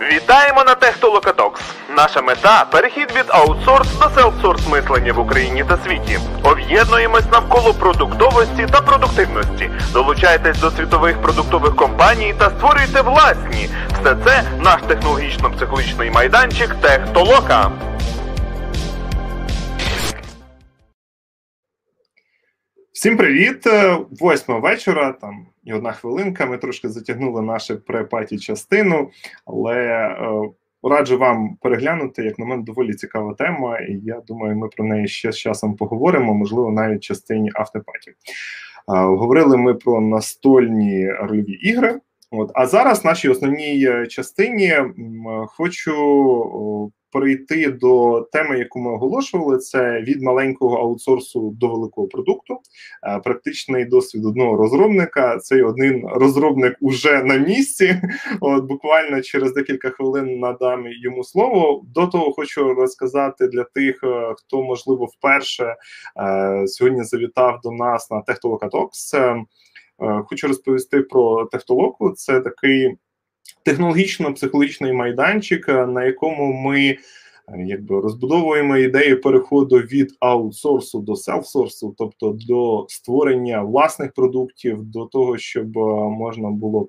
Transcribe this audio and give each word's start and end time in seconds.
Вітаємо 0.00 0.64
на 0.64 0.74
Технолокатокс. 0.74 1.60
Наша 1.96 2.22
мета 2.22 2.66
перехід 2.70 3.12
від 3.16 3.24
аутсорс 3.28 3.88
до 3.98 4.10
селфсорс 4.10 4.68
мислення 4.68 5.12
в 5.12 5.18
Україні 5.18 5.64
та 5.64 5.78
світі. 5.84 6.18
Об'єднуємось 6.42 7.30
навколо 7.32 7.74
продуктовості 7.74 8.66
та 8.72 8.80
продуктивності. 8.80 9.70
Долучайтесь 9.92 10.58
до 10.58 10.70
світових 10.70 11.22
продуктових 11.22 11.76
компаній 11.76 12.34
та 12.38 12.50
створюйте 12.50 13.00
власні. 13.00 13.68
Все 14.00 14.16
це 14.24 14.42
наш 14.60 14.80
технологічно-психологічний 14.82 16.10
майданчик 16.10 16.74
Техтолока. 16.74 17.70
Всім 22.98 23.16
привіт! 23.16 23.66
Е, 23.66 23.98
восьма 24.20 24.58
вечора. 24.58 25.12
Там 25.12 25.46
і 25.64 25.72
одна 25.72 25.92
хвилинка. 25.92 26.46
Ми 26.46 26.58
трошки 26.58 26.88
затягнули 26.88 27.42
нашу 27.42 27.80
препаті 27.80 28.38
частину, 28.38 29.10
але 29.46 29.76
е, 29.76 30.18
раджу 30.82 31.18
вам 31.18 31.56
переглянути, 31.62 32.24
як 32.24 32.38
на 32.38 32.44
мене, 32.44 32.62
доволі 32.62 32.94
цікава 32.94 33.34
тема, 33.34 33.78
і 33.78 33.92
я 34.04 34.20
думаю, 34.26 34.56
ми 34.56 34.68
про 34.68 34.84
неї 34.84 35.08
ще 35.08 35.32
з 35.32 35.38
часом 35.38 35.76
поговоримо, 35.76 36.34
можливо, 36.34 36.70
навіть 36.70 37.02
частині 37.02 37.50
автопаті. 37.54 38.10
Е, 38.10 38.14
говорили 38.86 39.56
ми 39.56 39.74
про 39.74 40.00
настольні 40.00 41.10
рольові 41.10 41.52
ігри. 41.52 42.00
От, 42.30 42.50
а 42.54 42.66
зараз 42.66 43.02
в 43.04 43.06
нашій 43.06 43.28
основній 43.28 43.86
е, 43.88 44.06
частині 44.06 44.70
м, 44.70 44.94
хочу 45.48 46.92
перейти 47.12 47.70
до 47.70 48.20
теми, 48.32 48.58
яку 48.58 48.80
ми 48.80 48.92
оголошували, 48.92 49.58
це 49.58 50.00
від 50.00 50.22
маленького 50.22 50.76
аутсорсу 50.76 51.50
до 51.50 51.68
великого 51.68 52.08
продукту. 52.08 52.58
Е, 53.06 53.18
практичний 53.18 53.84
досвід 53.84 54.26
одного 54.26 54.56
розробника. 54.56 55.38
Цей 55.38 55.62
один 55.62 56.08
розробник 56.08 56.76
уже 56.80 57.22
на 57.22 57.36
місці. 57.36 58.00
От 58.40 58.64
буквально 58.64 59.20
через 59.20 59.54
декілька 59.54 59.90
хвилин 59.90 60.38
надам 60.38 60.84
йому 60.86 61.24
слово. 61.24 61.84
До 61.94 62.06
того 62.06 62.32
хочу 62.32 62.74
розказати 62.74 63.48
для 63.48 63.64
тих, 63.64 64.00
е, 64.04 64.34
хто 64.36 64.62
можливо 64.62 65.04
вперше 65.04 65.76
е, 66.20 66.66
сьогодні 66.66 67.04
завітав 67.04 67.60
до 67.62 67.70
нас 67.70 68.10
на 68.10 68.20
Техтолокатокс. 68.20 69.14
Хочу 70.28 70.48
розповісти 70.48 71.00
про 71.00 71.44
Техтолоку. 71.44 72.10
Це 72.10 72.40
такий 72.40 72.96
технологічно-психологічний 73.68 74.92
майданчик, 74.92 75.68
е, 75.68 75.86
на 75.86 76.04
якому 76.04 76.52
ми 76.52 76.80
е, 76.80 76.98
якби 77.66 78.00
розбудовуємо 78.00 78.76
ідею 78.76 79.20
переходу 79.20 79.76
від 79.76 80.16
аутсорсу 80.20 81.00
до 81.00 81.16
селфсорсу, 81.16 81.94
тобто 81.98 82.36
до 82.48 82.86
створення 82.88 83.62
власних 83.62 84.12
продуктів, 84.12 84.84
до 84.84 85.06
того, 85.06 85.38
щоб 85.38 85.78
е, 85.78 85.80
можна 86.08 86.50
було 86.50 86.88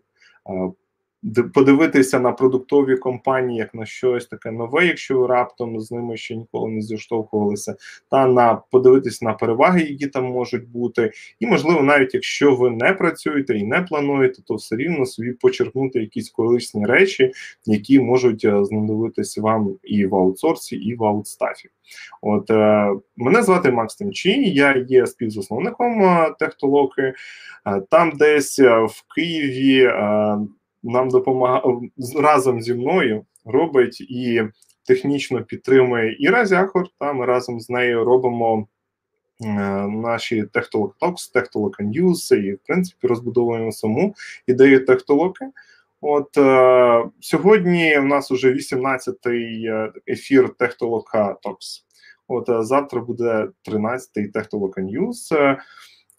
подивитися 1.54 2.20
на 2.20 2.32
продуктові 2.32 2.98
компанії 2.98 3.60
як 3.60 3.74
на 3.74 3.86
щось 3.86 4.26
таке 4.26 4.52
нове, 4.52 4.86
якщо 4.86 5.20
ви 5.20 5.28
раптом 5.28 5.80
з 5.80 5.92
ними 5.92 6.18
ще 6.18 6.36
ніколи 6.36 6.70
не 6.72 6.82
зіштовхувалися, 6.82 7.76
та 8.12 8.28
на 8.28 8.62
подивитися 8.72 9.26
на 9.26 9.34
переваги, 9.34 9.82
які 9.82 10.08
там 10.08 10.26
можуть 10.26 10.70
бути, 10.70 11.12
і 11.40 11.48
можливо, 11.48 11.84
навіть 11.84 12.14
якщо 12.14 12.56
ви 12.56 12.70
не 12.70 12.94
працюєте 12.94 13.58
і 13.58 13.64
не 13.64 13.82
плануєте, 13.82 14.42
то 14.42 14.56
все 14.56 14.76
рівно 14.76 15.06
собі 15.06 15.32
почерпнути 15.32 16.00
якісь 16.00 16.30
корисні 16.30 16.86
речі, 16.86 17.32
які 17.66 18.00
можуть 18.00 18.46
е, 18.46 18.66
знадобитися 18.66 19.42
вам 19.42 19.76
і 19.84 20.06
в 20.06 20.16
аутсорсі, 20.16 20.76
і 20.76 20.96
в 20.96 21.04
аутстафі. 21.04 21.70
От 22.22 22.50
е, 22.52 22.90
мене 23.18 23.44
звати 23.44 23.72
Макс 23.72 23.96
Тимчі, 23.96 24.50
я 24.54 24.86
є 24.90 25.08
співзасновником 25.08 26.04
е, 26.04 26.36
Техтолоки. 26.40 27.14
Е, 27.68 27.82
там 27.90 28.12
десь 28.16 28.60
е, 28.60 28.80
в 28.80 29.04
Києві. 29.16 29.92
Нам 30.84 31.10
допомагає 31.10 31.62
разом 32.16 32.62
зі 32.62 32.74
мною 32.74 33.26
робить 33.46 34.02
і 34.02 34.44
технічно 34.86 35.44
підтримує 35.44 36.16
Іра 36.20 36.46
Зяхор. 36.46 36.88
Та 37.00 37.14
ми 37.14 37.26
разом 37.26 37.60
з 37.60 37.70
нею 37.70 38.04
робимо 38.04 38.68
е, 39.42 39.48
наші 39.88 40.44
Техтолок 40.44 40.96
Talks, 41.02 41.34
Техтолока 41.34 41.84
News 41.84 42.36
і, 42.36 42.54
в 42.54 42.60
принципі, 42.68 43.08
розбудовуємо 43.08 43.72
саму 43.72 44.16
ідею 44.48 44.86
Техтолоки. 44.86 45.46
От 46.02 46.38
е, 46.38 47.06
сьогодні 47.20 48.00
у 48.00 48.04
нас 48.04 48.32
вже 48.32 48.54
18-й 48.54 49.66
е, 49.66 49.92
ефір 50.08 50.50
Техтолока 50.60 51.38
Talks. 51.44 51.84
От 52.28 52.50
е, 52.50 52.64
завтра 52.64 53.02
буде 53.02 53.48
13-й 53.68 54.28
Техтолока 54.28 54.82
News. 54.82 55.56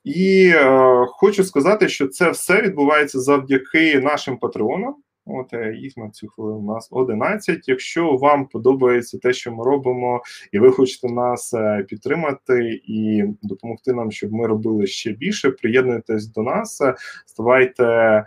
І 0.04 0.52
е, 0.54 1.06
хочу 1.08 1.44
сказати, 1.44 1.88
що 1.88 2.08
це 2.08 2.30
все 2.30 2.62
відбувається 2.62 3.20
завдяки 3.20 4.00
нашим 4.00 4.38
патреонам. 4.38 4.94
От 5.26 5.54
е, 5.54 5.74
їх 5.74 5.96
на 5.96 6.10
цю 6.10 6.28
хвилину 6.28 6.58
у 6.58 6.74
нас 6.74 6.88
11. 6.90 7.68
Якщо 7.68 8.16
вам 8.16 8.46
подобається 8.46 9.18
те, 9.18 9.32
що 9.32 9.52
ми 9.52 9.64
робимо, 9.64 10.22
і 10.52 10.58
ви 10.58 10.72
хочете 10.72 11.12
нас 11.12 11.54
е, 11.54 11.84
підтримати 11.88 12.80
і 12.84 13.24
допомогти 13.42 13.92
нам, 13.92 14.10
щоб 14.10 14.32
ми 14.32 14.46
робили 14.46 14.86
ще 14.86 15.12
більше, 15.12 15.50
приєднуйтесь 15.50 16.26
до 16.26 16.42
нас, 16.42 16.82
ставайте 17.26 17.84
е, 17.84 18.24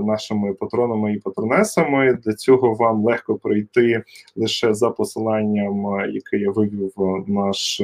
нашими 0.00 0.54
патронами 0.54 1.14
і 1.14 1.18
патронесами. 1.18 2.18
Для 2.24 2.32
цього 2.32 2.74
вам 2.74 3.04
легко 3.04 3.36
пройти 3.36 4.02
лише 4.36 4.74
за 4.74 4.90
посиланням, 4.90 5.86
яке 6.12 6.36
я 6.36 6.50
вивів 6.50 6.92
наш 7.26 7.82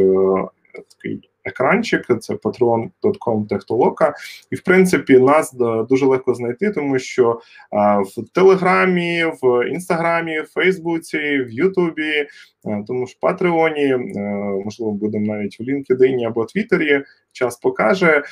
такий 0.88 1.31
екранчик, 1.46 2.06
це 2.20 2.34
patron.com 2.34 3.46
технолока. 3.48 4.14
І 4.50 4.56
в 4.56 4.62
принципі 4.62 5.18
нас 5.18 5.52
дуже 5.88 6.06
легко 6.06 6.34
знайти, 6.34 6.70
тому 6.70 6.98
що 6.98 7.40
в 8.16 8.28
Телеграмі, 8.32 9.24
в 9.42 9.68
Інстаграмі, 9.68 10.40
в 10.40 10.46
Фейсбуці, 10.46 11.18
в 11.18 11.50
Ютубі, 11.50 12.26
тому 12.86 13.06
ж 13.06 13.14
в 13.16 13.20
Патреоні, 13.20 13.96
можливо, 14.64 14.92
будемо 14.92 15.26
навіть 15.34 15.60
в 15.60 15.62
LinkedIn 15.62 16.26
або 16.26 16.44
Твіттері, 16.44 17.04
час 17.32 17.56
покаже. 17.56 18.22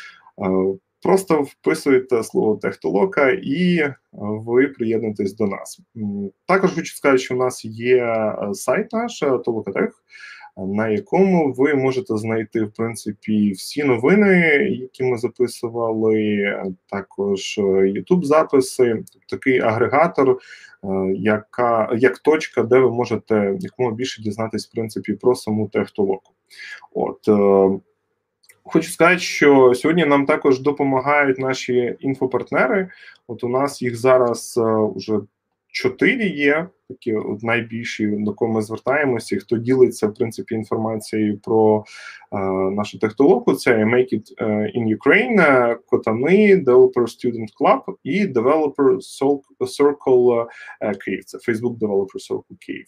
Просто 1.02 1.42
вписуєте 1.42 2.22
слово 2.22 2.56
технолока 2.56 3.30
і 3.42 3.92
ви 4.12 4.68
приєднуєтесь 4.68 5.36
до 5.36 5.46
нас. 5.46 5.80
Також 6.46 6.74
хочу 6.74 6.96
сказати, 6.96 7.18
що 7.18 7.34
у 7.34 7.38
нас 7.38 7.64
є 7.64 8.32
сайт 8.52 8.92
наш 8.92 9.18
Толокатех 9.44 10.02
на 10.56 10.88
якому 10.88 11.52
ви 11.52 11.74
можете 11.74 12.16
знайти 12.16 12.64
в 12.64 12.72
принципі 12.72 13.52
всі 13.52 13.84
новини, 13.84 14.28
які 14.80 15.04
ми 15.04 15.18
записували, 15.18 16.54
також 16.90 17.58
youtube 17.58 18.22
е, 18.22 18.26
записи, 18.26 19.02
такий 19.28 19.60
агрегатор, 19.60 20.30
е, 20.30 20.36
яка 21.14 21.90
як 21.98 22.18
точка, 22.18 22.62
де 22.62 22.78
ви 22.78 22.90
можете 22.90 23.56
якомога 23.60 23.94
більше 23.94 24.22
дізнатись 24.22 24.68
в 24.68 24.72
принципі 24.72 25.12
про 25.12 25.34
саму 25.34 25.68
технологію. 25.68 26.20
От 26.94 27.28
е, 27.28 27.80
Хочу 28.66 28.90
сказати, 28.90 29.18
що 29.18 29.74
сьогодні 29.74 30.04
нам 30.04 30.26
також 30.26 30.60
допомагають 30.60 31.38
наші 31.38 31.96
інфопартнери. 32.00 32.88
От 33.28 33.44
у 33.44 33.48
нас 33.48 33.82
їх 33.82 33.96
зараз 33.96 34.60
вже 34.96 35.18
чотири 35.74 36.24
є 36.26 36.68
такі 36.88 37.16
найбільші, 37.42 38.06
до 38.06 38.34
кого 38.34 38.52
ми 38.52 38.62
звертаємося, 38.62 39.38
хто 39.38 39.56
ділиться 39.56 40.06
в 40.06 40.14
принципі 40.14 40.54
інформацією 40.54 41.38
про 41.38 41.84
е, 42.32 42.36
нашу 42.70 42.98
технологію, 42.98 43.56
це 43.56 43.84
Make 43.84 44.14
It 44.14 44.32
е, 44.38 44.44
in 44.76 44.96
Ukraine, 44.96 45.76
Котани, 45.86 46.56
Developer 46.56 47.02
Student 47.02 47.48
Club 47.60 47.80
і 48.04 48.26
Developer 48.26 48.98
Circle 49.60 50.46
е, 50.80 50.94
Київ. 50.94 51.24
Це 51.24 51.38
Facebook 51.38 51.78
Developer 51.78 52.30
Circle 52.30 52.56
Київ. 52.60 52.86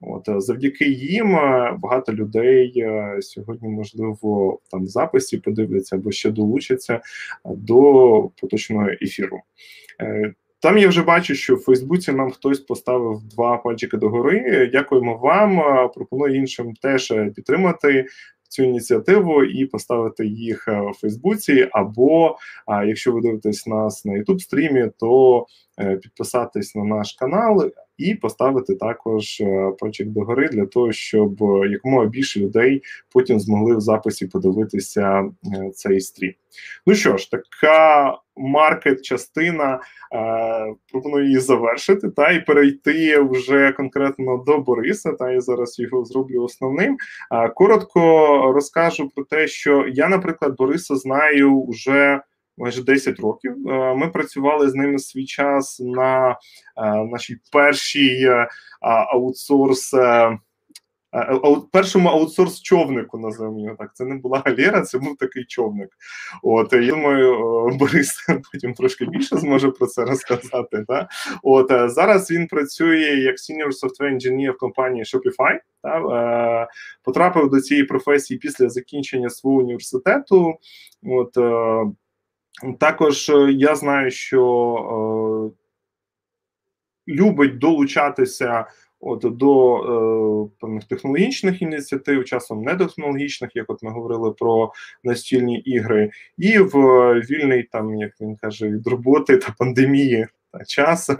От 0.00 0.28
е, 0.28 0.40
завдяки 0.40 0.84
їм 0.88 1.32
багато 1.78 2.12
людей 2.12 2.86
сьогодні, 3.20 3.68
можливо, 3.68 4.60
там 4.70 4.84
в 4.84 4.86
записі 4.86 5.38
подивляться 5.38 5.96
або 5.96 6.12
ще 6.12 6.30
долучаться 6.30 7.00
до 7.44 8.30
поточного 8.40 8.88
ефіру. 9.02 9.40
Там 10.64 10.78
я 10.78 10.88
вже 10.88 11.02
бачу, 11.02 11.34
що 11.34 11.56
в 11.56 11.60
Фейсбуці 11.60 12.12
нам 12.12 12.30
хтось 12.30 12.60
поставив 12.60 13.20
два 13.22 13.56
пальчики 13.56 13.96
догори. 13.96 14.70
Дякуємо 14.72 15.16
вам. 15.16 15.60
Пропоную 15.94 16.36
іншим 16.36 16.74
теж 16.82 17.14
підтримати 17.36 18.06
цю 18.48 18.62
ініціативу 18.62 19.44
і 19.44 19.66
поставити 19.66 20.26
їх 20.26 20.68
в 20.68 20.92
Фейсбуці. 21.00 21.68
Або 21.72 22.36
якщо 22.86 23.12
ви 23.12 23.20
дивитесь 23.20 23.66
нас 23.66 24.04
на 24.04 24.12
youtube 24.12 24.38
стрімі, 24.38 24.90
то 24.98 25.46
е, 25.80 25.96
підписатись 25.96 26.74
на 26.74 26.84
наш 26.84 27.12
канал 27.12 27.70
і 27.98 28.14
поставити 28.14 28.74
також 28.74 29.40
е, 29.40 29.72
пальчик 29.78 30.08
догори 30.08 30.48
для 30.48 30.66
того, 30.66 30.92
щоб 30.92 31.40
якомога 31.70 32.06
більше 32.06 32.40
людей 32.40 32.82
потім 33.12 33.40
змогли 33.40 33.76
в 33.76 33.80
записі 33.80 34.26
подивитися 34.26 35.20
е, 35.22 35.70
цей 35.74 36.00
стрім. 36.00 36.32
Ну 36.86 36.94
що 36.94 37.16
ж, 37.16 37.30
така 37.30 38.18
маркет-частина. 38.36 39.80
Е, 40.14 40.74
пропоную 40.92 41.24
її 41.24 41.38
завершити 41.38 42.10
та 42.10 42.30
і 42.30 42.44
перейти 42.44 43.20
вже 43.20 43.72
конкретно 43.72 44.36
до 44.46 44.58
Бориса. 44.58 45.12
Та 45.12 45.30
я 45.30 45.40
зараз 45.40 45.78
його 45.78 46.04
зроблю 46.04 46.42
основним. 46.42 46.96
Коротко 47.54 48.00
розкажу 48.54 49.10
про 49.14 49.24
те, 49.24 49.46
що 49.46 49.86
я, 49.88 50.08
наприклад, 50.08 50.56
Бориса 50.56 50.96
знаю 50.96 51.66
вже 51.68 52.20
майже 52.58 52.82
10 52.82 53.20
років. 53.20 53.56
Ми 53.96 54.08
працювали 54.08 54.70
з 54.70 54.74
ними 54.74 54.98
свій 54.98 55.26
час 55.26 55.80
на 55.80 56.38
нашій 57.10 57.36
першій 57.52 58.28
аутсорс. 58.80 59.94
Першому 61.72 62.08
аутсорс 62.08 62.62
човнику 62.62 63.18
називаємо 63.18 63.60
його 63.60 63.76
так. 63.76 63.90
Це 63.94 64.04
не 64.04 64.14
була 64.14 64.42
галера, 64.44 64.82
це 64.82 64.98
був 64.98 65.16
такий 65.16 65.44
човник. 65.44 65.88
От 66.42 66.72
я 66.72 66.90
думаю, 66.90 67.38
Борис 67.78 68.26
потім 68.52 68.74
трошки 68.74 69.04
більше 69.04 69.36
зможе 69.36 69.70
про 69.70 69.86
це 69.86 70.04
розказати. 70.04 70.84
Та? 70.88 71.08
От 71.42 71.90
зараз 71.90 72.30
він 72.30 72.46
працює 72.46 72.98
як 72.98 73.36
senior 73.36 73.68
software 73.68 74.14
engineer 74.14 74.50
в 74.50 74.58
компанії 74.58 75.04
Shopify. 75.04 75.58
Та? 75.82 75.98
Е, 75.98 76.68
потрапив 77.02 77.50
до 77.50 77.60
цієї 77.60 77.86
професії 77.86 78.38
після 78.38 78.68
закінчення 78.68 79.30
свого 79.30 79.56
університету. 79.56 80.54
От 81.02 81.36
е, 81.36 81.84
також 82.78 83.32
я 83.50 83.74
знаю, 83.74 84.10
що 84.10 85.52
е, 87.08 87.12
любить 87.12 87.58
долучатися 87.58 88.66
от 89.00 89.36
до 89.36 89.76
е, 89.76 90.58
певних 90.60 90.84
технологічних 90.84 91.62
ініціатив, 91.62 92.24
часом 92.24 92.62
недотехнологічних, 92.62 93.50
як 93.56 93.70
от 93.70 93.82
ми 93.82 93.90
говорили 93.90 94.32
про 94.32 94.72
настільні 95.04 95.58
ігри, 95.58 96.10
і 96.38 96.58
в 96.58 96.74
вільний 97.20 97.62
там, 97.62 97.94
як 97.94 98.12
він 98.20 98.36
каже, 98.36 98.68
від 98.68 98.86
роботи 98.86 99.36
та 99.36 99.54
пандемії 99.58 100.26
час 100.66 101.10
е, 101.10 101.16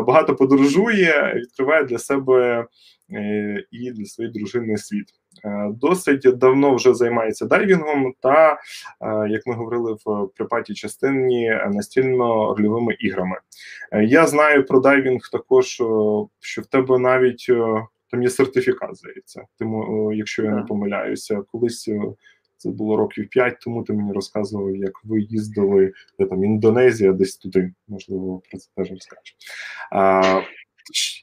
багато 0.00 0.36
подорожує, 0.36 1.34
відкриває 1.36 1.84
для 1.84 1.98
себе 1.98 2.66
е, 3.12 3.64
і 3.70 3.90
для 3.90 4.04
своєї 4.04 4.32
дружини 4.32 4.78
світ. 4.78 5.06
Е, 5.44 5.70
досить 5.80 6.38
давно 6.38 6.74
вже 6.74 6.94
займається 6.94 7.46
дайвінгом, 7.46 8.14
та 8.20 8.52
е, 8.52 9.28
як 9.28 9.46
ми 9.46 9.54
говорили 9.54 9.96
в 10.04 10.28
припаті 10.36 10.74
частині 10.74 11.50
настільно-рольовими 11.50 12.92
іграми. 12.98 13.36
Е, 13.92 14.04
я 14.04 14.26
знаю 14.26 14.66
про 14.66 14.80
дайвінг 14.80 15.20
також, 15.32 15.66
що 16.40 16.62
в 16.62 16.66
тебе 16.70 16.98
навіть 16.98 17.46
там 18.10 18.22
є 18.22 18.30
сертифікат, 18.30 18.96
здається. 18.96 19.42
Тому, 19.58 20.12
якщо 20.12 20.42
я 20.42 20.50
не 20.50 20.62
помиляюся, 20.62 21.42
колись. 21.52 21.90
Це 22.56 22.70
було 22.70 22.96
років 22.96 23.28
п'ять, 23.28 23.56
тому 23.60 23.82
ти 23.82 23.92
мені 23.92 24.12
розказував, 24.12 24.76
як 24.76 25.04
ви 25.04 25.20
їздили 25.20 25.92
де 26.18 26.26
там 26.26 26.44
Індонезія, 26.44 27.12
десь 27.12 27.36
туди, 27.36 27.72
можливо, 27.88 28.42
про 28.50 28.58
це 28.58 28.70
теж 28.76 28.90
розкажеш. 28.90 29.36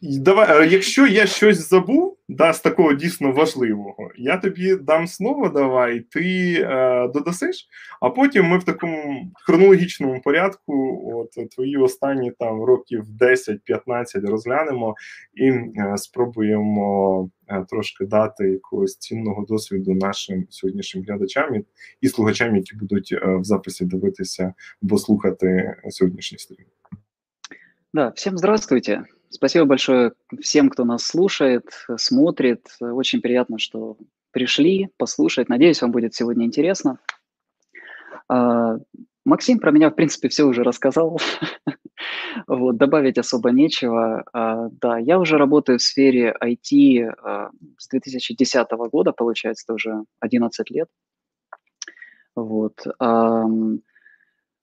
Давай, 0.01 0.71
якщо 0.71 1.07
я 1.07 1.25
щось 1.25 1.69
забув, 1.69 2.17
да, 2.29 2.53
з 2.53 2.61
такого 2.61 2.93
дійсно 2.93 3.31
важливого, 3.31 4.11
я 4.17 4.37
тобі 4.37 4.75
дам 4.75 5.07
слово, 5.07 5.49
давай, 5.49 5.99
ти 5.99 6.53
е, 6.53 7.07
додасиш, 7.07 7.67
а 8.01 8.09
потім 8.09 8.45
ми 8.45 8.57
в 8.57 8.63
такому 8.63 9.31
хронологічному 9.45 10.21
порядку 10.21 11.01
от 11.15 11.49
твої 11.49 11.77
останні 11.77 12.31
там 12.39 12.63
років 12.63 13.05
10-15 13.19 14.27
розглянемо 14.27 14.95
і 15.33 15.47
е, 15.49 15.93
спробуємо 15.97 17.29
е, 17.47 17.65
трошки 17.69 18.05
дати 18.05 18.49
якогось 18.49 18.97
цінного 18.97 19.45
досвіду 19.45 19.93
нашим 19.93 20.47
сьогоднішнім 20.49 21.03
глядачам 21.03 21.55
і, 21.55 21.65
і 22.01 22.07
слухачам, 22.07 22.55
які 22.55 22.75
будуть 22.75 23.09
е, 23.11 23.35
в 23.35 23.43
записі 23.43 23.85
дивитися 23.85 24.53
або 24.83 24.97
слухати 24.97 25.75
сьогоднішній 25.89 26.37
стрім. 26.37 26.65
Да, 27.93 28.13
всем 28.13 28.37
здравствуйте. 28.37 29.03
Спасибо 29.29 29.65
большое 29.65 30.13
всем, 30.39 30.69
кто 30.69 30.85
нас 30.85 31.03
слушает, 31.03 31.65
смотрит. 31.97 32.65
Очень 32.79 33.19
приятно, 33.19 33.59
что 33.59 33.97
пришли 34.31 34.87
послушать. 34.95 35.49
Надеюсь, 35.49 35.81
вам 35.81 35.91
будет 35.91 36.15
сегодня 36.15 36.45
интересно. 36.45 36.99
А, 38.29 38.77
Максим 39.25 39.59
про 39.59 39.71
меня, 39.71 39.89
в 39.89 39.95
принципе, 39.95 40.29
все 40.29 40.45
уже 40.45 40.63
рассказал. 40.63 41.19
вот, 42.47 42.77
добавить 42.77 43.17
особо 43.17 43.51
нечего. 43.51 44.23
А, 44.31 44.69
да, 44.69 44.97
я 44.97 45.19
уже 45.19 45.37
работаю 45.37 45.77
в 45.77 45.83
сфере 45.83 46.33
IT 46.41 47.13
а, 47.21 47.49
с 47.77 47.89
2010 47.89 48.67
года, 48.89 49.11
получается, 49.11 49.73
уже 49.73 50.05
11 50.21 50.71
лет. 50.71 50.87
Вот. 52.37 52.85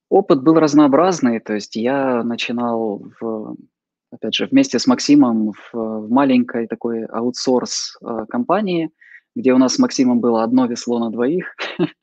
Опыт 0.09 0.41
был 0.41 0.59
разнообразный, 0.59 1.39
то 1.39 1.53
есть 1.53 1.75
я 1.75 2.23
начинал 2.23 3.03
в 3.19 3.55
опять 4.11 4.33
же, 4.33 4.47
вместе 4.47 4.79
с 4.79 4.87
Максимом 4.87 5.51
в, 5.51 5.73
в 5.73 6.09
маленькой 6.09 6.67
такой 6.67 7.05
аутсорс 7.05 7.97
э, 8.01 8.25
компании, 8.27 8.89
где 9.35 9.53
у 9.53 9.57
нас 9.57 9.75
с 9.75 9.79
Максимом 9.79 10.19
было 10.19 10.43
одно 10.43 10.65
весло 10.65 10.99
на 10.99 11.11
двоих. 11.11 11.55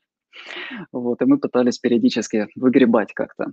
Вот, 0.91 1.19
и 1.23 1.25
мы 1.25 1.39
пытались 1.39 1.79
периодически 1.79 2.47
выгребать 2.55 3.11
как-то. 3.15 3.47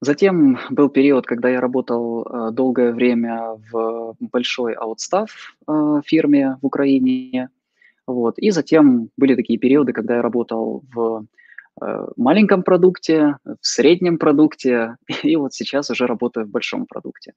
Затем 0.00 0.58
был 0.70 0.88
период, 0.88 1.24
когда 1.24 1.48
я 1.48 1.60
работал 1.60 2.22
э, 2.22 2.50
долгое 2.50 2.92
время 2.92 3.56
в 3.70 4.16
большой 4.20 4.74
аутстав 4.74 5.56
э, 5.66 6.00
фирме 6.04 6.58
в 6.60 6.66
Украине. 6.66 7.48
Вот. 8.06 8.38
И 8.38 8.50
затем 8.50 9.08
были 9.16 9.36
такие 9.36 9.58
периоды, 9.58 9.92
когда 9.92 10.16
я 10.16 10.22
работал 10.22 10.84
в 10.92 11.26
маленьком 12.16 12.62
продукте, 12.62 13.36
в 13.44 13.66
среднем 13.66 14.18
продукте, 14.18 14.96
и 15.22 15.36
вот 15.36 15.54
сейчас 15.54 15.90
уже 15.90 16.06
работаю 16.06 16.46
в 16.46 16.50
большом 16.50 16.86
продукте. 16.86 17.32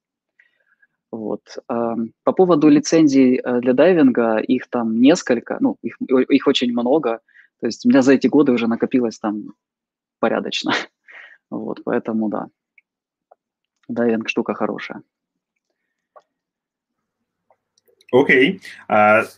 Вот. 1.11 1.41
По 1.67 2.33
поводу 2.33 2.69
лицензий 2.69 3.37
э, 3.37 3.59
для 3.61 3.73
дайвинга, 3.73 4.37
их 4.37 4.69
там 4.69 5.01
несколько, 5.01 5.57
ну, 5.59 5.77
их, 5.81 5.97
их 6.01 6.47
очень 6.47 6.71
много, 6.71 7.19
то 7.59 7.65
есть 7.65 7.85
у 7.85 7.89
меня 7.89 8.01
за 8.01 8.13
эти 8.13 8.27
годы 8.27 8.51
уже 8.51 8.67
накопилось 8.67 9.19
там 9.19 9.53
порядочно. 10.19 10.71
Вот, 11.51 11.83
поэтому 11.83 12.29
да, 12.29 12.45
дайвинг 13.87 14.29
штука 14.29 14.53
хорошая. 14.53 15.01
Окей, 18.12 18.60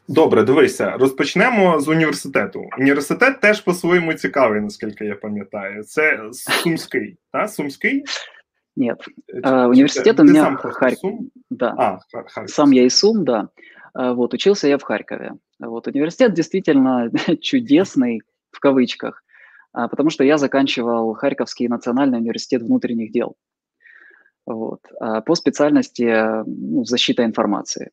добре, 0.08 0.42
дивися, 0.42 0.90
розпочнемо 0.90 1.80
з 1.80 1.88
університету. 1.88 2.64
Університет 2.78 3.40
теж 3.40 3.60
по-своєму 3.60 4.14
цікавий, 4.14 4.60
наскільки 4.60 5.04
я 5.04 5.14
пам'ятаю. 5.14 5.82
Це 5.82 6.20
Сумський, 6.32 7.16
так? 7.32 7.50
Сумський? 7.50 8.04
Нет. 8.76 9.04
А, 9.42 9.68
университет 9.68 10.20
у 10.20 10.24
меня 10.24 10.56
Харьков. 10.56 11.20
Да. 11.50 11.74
А, 11.78 11.98
Харьков. 12.12 12.50
Сам 12.50 12.72
я 12.72 12.84
из 12.84 12.98
Сум, 12.98 13.24
да. 13.24 13.48
Вот, 13.94 14.34
учился 14.34 14.68
я 14.68 14.76
в 14.76 14.82
Харькове. 14.82 15.32
Вот, 15.58 15.86
университет 15.86 16.34
действительно 16.34 17.10
чудесный, 17.40 18.20
в 18.50 18.60
кавычках, 18.60 19.22
потому 19.72 20.10
что 20.10 20.24
я 20.24 20.36
заканчивал 20.36 21.14
Харьковский 21.14 21.68
национальный 21.68 22.18
университет 22.18 22.62
внутренних 22.62 23.10
дел. 23.10 23.36
Вот, 24.44 24.80
по 25.24 25.34
специальности 25.34 26.44
ну, 26.46 26.84
защита 26.84 27.24
информации. 27.24 27.90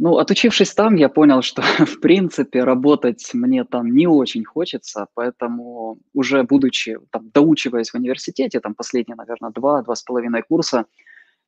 Ну, 0.00 0.18
отучившись 0.18 0.74
там, 0.74 0.94
я 0.94 1.08
понял, 1.08 1.42
что, 1.42 1.62
в 1.84 2.00
принципе, 2.00 2.64
работать 2.64 3.30
мне 3.34 3.64
там 3.64 3.90
не 3.90 4.06
очень 4.06 4.44
хочется, 4.44 5.06
поэтому 5.14 5.98
уже 6.14 6.44
будучи, 6.44 6.98
там, 7.10 7.30
доучиваясь 7.34 7.90
в 7.90 7.96
университете, 7.96 8.60
там, 8.60 8.74
последние, 8.74 9.16
наверное, 9.16 9.50
два, 9.50 9.82
два 9.82 9.96
с 9.96 10.02
половиной 10.02 10.42
курса, 10.42 10.84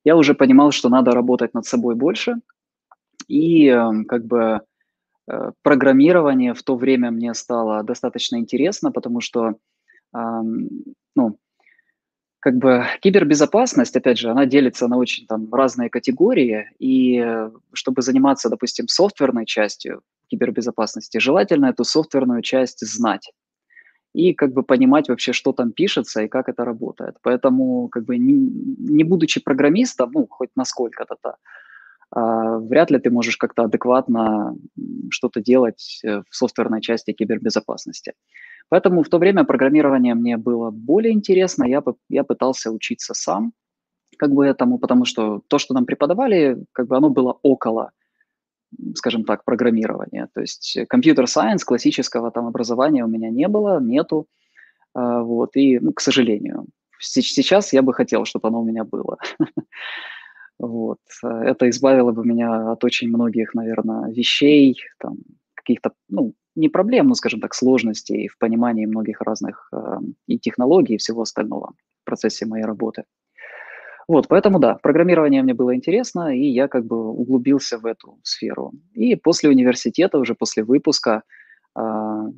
я 0.04 0.16
уже 0.16 0.34
понимал, 0.34 0.72
что 0.72 0.88
надо 0.88 1.12
работать 1.12 1.54
над 1.54 1.64
собой 1.64 1.94
больше, 1.94 2.36
и 3.28 3.68
эм, 3.68 4.04
как 4.04 4.24
бы 4.24 4.62
э, 5.28 5.52
программирование 5.62 6.54
в 6.54 6.62
то 6.62 6.74
время 6.74 7.12
мне 7.12 7.34
стало 7.34 7.84
достаточно 7.84 8.36
интересно, 8.36 8.90
потому 8.90 9.20
что, 9.20 9.54
ну, 10.12 11.38
как 12.40 12.56
бы 12.56 12.86
кибербезопасность, 13.00 13.96
опять 13.96 14.18
же, 14.18 14.30
она 14.30 14.46
делится 14.46 14.88
на 14.88 14.96
очень 14.96 15.26
там 15.26 15.52
разные 15.52 15.90
категории, 15.90 16.70
и 16.78 17.18
э, 17.18 17.50
чтобы 17.72 18.02
заниматься, 18.02 18.48
допустим, 18.48 18.88
софтверной 18.88 19.46
частью 19.46 20.02
кибербезопасности, 20.28 21.18
желательно 21.18 21.66
эту 21.66 21.84
софтверную 21.84 22.42
часть 22.42 22.80
знать 22.86 23.30
и 24.12 24.34
как 24.34 24.52
бы 24.52 24.62
понимать 24.62 25.08
вообще, 25.08 25.32
что 25.32 25.52
там 25.52 25.72
пишется 25.72 26.22
и 26.22 26.28
как 26.28 26.48
это 26.48 26.64
работает. 26.64 27.16
Поэтому, 27.22 27.88
как 27.88 28.04
бы 28.04 28.18
не, 28.18 28.32
не 28.32 29.04
будучи 29.04 29.40
программистом, 29.40 30.10
ну, 30.12 30.26
хоть 30.28 30.50
насколько-то, 30.56 31.14
-то, 31.14 31.34
а, 32.12 32.58
вряд 32.58 32.90
ли 32.90 32.98
ты 32.98 33.10
можешь 33.10 33.36
как-то 33.36 33.64
адекватно 33.64 34.56
что-то 35.10 35.40
делать 35.40 36.00
э, 36.04 36.22
в 36.28 36.34
софтверной 36.36 36.80
части 36.80 37.12
кибербезопасности. 37.12 38.14
Поэтому 38.70 39.02
в 39.02 39.08
то 39.08 39.18
время 39.18 39.44
программирование 39.44 40.14
мне 40.14 40.36
было 40.36 40.70
более 40.70 41.12
интересно, 41.12 41.64
я, 41.64 41.82
я 42.08 42.24
пытался 42.24 42.70
учиться 42.70 43.14
сам, 43.14 43.52
как 44.16 44.30
бы 44.30 44.46
этому, 44.46 44.78
потому 44.78 45.04
что 45.04 45.42
то, 45.48 45.58
что 45.58 45.74
нам 45.74 45.86
преподавали, 45.86 46.64
как 46.72 46.86
бы 46.86 46.96
оно 46.96 47.10
было 47.10 47.36
около, 47.42 47.90
скажем 48.94 49.24
так, 49.24 49.44
программирования. 49.44 50.28
То 50.32 50.40
есть 50.40 50.78
компьютер-сайенс, 50.88 51.64
классического 51.64 52.30
там 52.30 52.46
образования 52.46 53.04
у 53.04 53.08
меня 53.08 53.28
не 53.30 53.48
было, 53.48 53.80
нету, 53.80 54.26
а, 54.94 55.22
вот, 55.22 55.56
и, 55.56 55.80
ну, 55.80 55.92
к 55.92 56.00
сожалению. 56.00 56.66
Сейчас 57.00 57.72
я 57.72 57.82
бы 57.82 57.92
хотел, 57.92 58.24
чтобы 58.24 58.48
оно 58.48 58.60
у 58.60 58.64
меня 58.64 58.84
было. 58.84 59.18
Вот. 60.62 60.98
Это 61.22 61.70
избавило 61.70 62.12
бы 62.12 62.22
меня 62.22 62.72
от 62.72 62.84
очень 62.84 63.08
многих, 63.08 63.54
наверное, 63.54 64.12
вещей, 64.12 64.76
там, 64.98 65.16
каких-то, 65.60 65.92
ну, 66.08 66.34
не 66.54 66.68
проблем, 66.68 67.08
но, 67.08 67.14
скажем 67.14 67.40
так, 67.40 67.54
сложностей 67.54 68.28
в 68.28 68.38
понимании 68.38 68.86
многих 68.86 69.20
разных 69.20 69.68
э, 69.72 69.76
и 70.26 70.38
технологий, 70.38 70.94
и 70.94 70.98
всего 70.98 71.22
остального 71.22 71.72
в 72.02 72.04
процессе 72.04 72.46
моей 72.46 72.64
работы. 72.64 73.04
Вот, 74.08 74.28
поэтому 74.28 74.58
да, 74.58 74.74
программирование 74.74 75.42
мне 75.42 75.54
было 75.54 75.74
интересно, 75.74 76.34
и 76.36 76.46
я 76.46 76.68
как 76.68 76.84
бы 76.84 76.96
углубился 76.96 77.78
в 77.78 77.86
эту 77.86 78.18
сферу. 78.22 78.72
И 78.92 79.14
после 79.16 79.48
университета, 79.48 80.18
уже 80.18 80.34
после 80.34 80.64
выпуска, 80.64 81.22
э, 81.78 81.80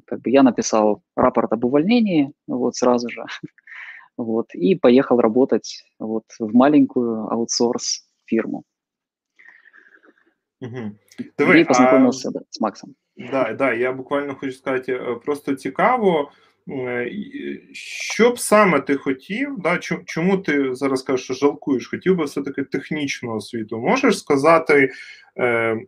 как 0.07 0.21
бы 0.21 0.31
я 0.31 0.43
написал 0.43 1.03
рапорт 1.17 1.53
об 1.53 1.65
увольнении, 1.65 2.33
вот 2.47 2.77
сразу 2.77 3.09
же, 3.09 3.25
вот, 4.19 4.55
и 4.55 4.75
поехал 4.75 5.21
работать 5.21 5.85
вот 5.99 6.25
в 6.39 6.55
маленькую 6.55 7.33
аутсорс 7.33 8.07
фирму. 8.27 8.65
Угу. 10.61 10.91
Давай, 11.39 11.61
і 11.61 11.65
познайомився 11.65 12.29
а... 12.29 12.41
з 12.51 12.61
Максом. 12.61 12.95
Да, 13.17 13.53
да, 13.53 13.73
я 13.73 13.93
буквально 13.93 14.35
хочу 14.35 14.53
сказати, 14.53 15.01
просто 15.25 15.55
цікаво, 15.55 16.31
що 17.73 18.31
б 18.31 18.39
саме 18.39 18.81
ти 18.81 18.97
хотів, 18.97 19.57
да, 19.59 19.79
чому 20.07 20.39
ти 20.39 20.75
зараз 20.75 21.03
кажеш, 21.03 21.25
що 21.25 21.35
жалкуєш, 21.35 21.89
хотів 21.89 22.17
би 22.17 22.25
все-таки 22.25 22.63
технічну 22.63 23.35
освіту. 23.35 23.79
Можеш 23.79 24.19
сказати, 24.19 24.91
е, 25.39 25.81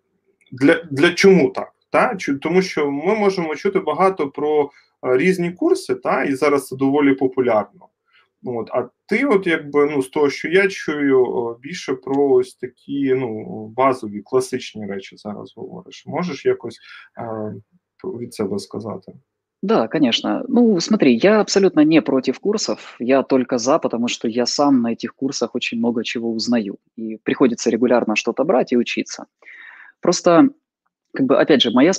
для 0.52 0.82
для 0.90 1.12
чому 1.12 1.50
так? 1.50 1.72
Та? 1.90 2.16
Тому 2.42 2.62
що 2.62 2.90
ми 2.90 3.14
можемо 3.14 3.56
чути 3.56 3.80
багато 3.80 4.30
про 4.30 4.70
різні 5.02 5.52
курси, 5.52 5.94
та, 5.94 6.24
і 6.24 6.34
зараз 6.34 6.66
це 6.66 6.76
доволі 6.76 7.14
популярно. 7.14 7.88
От, 8.43 8.69
А 8.71 8.89
ти, 9.05 9.25
от 9.25 9.47
якби 9.47 9.85
ну 9.85 10.01
з 10.01 10.09
того, 10.09 10.29
що 10.29 10.47
я 10.47 10.67
чую, 10.67 11.57
більше 11.61 11.93
про 11.93 12.29
ось 12.29 12.55
такі 12.55 13.13
ну 13.13 13.67
базові 13.67 14.21
класичні 14.21 14.85
речі 14.85 15.17
зараз 15.17 15.53
говориш. 15.55 16.03
Можеш 16.05 16.45
якось 16.45 16.79
е, 17.17 17.53
від 18.03 18.33
себе 18.33 18.59
сказати? 18.59 19.13
Да, 19.61 19.87
конечно. 19.87 20.45
Ну, 20.47 20.79
смотри, 20.79 21.13
я 21.13 21.41
абсолютно 21.41 21.83
не 21.83 22.01
против 22.01 22.39
курсов, 22.39 22.95
я 22.99 23.23
только 23.23 23.57
за, 23.57 23.77
потому 23.77 24.07
что 24.07 24.27
я 24.27 24.45
сам 24.45 24.81
на 24.81 24.93
этих 24.93 25.15
курсах 25.15 25.55
очень 25.55 25.79
много 25.79 26.03
чего 26.03 26.31
узнаю, 26.31 26.77
и 26.95 27.17
приходится 27.17 27.69
регулярно 27.69 28.15
что-то 28.15 28.45
брать 28.45 28.71
и 28.71 28.77
учиться. 28.77 29.25
Просто, 29.99 30.49
как 31.13 31.25
бы, 31.25 31.41
опять 31.41 31.61
же, 31.61 31.71
моя 31.71 31.91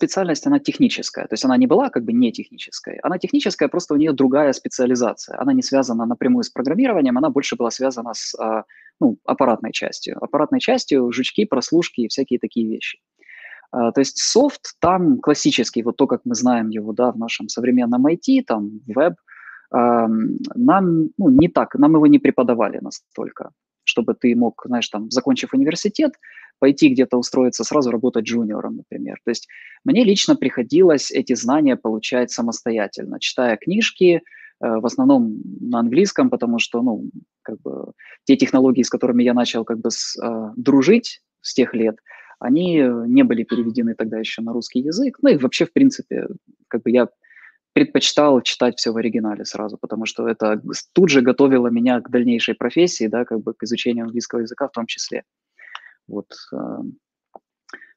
специальность, 0.00 0.46
она 0.46 0.58
техническая, 0.58 1.26
то 1.26 1.34
есть 1.34 1.44
она 1.44 1.58
не 1.58 1.66
была 1.66 1.90
как 1.90 2.04
бы 2.04 2.12
не 2.14 2.32
технической, 2.32 2.98
она 3.02 3.18
техническая, 3.18 3.68
просто 3.68 3.94
у 3.94 3.96
нее 3.98 4.12
другая 4.12 4.52
специализация, 4.52 5.38
она 5.42 5.52
не 5.52 5.62
связана 5.62 6.06
напрямую 6.06 6.42
с 6.42 6.48
программированием, 6.48 7.18
она 7.18 7.28
больше 7.28 7.56
была 7.56 7.70
связана 7.70 8.14
с 8.14 8.34
а, 8.40 8.64
ну, 9.00 9.18
аппаратной 9.26 9.72
частью, 9.72 10.16
аппаратной 10.24 10.60
частью, 10.60 11.12
жучки, 11.12 11.44
прослушки 11.44 12.00
и 12.00 12.08
всякие 12.08 12.38
такие 12.38 12.66
вещи. 12.66 12.98
А, 13.72 13.92
то 13.92 14.00
есть 14.00 14.18
софт 14.18 14.74
там 14.80 15.18
классический, 15.18 15.82
вот 15.82 15.96
то, 15.96 16.06
как 16.06 16.20
мы 16.24 16.34
знаем 16.34 16.70
его, 16.70 16.92
да, 16.92 17.12
в 17.12 17.18
нашем 17.18 17.48
современном 17.48 18.06
IT, 18.06 18.44
там, 18.46 18.80
веб, 18.86 19.14
нам 19.72 21.10
ну, 21.18 21.28
не 21.28 21.48
так, 21.48 21.74
нам 21.78 21.92
его 21.92 22.06
не 22.08 22.18
преподавали 22.18 22.80
настолько, 22.82 23.50
чтобы 23.90 24.14
ты 24.14 24.34
мог, 24.36 24.62
знаешь, 24.64 24.88
там, 24.88 25.10
закончив 25.10 25.52
университет, 25.52 26.12
пойти 26.58 26.88
где-то 26.88 27.18
устроиться, 27.18 27.64
сразу 27.64 27.90
работать 27.90 28.24
джуниором, 28.24 28.76
например. 28.76 29.18
То 29.24 29.30
есть 29.30 29.48
мне 29.84 30.04
лично 30.04 30.36
приходилось 30.36 31.10
эти 31.10 31.34
знания 31.34 31.76
получать 31.76 32.30
самостоятельно, 32.30 33.18
читая 33.18 33.56
книжки, 33.56 34.12
э, 34.14 34.20
в 34.60 34.86
основном 34.86 35.40
на 35.60 35.80
английском, 35.80 36.30
потому 36.30 36.58
что, 36.58 36.82
ну, 36.82 37.10
как 37.42 37.60
бы 37.62 37.92
те 38.24 38.36
технологии, 38.36 38.82
с 38.82 38.90
которыми 38.90 39.24
я 39.24 39.34
начал 39.34 39.64
как 39.64 39.78
бы 39.78 39.90
с, 39.90 40.16
э, 40.22 40.52
дружить 40.56 41.22
с 41.40 41.54
тех 41.54 41.74
лет, 41.74 41.96
они 42.38 42.82
не 43.06 43.22
были 43.22 43.44
переведены 43.44 43.94
тогда 43.94 44.18
еще 44.18 44.40
на 44.42 44.52
русский 44.52 44.80
язык. 44.80 45.18
Ну 45.22 45.30
и 45.30 45.36
вообще, 45.36 45.66
в 45.66 45.72
принципе, 45.72 46.26
как 46.68 46.82
бы 46.82 46.90
я 46.90 47.08
предпочитал 47.80 48.42
читать 48.42 48.76
все 48.76 48.92
в 48.92 48.98
оригинале 48.98 49.46
сразу, 49.46 49.78
потому 49.78 50.04
что 50.04 50.28
это 50.28 50.60
тут 50.92 51.08
же 51.08 51.22
готовило 51.22 51.68
меня 51.68 52.00
к 52.02 52.10
дальнейшей 52.10 52.54
профессии, 52.54 53.06
да, 53.06 53.24
как 53.24 53.40
бы 53.40 53.54
к 53.54 53.62
изучению 53.62 54.04
английского 54.04 54.40
языка 54.40 54.68
в 54.68 54.72
том 54.72 54.84
числе. 54.84 55.22
Вот. 56.06 56.26
Э, 56.52 56.56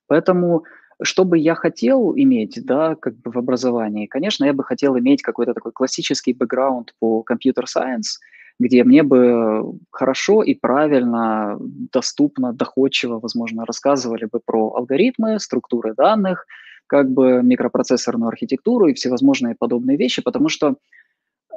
поэтому, 0.08 0.63
что 1.02 1.25
бы 1.25 1.38
я 1.38 1.56
хотел 1.56 2.13
иметь, 2.16 2.66
да, 2.66 2.96
как 2.96 3.16
бы 3.18 3.32
в 3.32 3.38
образовании, 3.38 4.08
конечно, 4.08 4.46
я 4.46 4.54
бы 4.54 4.63
хотел 4.63 4.98
иметь 4.98 5.22
какой-то 5.22 5.54
такой 5.54 5.74
классический 5.74 6.32
бэкграунд 6.32 6.94
по 7.00 7.22
компьютер 7.22 7.68
сайенс, 7.68 8.20
где 8.60 8.86
мне 8.86 9.04
бы 9.04 9.80
хорошо 9.92 10.44
и 10.44 10.54
правильно, 10.54 11.58
доступно, 11.60 12.54
доходчиво, 12.54 13.20
возможно, 13.20 13.66
рассказывали 13.66 14.30
бы 14.32 14.40
про 14.46 14.75
алгоритмы, 14.75 15.40
структуры 15.42 15.94
данных, 15.94 16.46
как 16.94 17.10
бы 17.10 17.42
микропроцессорную 17.42 18.28
архитектуру 18.28 18.86
и 18.88 18.94
всевозможные 18.94 19.56
подобные 19.56 19.98
вещи, 19.98 20.22
потому 20.22 20.48
что 20.48 20.76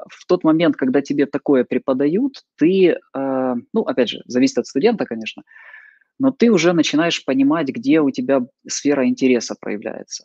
в 0.09 0.25
тот 0.27 0.45
момент, 0.45 0.77
когда 0.77 1.03
тебе 1.03 1.27
такое 1.27 1.65
преподают, 1.65 2.43
ты, 2.57 2.97
э, 3.15 3.55
ну, 3.75 3.83
опять 3.83 4.09
же, 4.09 4.23
зависит 4.25 4.57
от 4.57 4.67
студента, 4.67 5.05
конечно, 5.05 5.43
но 6.19 6.31
ты 6.31 6.51
уже 6.51 6.73
начинаешь 6.73 7.23
понимать, 7.23 7.69
где 7.69 8.01
у 8.01 8.11
тебя 8.11 8.47
сфера 8.67 9.07
интереса 9.07 9.55
проявляется. 9.61 10.25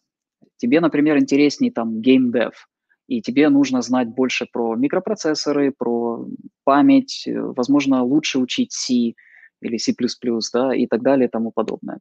Тебе, 0.55 0.79
например, 0.79 1.17
интереснее 1.17 1.73
там 1.73 1.99
геймдев, 1.99 2.69
и 3.07 3.21
тебе 3.21 3.49
нужно 3.49 3.81
знать 3.81 4.07
больше 4.07 4.47
про 4.49 4.77
микропроцессоры, 4.77 5.73
про 5.77 6.25
память, 6.63 7.27
э, 7.27 7.37
возможно, 7.37 8.01
лучше 8.01 8.39
учить 8.39 8.71
C 8.71 9.13
или 9.61 9.75
C++, 9.75 9.93
да, 10.53 10.73
и 10.73 10.87
так 10.87 11.01
далее 11.01 11.27
и 11.27 11.29
тому 11.29 11.51
подобное. 11.51 11.99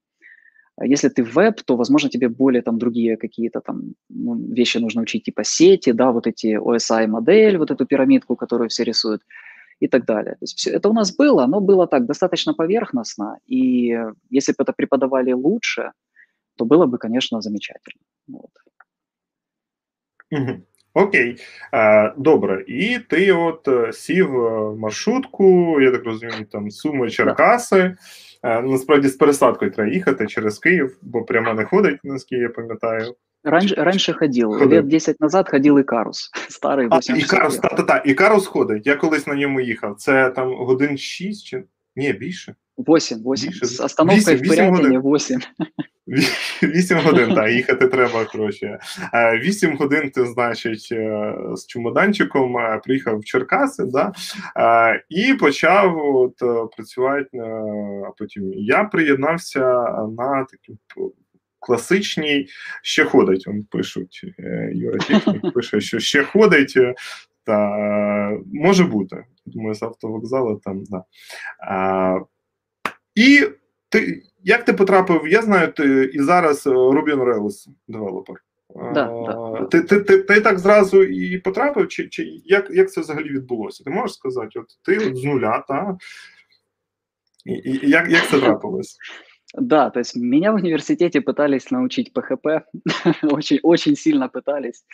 А 0.80 0.87
если 0.87 1.10
ты 1.10 1.22
веб, 1.22 1.62
то, 1.62 1.76
возможно, 1.76 2.08
тебе 2.08 2.28
более 2.28 2.62
там 2.62 2.78
другие 2.78 3.16
какие-то 3.18 3.60
там 3.60 3.82
ну, 4.08 4.34
вещи 4.34 4.78
нужно 4.78 5.02
учить, 5.02 5.25
типа 5.25 5.44
сети, 5.44 5.92
да, 5.92 6.10
вот 6.10 6.26
эти 6.26 6.56
OSI-модель, 6.56 7.58
вот 7.58 7.70
эту 7.70 7.84
пирамидку, 7.84 8.34
которую 8.34 8.68
все 8.68 8.84
рисуют 8.84 9.22
и 9.80 9.88
так 9.88 10.06
далее. 10.06 10.32
То 10.32 10.44
есть 10.44 10.56
все 10.58 10.70
это 10.70 10.88
у 10.88 10.94
нас 10.94 11.14
было, 11.14 11.46
но 11.46 11.60
было 11.60 11.87
так 11.87 12.06
достаточно 12.06 12.54
поверхностно, 12.54 13.38
и 13.46 13.94
если 14.30 14.52
бы 14.52 14.62
это 14.62 14.72
преподавали 14.72 15.32
лучше, 15.32 15.92
то 16.56 16.64
было 16.64 16.87
бы, 16.87 16.96
конечно, 16.96 17.42
замечательно. 17.42 18.02
Вот. 18.28 18.50
Окей, 20.94 21.37
добре. 22.16 22.64
І 22.68 22.99
ти 23.09 23.32
от 23.32 23.68
е, 23.68 23.92
сів 23.92 24.30
в 24.30 24.76
маршрутку, 24.78 25.80
я 25.80 25.90
так 25.90 26.04
розумію, 26.04 26.47
там 26.52 26.70
Суми 26.70 27.11
Черкаси. 27.11 27.97
Насправді 28.42 29.09
з 29.09 29.16
пересадкою 29.16 29.70
треба 29.70 29.90
їхати 29.90 30.26
через 30.26 30.59
Київ, 30.59 30.99
бо 31.02 31.23
прямо 31.23 31.54
не 31.54 31.64
ходить, 31.64 31.99
наскільки 32.04 32.42
я 32.42 32.49
пам'ятаю. 32.49 33.14
Раньше, 33.44 33.75
раньше 33.75 34.12
ходил. 34.12 34.59
ходив. 34.59 34.73
Лет 34.73 34.88
10 34.88 35.20
назад 35.20 35.50
ходил 35.50 35.78
Икарус. 35.78 36.30
Старий 36.49 36.88
8 36.92 37.14
А, 37.14 37.18
Ікарус, 37.18 37.59
та, 37.59 37.68
та, 37.68 37.82
та, 37.82 37.97
Ікарус 37.97 38.47
ходить. 38.47 38.87
Я 38.87 38.97
колись 38.97 39.26
на 39.26 39.35
ньому 39.35 39.61
їхав. 39.61 39.97
Це 39.97 40.30
там 40.30 40.54
годин 40.54 40.99
6 40.99 41.47
чи. 41.47 41.64
Ні, 42.00 42.12
більше. 42.12 42.54
8, 42.78 43.19
8. 43.19 43.50
Більше. 43.50 43.66
З 43.66 43.80
остановкою 43.80 44.37
8, 44.37 44.47
в 44.47 44.49
Пирятині 44.49 44.99
8. 44.99 45.40
8 46.62 46.99
годин, 46.99 47.35
так, 47.35 47.52
їхати 47.52 47.87
треба, 47.87 48.25
коротше. 48.25 48.78
8 49.42 49.76
годин 49.76 50.11
ти, 50.11 50.26
значить, 50.26 50.88
е, 50.92 51.35
з 51.54 51.66
чемоданчиком 51.66 52.57
е, 52.57 52.80
приїхав 52.85 53.19
в 53.19 53.25
Черкаси, 53.25 53.85
да, 53.85 54.12
і 55.09 55.35
почав 55.35 56.16
от, 56.16 56.42
е, 56.42 56.69
працювати. 56.76 57.38
А 58.07 58.11
потім 58.19 58.52
я 58.54 58.85
приєднався 58.85 59.61
на 60.19 60.47
такі 60.50 60.78
класичній 61.59 62.47
ще 62.83 63.04
ходить. 63.04 63.45
Он 63.49 63.62
пишуть 63.71 64.25
Юра 64.73 64.99
Тіхнік 64.99 65.52
пише, 65.54 65.80
що 65.80 65.99
ще 65.99 66.23
ходить. 66.23 66.78
Та 67.50 68.38
може 68.52 68.85
бути. 68.85 69.25
Думаю, 69.47 69.75
з 69.75 69.83
автовокзалу 69.83 70.61
там, 70.64 70.85
да. 70.85 71.04
А, 71.69 72.21
І 73.14 73.47
ти 73.88 74.23
як 74.45 74.64
ти 74.64 74.73
потрапив? 74.73 75.28
Я 75.28 75.42
знаю, 75.42 75.73
ти 75.73 76.11
і 76.14 76.23
зараз 76.23 76.66
Ruby 76.66 77.14
on 77.14 77.25
Rails 77.25 77.69
девелопер. 77.88 78.37
Да, 78.95 79.04
да. 79.04 79.64
Ти 79.71 79.80
ти, 79.80 80.00
ти, 80.00 80.23
ти 80.23 80.40
так 80.40 80.59
зразу 80.59 81.02
і 81.02 81.38
потрапив, 81.38 81.88
чи 81.88 82.09
чи 82.09 82.23
як 82.45 82.71
як 82.71 82.92
це 82.92 83.00
взагалі 83.00 83.28
відбулося? 83.28 83.85
Ти 83.85 83.90
можеш 83.90 84.16
сказати, 84.16 84.59
от 84.59 84.66
ти 84.85 84.99
от 84.99 85.16
з 85.16 85.25
нуля, 85.25 85.64
та? 85.69 85.97
І, 87.45 87.52
і 87.52 87.90
як, 87.90 88.11
як 88.11 88.28
це 88.28 88.40
трапилось? 88.40 88.99
Да, 89.59 89.90
то 89.90 90.00
есть 90.00 90.16
меня 90.16 90.52
в 90.52 90.54
университете 90.54 91.21
пытались 91.21 91.73
научить 91.73 92.12
PHP, 92.14 92.62
очень, 93.23 93.59
очень 93.62 93.97
сильно 93.97 94.28
пытались. 94.28 94.85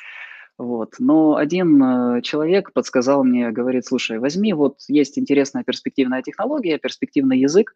Вот. 0.59 0.95
Но 0.99 1.37
один 1.37 1.83
э, 1.83 2.23
человек 2.23 2.73
подсказал 2.73 3.25
мне, 3.25 3.51
говорит, 3.51 3.85
слушай, 3.85 4.19
возьми, 4.19 4.55
вот 4.55 4.79
есть 4.89 5.19
интересная 5.19 5.65
перспективная 5.65 6.23
технология, 6.23 6.79
перспективный 6.79 7.39
язык, 7.39 7.75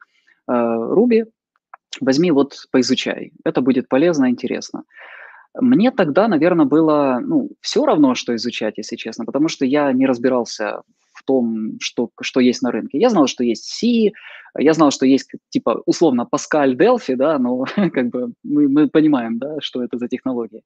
э, 0.49 0.53
Ruby, 0.53 1.27
возьми 2.01 2.31
вот 2.31 2.55
поизучай, 2.71 3.33
это 3.45 3.61
будет 3.61 3.89
полезно, 3.89 4.31
интересно. 4.31 4.85
Мне 5.55 5.91
тогда, 5.91 6.29
наверное, 6.29 6.65
было 6.65 7.21
ну, 7.23 7.51
все 7.61 7.85
равно, 7.85 8.15
что 8.15 8.35
изучать, 8.37 8.79
если 8.79 8.97
честно, 8.97 9.25
потому 9.25 9.49
что 9.49 9.67
я 9.67 9.93
не 9.93 10.07
разбирался 10.07 10.83
в 11.13 11.25
том, 11.25 11.77
что, 11.81 12.11
что 12.21 12.41
есть 12.41 12.63
на 12.63 12.71
рынке. 12.71 12.99
Я 12.99 13.11
знал, 13.11 13.27
что 13.27 13.45
есть 13.45 13.65
C, 13.65 14.13
я 14.59 14.73
знал, 14.73 14.91
что 14.91 15.07
есть, 15.07 15.33
типа, 15.51 15.83
условно, 15.85 16.27
Pascal, 16.33 16.75
Delphi, 16.75 17.17
да, 17.17 17.39
но 17.39 17.65
как 17.93 18.09
бы 18.09 18.33
мы, 18.43 18.69
мы 18.69 18.89
понимаем, 18.89 19.39
да, 19.39 19.57
что 19.61 19.83
это 19.83 19.99
за 19.99 20.09
технологии. 20.09 20.63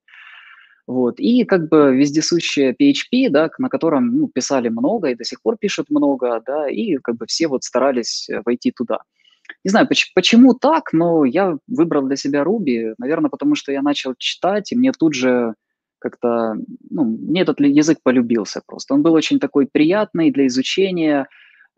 Вот. 0.87 1.19
И 1.19 1.45
как 1.45 1.67
бы 1.67 1.95
вездесущее 1.95 2.73
PHP, 2.73 3.29
да, 3.29 3.49
на 3.57 3.69
котором 3.69 4.07
ну, 4.15 4.27
писали 4.27 4.69
много 4.69 5.09
и 5.09 5.15
до 5.15 5.23
сих 5.23 5.41
пор 5.41 5.57
пишут 5.57 5.89
много, 5.89 6.41
да, 6.45 6.69
и 6.69 6.97
как 6.97 7.17
бы 7.17 7.25
все 7.25 7.47
вот 7.47 7.63
старались 7.63 8.29
э, 8.29 8.41
войти 8.45 8.71
туда. 8.71 8.99
Не 9.63 9.69
знаю, 9.69 9.87
почему, 9.87 10.11
почему 10.13 10.53
так, 10.53 10.93
но 10.93 11.25
я 11.25 11.57
выбрал 11.67 12.03
для 12.05 12.15
себя 12.15 12.43
Ruby, 12.43 12.93
наверное, 12.97 13.29
потому 13.29 13.55
что 13.55 13.71
я 13.71 13.81
начал 13.81 14.13
читать, 14.17 14.71
и 14.71 14.75
мне 14.75 14.91
тут 14.91 15.15
же 15.15 15.55
как-то, 15.99 16.55
ну, 16.89 17.03
мне 17.03 17.41
этот 17.41 17.59
язык 17.59 17.99
полюбился 18.03 18.61
просто. 18.65 18.93
Он 18.93 19.01
был 19.01 19.13
очень 19.13 19.39
такой 19.39 19.65
приятный 19.65 20.31
для 20.31 20.45
изучения, 20.45 21.27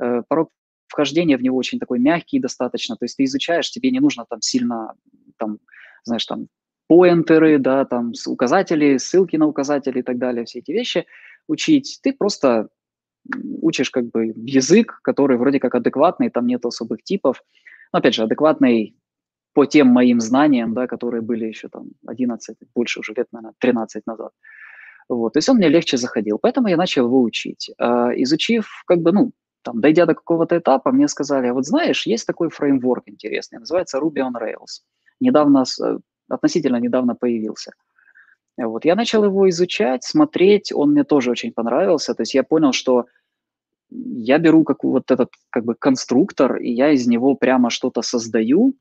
э, 0.02 0.22
порог 0.28 0.50
вхождения 0.88 1.38
в 1.38 1.42
него 1.42 1.58
очень 1.58 1.80
такой 1.80 2.00
мягкий 2.00 2.40
достаточно, 2.40 2.96
то 2.98 3.06
есть 3.06 3.16
ты 3.16 3.24
изучаешь, 3.24 3.72
тебе 3.72 3.92
не 3.92 4.00
нужно 4.00 4.26
там 4.30 4.42
сильно, 4.42 4.94
там, 5.38 5.60
знаешь, 6.04 6.26
там, 6.26 6.48
поинтеры, 6.88 7.60
да, 7.60 7.86
там, 7.86 8.14
указатели, 8.28 8.98
ссылки 8.98 9.36
на 9.36 9.48
указатели 9.48 10.00
и 10.00 10.04
так 10.04 10.18
далее, 10.18 10.46
все 10.46 10.60
эти 10.60 10.72
вещи 10.72 11.06
учить. 11.48 12.00
Ты 12.02 12.14
просто 12.14 12.70
учишь 13.62 13.90
как 13.90 14.10
бы 14.10 14.34
язык, 14.36 15.00
который 15.04 15.38
вроде 15.38 15.60
как 15.60 15.76
адекватный, 15.76 16.30
там 16.30 16.48
нет 16.48 16.66
особых 16.66 17.04
типов. 17.04 17.44
Но, 17.92 18.00
опять 18.00 18.16
же, 18.16 18.24
адекватный 18.24 18.96
по 19.54 19.66
тем 19.66 19.88
моим 19.88 20.20
знаниям, 20.20 20.74
да, 20.74 20.88
которые 20.88 21.22
были 21.22 21.46
еще 21.46 21.68
там 21.68 21.88
11, 22.06 22.58
больше 22.76 23.00
уже 23.00 23.14
лет, 23.18 23.28
наверное, 23.32 23.56
13 23.60 24.06
назад. 24.06 24.32
Вот, 25.10 25.34
то 25.34 25.38
есть 25.38 25.50
он 25.50 25.58
мне 25.58 25.70
легче 25.70 25.98
заходил, 25.98 26.38
поэтому 26.38 26.68
я 26.68 26.78
начал 26.78 27.06
его 27.06 27.22
учить. 27.22 27.72
А, 27.80 28.12
изучив, 28.22 28.84
как 28.86 29.00
бы, 29.00 29.12
ну, 29.14 29.32
там, 29.64 29.82
дойдя 29.82 30.06
до 30.06 30.14
какого-то 30.16 30.58
этапа, 30.58 30.92
мне 30.92 31.08
сказали, 31.08 31.50
вот 31.50 31.66
знаешь, 31.66 32.06
есть 32.06 32.28
такой 32.28 32.50
фреймворк 32.50 33.04
интересный, 33.08 33.60
называется 33.60 33.98
Ruby 33.98 34.18
on 34.18 34.34
Rails. 34.34 34.84
Недавно, 35.20 35.64
э, 35.82 35.98
относительно 36.30 36.78
недавно 36.78 37.16
появился. 37.16 37.72
Вот, 38.58 38.86
я 38.86 38.96
начал 38.96 39.24
его 39.24 39.48
изучать, 39.50 40.04
смотреть, 40.04 40.72
он 40.74 40.92
мне 40.92 41.04
тоже 41.04 41.32
очень 41.32 41.52
понравился, 41.52 42.14
то 42.14 42.22
есть 42.22 42.34
я 42.34 42.44
понял, 42.44 42.74
что 42.74 43.06
я 43.90 44.40
беру 44.40 44.64
как 44.64 44.84
вот 44.84 45.12
этот 45.12 45.30
как 45.50 45.64
бы 45.64 45.76
конструктор, 45.76 46.58
и 46.58 46.72
я 46.72 46.92
из 46.92 47.08
него 47.08 47.36
прямо 47.36 47.70
что-то 47.70 48.02
создаю, 48.02 48.74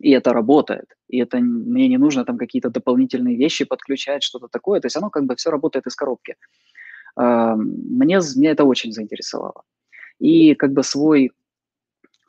и 0.00 0.10
это 0.12 0.32
работает. 0.32 0.96
И 1.08 1.18
это 1.18 1.38
мне 1.38 1.88
не 1.88 1.98
нужно 1.98 2.24
там 2.24 2.38
какие-то 2.38 2.70
дополнительные 2.70 3.36
вещи 3.36 3.64
подключать, 3.64 4.22
что-то 4.22 4.48
такое. 4.48 4.80
То 4.80 4.86
есть 4.86 4.96
оно 4.96 5.10
как 5.10 5.24
бы 5.24 5.36
все 5.36 5.50
работает 5.50 5.86
из 5.86 5.94
коробки. 5.94 6.36
Мне, 7.16 8.18
меня 8.36 8.50
это 8.50 8.64
очень 8.64 8.92
заинтересовало. 8.92 9.62
И 10.18 10.54
как 10.54 10.72
бы 10.72 10.82
свой 10.82 11.32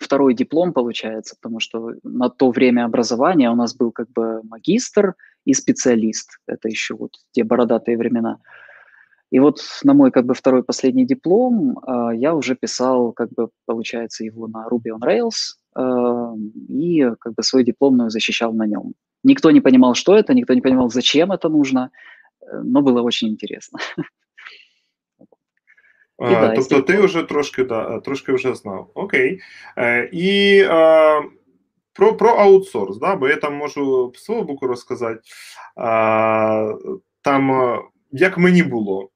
второй 0.02 0.34
диплом 0.34 0.74
получается, 0.74 1.36
потому 1.42 1.60
что 1.60 1.94
на 2.04 2.30
то 2.30 2.52
время 2.52 2.86
образования 2.86 3.52
у 3.52 3.56
нас 3.56 3.76
был 3.76 3.92
как 3.92 4.10
бы 4.12 4.42
магистр 4.44 5.16
и 5.46 5.54
специалист. 5.54 6.40
Это 6.48 6.68
еще 6.70 6.96
вот 6.96 7.12
те 7.32 7.44
бородатые 7.44 7.98
времена. 7.98 8.38
И 9.32 9.40
вот 9.40 9.60
на 9.84 9.94
мой 9.94 10.12
как 10.12 10.26
бы 10.26 10.34
второй 10.34 10.62
последний 10.64 11.06
диплом 11.06 11.80
э, 11.80 12.18
я 12.18 12.36
уже 12.36 12.56
писал, 12.56 13.14
как 13.14 13.30
бы 13.30 13.50
получается, 13.66 14.26
его 14.26 14.48
на 14.48 14.68
Ruby 14.68 14.92
on 14.92 15.02
Rails 15.02 15.56
э, 15.76 16.36
и 16.68 17.10
как 17.20 17.34
бы 17.34 17.44
свою 17.44 17.66
дипломную 17.66 18.10
защищал 18.10 18.54
на 18.54 18.68
нем. 18.68 18.94
Никто 19.24 19.52
не 19.52 19.62
понимал, 19.62 19.94
что 19.96 20.16
это, 20.16 20.34
никто 20.34 20.54
не 20.54 20.62
понимал, 20.62 20.90
зачем 20.90 21.32
это 21.32 21.48
нужно, 21.48 21.92
э, 22.42 22.62
но 22.64 22.82
было 22.82 23.02
очень 23.02 23.30
интересно. 23.30 23.80
А, 26.22 26.54
тобто 26.56 26.82
ти 26.82 27.02
вже 27.02 27.24
трошки 27.24 27.64
да, 27.64 28.00
трошки 28.00 28.32
вже 28.32 28.56
знав. 28.56 28.92
Окей. 28.94 29.40
Е, 29.78 30.10
І 30.14 30.58
е, 30.70 31.22
про 31.94 32.14
про 32.14 32.30
аутсорс, 32.30 32.98
да, 32.98 33.16
бо 33.16 33.28
я 33.28 33.36
там 33.36 33.56
можу 33.56 34.14
свого 34.16 34.44
боку 34.44 34.68
розказати. 34.68 35.20
Е, 35.78 36.74
Там 37.22 37.76
як 38.12 38.38
мені 38.38 38.64
було. 38.64 39.10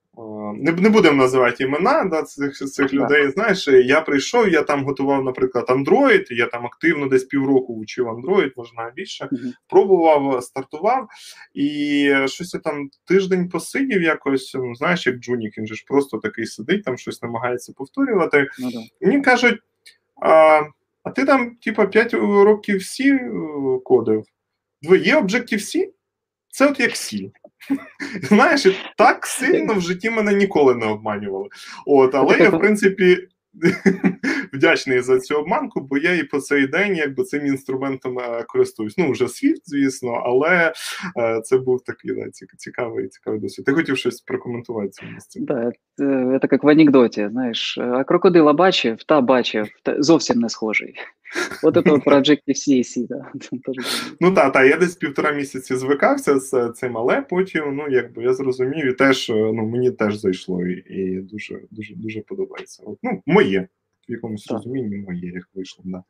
Не 0.56 0.71
не 0.71 0.89
будемо 0.89 1.17
називати 1.17 1.63
імена 1.63 2.06
да, 2.06 2.23
цих 2.23 2.54
цих 2.54 2.93
людей. 2.93 3.32
Знаєш, 3.32 3.67
я 3.67 4.01
прийшов, 4.01 4.49
я 4.49 4.62
там 4.62 4.84
готував, 4.84 5.23
наприклад, 5.23 5.65
Android, 5.69 6.25
я 6.30 6.45
там 6.45 6.65
активно 6.65 7.08
десь 7.08 7.23
півроку 7.23 7.82
вчив 7.82 8.08
Android, 8.08 8.51
можна 8.58 8.91
більше. 8.95 9.25
Mm-hmm. 9.25 9.51
Пробував, 9.69 10.43
стартував, 10.43 11.08
і 11.54 12.12
щось 12.25 12.54
я 12.54 12.60
там 12.60 12.89
тиждень 13.06 13.49
посидів 13.49 14.01
якось. 14.01 14.54
Ну, 14.56 14.75
знаєш, 14.75 15.08
як 15.08 15.15
Джунік, 15.15 15.58
він 15.58 15.67
же 15.67 15.75
ж 15.75 15.84
просто 15.88 16.17
такий 16.17 16.45
сидить, 16.45 16.84
там 16.84 16.97
щось 16.97 17.21
намагається 17.21 17.73
повторювати. 17.73 18.38
Mm-hmm. 18.38 18.89
Мені 19.01 19.21
кажуть: 19.21 19.60
а 20.21 20.62
а 21.06 21.12
ти 21.12 21.25
там, 21.25 21.56
типа, 21.56 21.86
5 21.86 22.13
років 22.13 22.78
всі 22.78 23.10
е, 23.10 23.32
кодив? 23.84 24.25
Є 24.82 25.21
Objective-C? 25.21 25.89
Це 26.49 26.67
от 26.67 26.80
як 26.80 26.91
C. 26.91 27.32
Знаєш, 28.23 28.66
так 28.97 29.27
сильно 29.27 29.75
в 29.75 29.81
житті 29.81 30.11
мене 30.11 30.33
ніколи 30.33 30.75
не 30.75 30.87
обманювали. 30.87 31.49
От, 31.87 32.14
Але 32.14 32.38
я, 32.38 32.51
в 32.51 32.59
принципі, 32.59 33.29
вдячний 34.56 35.02
за 35.02 35.20
цю 35.20 35.36
обманку, 35.36 35.82
бо 35.82 35.98
я 35.98 36.15
і 36.15 36.24
по 36.24 36.39
цей 36.39 36.68
день 36.68 36.96
якби 36.96 37.24
цим 37.24 37.46
інструментом 37.46 38.20
е, 38.20 38.44
користуюсь. 38.48 38.98
Ну, 38.98 39.12
вже 39.12 39.26
Swift, 39.26 39.62
звісно, 39.65 40.12
але 40.26 40.74
е, 41.18 41.41
це 41.41 41.58
був 41.58 41.84
такий 41.84 42.12
да, 42.15 42.30
цікавий 42.58 43.08
цікавий 43.08 43.39
досвід. 43.39 43.65
Ти 43.65 43.74
хотів 43.74 43.98
щось 43.98 44.22
прокоментувати 44.22 44.89
цьому 44.89 45.12
місці? 45.12 45.39
Да, 45.41 45.72
це 45.96 46.39
як 46.52 46.63
в 46.63 46.70
анекдоті, 46.70 47.28
знаєш, 47.32 47.78
а 47.78 48.04
крокодила 48.04 48.54
бачив, 48.54 49.04
та 49.04 49.22
бачив, 49.22 49.68
та 49.84 50.02
зовсім 50.02 50.39
не 50.39 50.50
схожий. 50.50 50.96
От 51.63 51.74
це 51.74 51.82
про 52.06 52.18
Objective-C, 52.18 53.08
да. 53.08 53.32
Ну 54.20 54.34
так, 54.34 54.54
та, 54.54 54.63
я 54.63 54.78
десь 54.78 54.96
півтора 54.96 55.32
місяці 55.32 55.76
звикався 55.76 56.39
з 56.39 56.74
цим, 56.76 56.98
але 56.98 57.22
потім, 57.22 57.76
ну, 57.76 57.88
якби 57.89 58.24
я 58.24 58.34
зрозумів, 58.34 58.86
і 58.86 58.94
теж 58.94 59.30
ну, 59.30 59.54
мені 59.54 59.91
теж 59.91 60.15
зайшло, 60.15 60.65
і, 60.65 60.74
і 60.74 61.20
дуже 61.22 61.60
дуже 61.72 61.96
дуже 61.96 62.22
подобається. 62.22 62.84
От, 62.86 62.98
ну, 63.04 63.22
моє. 63.26 63.68
В 64.10 64.12
якомусь 64.12 64.52
розумінні 64.52 64.98
моє, 64.98 65.32
як 65.32 65.44
вийшло. 65.54 65.84
Да. 65.86 66.04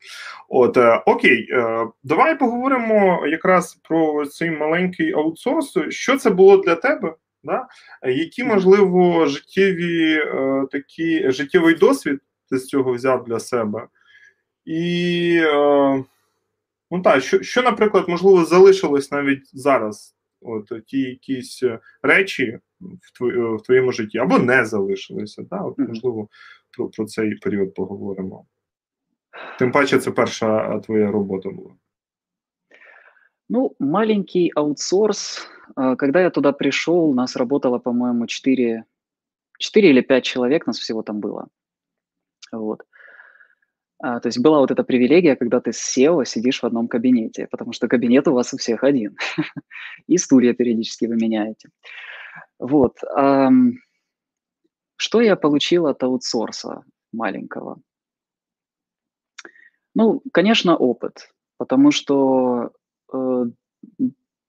От, 0.50 0.78
е, 0.78 1.04
Окей, 1.06 1.48
е, 1.52 1.88
давай 2.04 2.40
поговоримо 2.40 3.28
якраз 3.28 3.76
про 3.84 4.26
цей 4.26 4.52
маленький 4.52 5.14
аутсорс. 5.14 5.78
Що 5.90 6.18
це 6.18 6.30
було 6.30 6.58
для 6.58 6.76
тебе? 6.76 7.16
Да? 7.44 7.68
Які, 8.04 8.44
можливо, 8.44 9.26
життєві 9.26 10.14
е, 10.14 10.66
такі 10.72 11.32
життєвий 11.32 11.76
досвід 11.76 12.20
ти 12.50 12.58
з 12.58 12.66
цього 12.66 12.94
взяв 12.94 13.24
для 13.24 13.40
себе? 13.40 13.88
І 14.66 15.40
е, 15.44 16.04
ну 16.92 17.02
так, 17.04 17.24
що, 17.24 17.44
що, 17.44 17.62
наприклад, 17.62 18.06
можливо, 18.08 18.46
залишилось 18.46 19.12
навіть 19.12 19.50
зараз, 19.54 20.16
от 20.42 20.72
ті 20.86 21.00
якісь 21.00 21.64
речі 22.04 22.60
в 23.20 23.56
в 23.56 23.62
твоєму 23.62 23.92
житті, 23.92 24.18
або 24.18 24.40
не 24.40 24.66
залишилися. 24.66 25.44
Да? 25.50 25.58
От, 25.58 25.78
Можливо, 25.78 26.28
про, 26.78 26.90
про 26.90 27.06
цей 27.06 27.36
період 27.36 27.74
поговоримо. 27.74 28.46
Тим 29.60 29.72
паче, 29.72 30.00
це 30.00 30.12
перша 30.12 30.80
твоя 30.80 31.12
робота 31.12 31.50
була. 31.50 31.76
Ну, 33.50 33.76
маленький 33.80 34.52
аутсорс. 34.56 35.48
Когда 35.76 36.22
я 36.22 36.30
туда 36.30 36.52
пришел, 36.52 37.14
нас 37.14 37.36
работало, 37.36 37.80
по-моему, 37.80 38.28
4, 38.28 38.84
4 39.60 39.90
или 39.90 40.02
5 40.02 40.26
человек, 40.26 40.68
нас 40.68 40.80
всего 40.80 41.04
там 41.04 41.20
было. 41.20 41.48
Вот. 42.52 42.84
А, 44.00 44.20
то 44.20 44.28
есть 44.28 44.40
была 44.40 44.60
вот 44.60 44.72
эта 44.72 44.84
привилегия, 44.84 45.36
когда 45.36 45.60
ты 45.60 45.72
с 45.72 45.98
SEO 45.98 46.26
сидишь 46.26 46.62
в 46.62 46.66
одном 46.66 46.88
кабинете, 46.88 47.48
потому 47.52 47.74
что 47.74 47.88
кабинет 47.88 48.28
у 48.28 48.34
вас 48.34 48.54
у 48.54 48.58
всех 48.58 48.84
один. 48.84 49.16
И 50.08 50.18
стулья 50.18 50.54
периодически 50.54 51.06
вы 51.06 51.16
меняете. 51.16 51.70
Вот. 52.60 52.98
Что 54.98 55.22
я 55.22 55.36
получил 55.36 55.88
от 55.88 56.04
аутсорса 56.04 56.84
маленького? 57.12 57.80
Ну, 59.94 60.22
конечно, 60.34 60.76
опыт, 60.76 61.30
потому 61.58 61.92
что 61.92 62.72
э, 63.14 63.46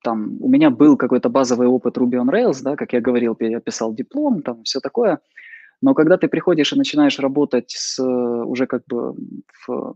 там 0.03 0.37
у 0.41 0.49
меня 0.49 0.71
был 0.71 0.97
какой-то 0.97 1.29
базовый 1.29 1.69
опыт 1.69 1.97
Ruby 1.99 2.21
on 2.21 2.31
Rails, 2.31 2.63
да, 2.63 2.77
как 2.77 2.93
я 2.93 3.01
говорил, 3.01 3.37
я 3.41 3.61
писал 3.61 3.95
диплом, 3.95 4.43
там 4.43 4.65
все 4.65 4.81
такое– 4.81 5.21
но 5.83 5.95
когда 5.95 6.17
ты 6.17 6.29
приходишь 6.29 6.73
и 6.73 6.77
начинаешь 6.77 7.19
работать 7.19 7.71
с, 7.71 8.03
уже 8.03 8.67
как 8.67 8.85
бы 8.87 9.15
в 9.67 9.95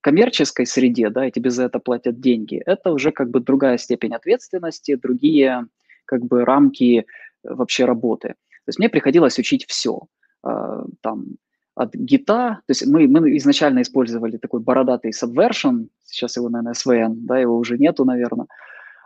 коммерческой 0.00 0.66
среде, 0.66 1.10
да, 1.10 1.26
и 1.26 1.30
тебе 1.30 1.50
за 1.50 1.64
это 1.64 1.78
платят 1.78 2.20
деньги, 2.20 2.60
это 2.64 2.92
уже 2.92 3.12
как 3.12 3.30
бы 3.30 3.40
другая 3.40 3.78
степень 3.78 4.14
ответственности, 4.14 4.96
другие 4.96 5.66
как 6.04 6.24
бы 6.24 6.44
рамки 6.44 7.06
вообще 7.44 7.84
работы. 7.84 8.34
То 8.64 8.68
есть 8.68 8.78
мне 8.78 8.88
приходилось 8.88 9.38
учить 9.38 9.66
все. 9.68 10.02
А, 10.42 10.84
там 11.00 11.36
от 11.74 11.94
гита, 11.94 12.60
то 12.66 12.70
есть 12.70 12.86
мы, 12.86 13.06
мы 13.06 13.36
изначально 13.36 13.82
использовали 13.82 14.36
такой 14.36 14.60
бородатый 14.60 15.12
Subversion, 15.12 15.88
сейчас 16.04 16.36
его, 16.36 16.48
наверное, 16.48 16.74
SVN, 16.74 17.14
да, 17.26 17.38
его 17.38 17.56
уже 17.56 17.78
нету, 17.78 18.04
наверное, 18.04 18.46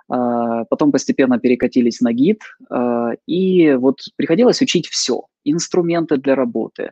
а, 0.09 0.65
потом 0.65 0.91
постепенно 0.91 1.39
перекатились 1.39 2.01
на 2.01 2.13
гид, 2.13 2.41
а, 2.71 3.13
и 3.27 3.75
вот 3.75 4.01
приходилось 4.17 4.63
учить 4.63 4.89
все, 4.89 5.23
инструменты 5.45 6.17
для 6.17 6.35
работы, 6.35 6.91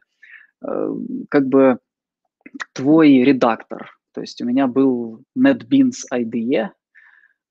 как 1.28 1.48
бы 1.48 1.78
твой 2.72 3.24
редактор, 3.24 3.90
то 4.14 4.20
есть 4.20 4.40
у 4.40 4.44
меня 4.44 4.68
был 4.68 5.24
NetBeans 5.36 6.06
IDE, 6.12 6.68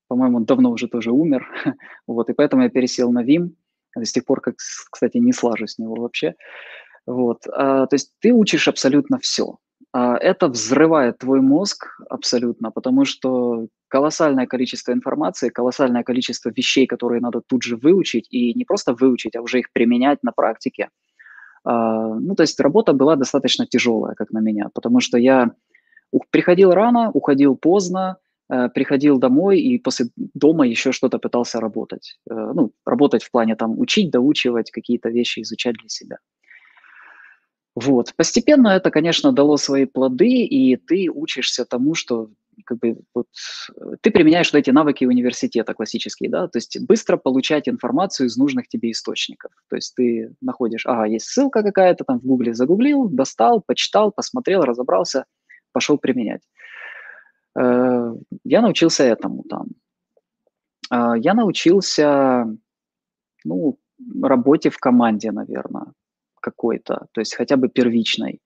по-моему, 0.08 0.38
он 0.38 0.46
давно 0.46 0.72
уже 0.72 0.88
тоже 0.88 1.12
умер, 1.12 1.46
вот, 2.08 2.30
и 2.30 2.34
поэтому 2.34 2.64
я 2.64 2.70
пересел 2.70 3.12
на 3.12 3.26
Vim, 3.26 3.50
С 3.96 4.12
тех 4.12 4.26
пор, 4.26 4.42
как, 4.42 4.56
кстати, 4.58 5.18
не 5.18 5.34
слажу 5.34 5.68
с 5.68 5.78
него 5.78 5.96
вообще. 5.96 6.36
Вот. 7.06 7.48
А, 7.48 7.88
то 7.88 7.96
есть 7.96 8.14
ты 8.20 8.32
учишь 8.32 8.68
абсолютно 8.68 9.18
все. 9.20 9.58
А, 9.94 10.18
это 10.18 10.48
взрывает 10.48 11.18
твой 11.20 11.42
мозг 11.42 11.88
абсолютно, 12.10 12.72
потому 12.72 13.06
что 13.06 13.68
колоссальное 13.88 14.48
количество 14.48 14.94
информации, 14.94 15.50
колоссальное 15.50 16.04
количество 16.04 16.50
вещей, 16.56 16.88
которые 16.88 17.22
надо 17.22 17.42
тут 17.46 17.64
же 17.64 17.76
выучить, 17.76 18.28
и 18.30 18.54
не 18.54 18.64
просто 18.64 18.94
выучить, 18.94 19.36
а 19.36 19.42
уже 19.42 19.60
их 19.60 19.72
применять 19.74 20.24
на 20.24 20.32
практике. 20.32 20.90
А, 21.64 22.08
ну, 22.16 22.36
то 22.36 22.44
есть 22.44 22.60
работа 22.60 22.94
была 22.94 23.16
достаточно 23.16 23.66
тяжелая, 23.66 24.16
как 24.16 24.32
на 24.32 24.40
меня, 24.40 24.70
потому 24.74 25.00
что 25.02 25.18
я 25.18 25.52
приходил 26.30 26.72
рано, 26.72 27.12
уходил 27.12 27.56
поздно, 27.56 28.18
приходил 28.74 29.18
домой 29.18 29.60
и 29.60 29.78
после 29.78 30.08
дома 30.16 30.68
еще 30.68 30.92
что-то 30.92 31.20
пытался 31.20 31.60
работать. 31.60 32.20
Э, 32.30 32.52
ну, 32.54 32.72
работать 32.86 33.24
в 33.24 33.32
плане 33.32 33.56
там 33.56 33.80
учить, 33.80 34.12
доучивать 34.12 34.72
какие-то 34.72 35.10
вещи, 35.10 35.42
изучать 35.42 35.76
для 35.76 35.90
себя. 35.90 36.18
Вот. 37.76 38.14
Постепенно 38.18 38.70
это, 38.70 38.92
конечно, 38.92 39.32
дало 39.32 39.58
свои 39.58 39.86
плоды, 39.86 40.44
и 40.44 40.76
ты 40.76 41.10
учишься 41.10 41.66
тому, 41.66 41.96
что 41.96 42.30
как 42.66 42.80
бы, 42.80 42.98
вот, 43.16 43.28
ты 44.02 44.12
применяешь 44.12 44.52
вот 44.52 44.60
эти 44.60 44.70
навыки 44.72 45.06
университета 45.06 45.74
классические, 45.74 46.30
да, 46.30 46.48
то 46.48 46.58
есть 46.58 46.78
быстро 46.86 47.18
получать 47.18 47.70
информацию 47.70 48.28
из 48.28 48.38
нужных 48.38 48.68
тебе 48.68 48.92
источников. 48.92 49.52
То 49.70 49.78
есть 49.78 49.96
ты 49.96 50.36
находишь, 50.42 50.86
ага, 50.86 51.06
есть 51.06 51.28
ссылка 51.28 51.64
какая-то, 51.64 52.04
там 52.04 52.20
в 52.20 52.24
гугле 52.24 52.54
загуглил, 52.54 53.08
достал, 53.08 53.64
почитал, 53.66 54.12
посмотрел, 54.12 54.62
разобрался, 54.62 55.26
пошел 55.72 55.98
применять. 55.98 56.42
Э, 57.60 58.14
я 58.44 58.62
научился 58.62 59.04
этому 59.04 59.44
там. 59.44 59.68
Э, 60.92 61.14
я 61.18 61.34
научился, 61.34 62.46
ну, 63.44 63.78
работе 64.22 64.70
в 64.70 64.78
команде, 64.78 65.32
наверное 65.32 65.94
какой-то, 66.42 67.08
то 67.12 67.22
есть 67.22 67.36
хотя 67.36 67.56
бы 67.56 67.70
первичной. 67.70 68.42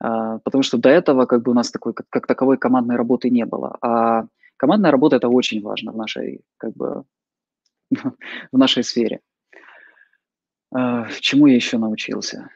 А, 0.00 0.38
потому 0.38 0.62
что 0.62 0.78
до 0.78 0.88
этого 0.88 1.26
как 1.26 1.42
бы 1.42 1.52
у 1.52 1.54
нас 1.54 1.70
такой, 1.70 1.92
как, 1.92 2.06
как 2.08 2.26
таковой 2.26 2.56
командной 2.56 2.96
работы 2.96 3.30
не 3.30 3.44
было. 3.44 3.76
А 3.82 4.24
командная 4.56 4.90
работа– 4.90 5.16
это 5.16 5.28
очень 5.28 5.62
важно 5.62 5.92
в 5.92 5.96
нашей, 5.96 6.40
как 6.56 6.72
бы, 6.72 7.04
в 8.52 8.58
нашей 8.58 8.82
сфере. 8.82 9.20
А, 10.74 11.08
чему 11.20 11.46
я 11.46 11.54
еще 11.54 11.78
научился? 11.78 12.48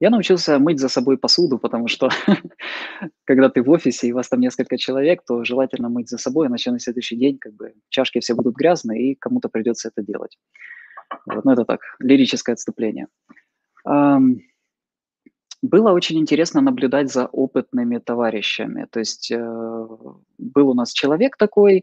Я 0.00 0.08
научился 0.08 0.58
мыть 0.58 0.80
за 0.80 0.88
собой 0.88 1.18
посуду, 1.18 1.58
потому 1.58 1.86
что 1.86 2.08
когда 3.24 3.50
ты 3.50 3.62
в 3.62 3.68
офисе 3.70 4.08
и 4.08 4.12
вас 4.12 4.28
там 4.28 4.40
несколько 4.40 4.78
человек, 4.78 5.22
то 5.26 5.44
желательно 5.44 5.90
мыть 5.90 6.08
за 6.08 6.16
собой, 6.16 6.46
иначе 6.46 6.70
на 6.70 6.80
следующий 6.80 7.16
день 7.16 7.38
как 7.38 7.52
бы 7.52 7.74
чашки 7.90 8.18
все 8.20 8.34
будут 8.34 8.56
грязные, 8.56 9.12
и 9.12 9.14
кому-то 9.14 9.50
придется 9.50 9.88
это 9.88 10.02
делать. 10.02 10.38
Вот, 11.26 11.44
ну, 11.44 11.52
это 11.52 11.64
так, 11.64 11.80
лирическое 11.98 12.54
отступление. 12.54 13.08
Было 15.62 15.92
очень 15.92 16.18
интересно 16.18 16.62
наблюдать 16.62 17.12
за 17.12 17.26
опытными 17.26 17.98
товарищами. 17.98 18.86
То 18.90 19.00
есть 19.00 19.30
э, 19.30 19.86
был 20.38 20.70
у 20.70 20.74
нас 20.74 20.92
человек 20.92 21.36
такой, 21.36 21.82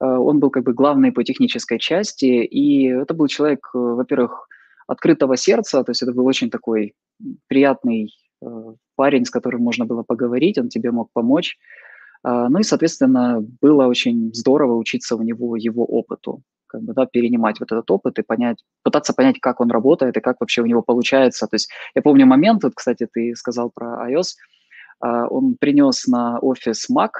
э, 0.00 0.06
он 0.06 0.40
был 0.40 0.48
как 0.48 0.64
бы 0.64 0.72
главный 0.72 1.12
по 1.12 1.22
технической 1.22 1.78
части, 1.78 2.24
и 2.24 2.86
это 2.86 3.12
был 3.12 3.26
человек, 3.26 3.68
э, 3.74 3.78
во-первых, 3.78 4.48
открытого 4.88 5.36
сердца, 5.36 5.84
то 5.84 5.90
есть 5.90 6.02
это 6.02 6.12
был 6.12 6.26
очень 6.26 6.50
такой 6.50 6.94
приятный 7.46 8.10
парень, 8.96 9.24
с 9.24 9.30
которым 9.30 9.62
можно 9.62 9.84
было 9.84 10.02
поговорить, 10.02 10.58
он 10.58 10.68
тебе 10.68 10.90
мог 10.90 11.10
помочь. 11.12 11.56
А, 12.22 12.48
ну 12.48 12.58
и, 12.58 12.62
соответственно, 12.64 13.44
было 13.60 13.86
очень 13.86 14.32
здорово 14.34 14.74
учиться 14.74 15.16
у 15.16 15.22
него 15.22 15.56
его 15.56 15.84
опыту 15.84 16.42
как 16.68 16.82
бы, 16.82 16.92
да, 16.92 17.06
перенимать 17.06 17.60
вот 17.60 17.72
этот 17.72 17.90
опыт 17.90 18.18
и 18.18 18.22
понять, 18.22 18.62
пытаться 18.82 19.14
понять, 19.14 19.40
как 19.40 19.60
он 19.60 19.70
работает 19.70 20.16
и 20.16 20.20
как 20.20 20.36
вообще 20.40 20.60
у 20.60 20.66
него 20.66 20.82
получается. 20.82 21.46
То 21.46 21.54
есть 21.54 21.70
я 21.94 22.02
помню 22.02 22.26
момент, 22.26 22.62
вот, 22.62 22.74
кстати, 22.74 23.08
ты 23.10 23.34
сказал 23.34 23.70
про 23.70 24.06
iOS, 24.10 24.34
а, 25.00 25.26
он 25.28 25.56
принес 25.58 26.06
на 26.06 26.38
офис 26.38 26.86
Mac, 26.90 27.10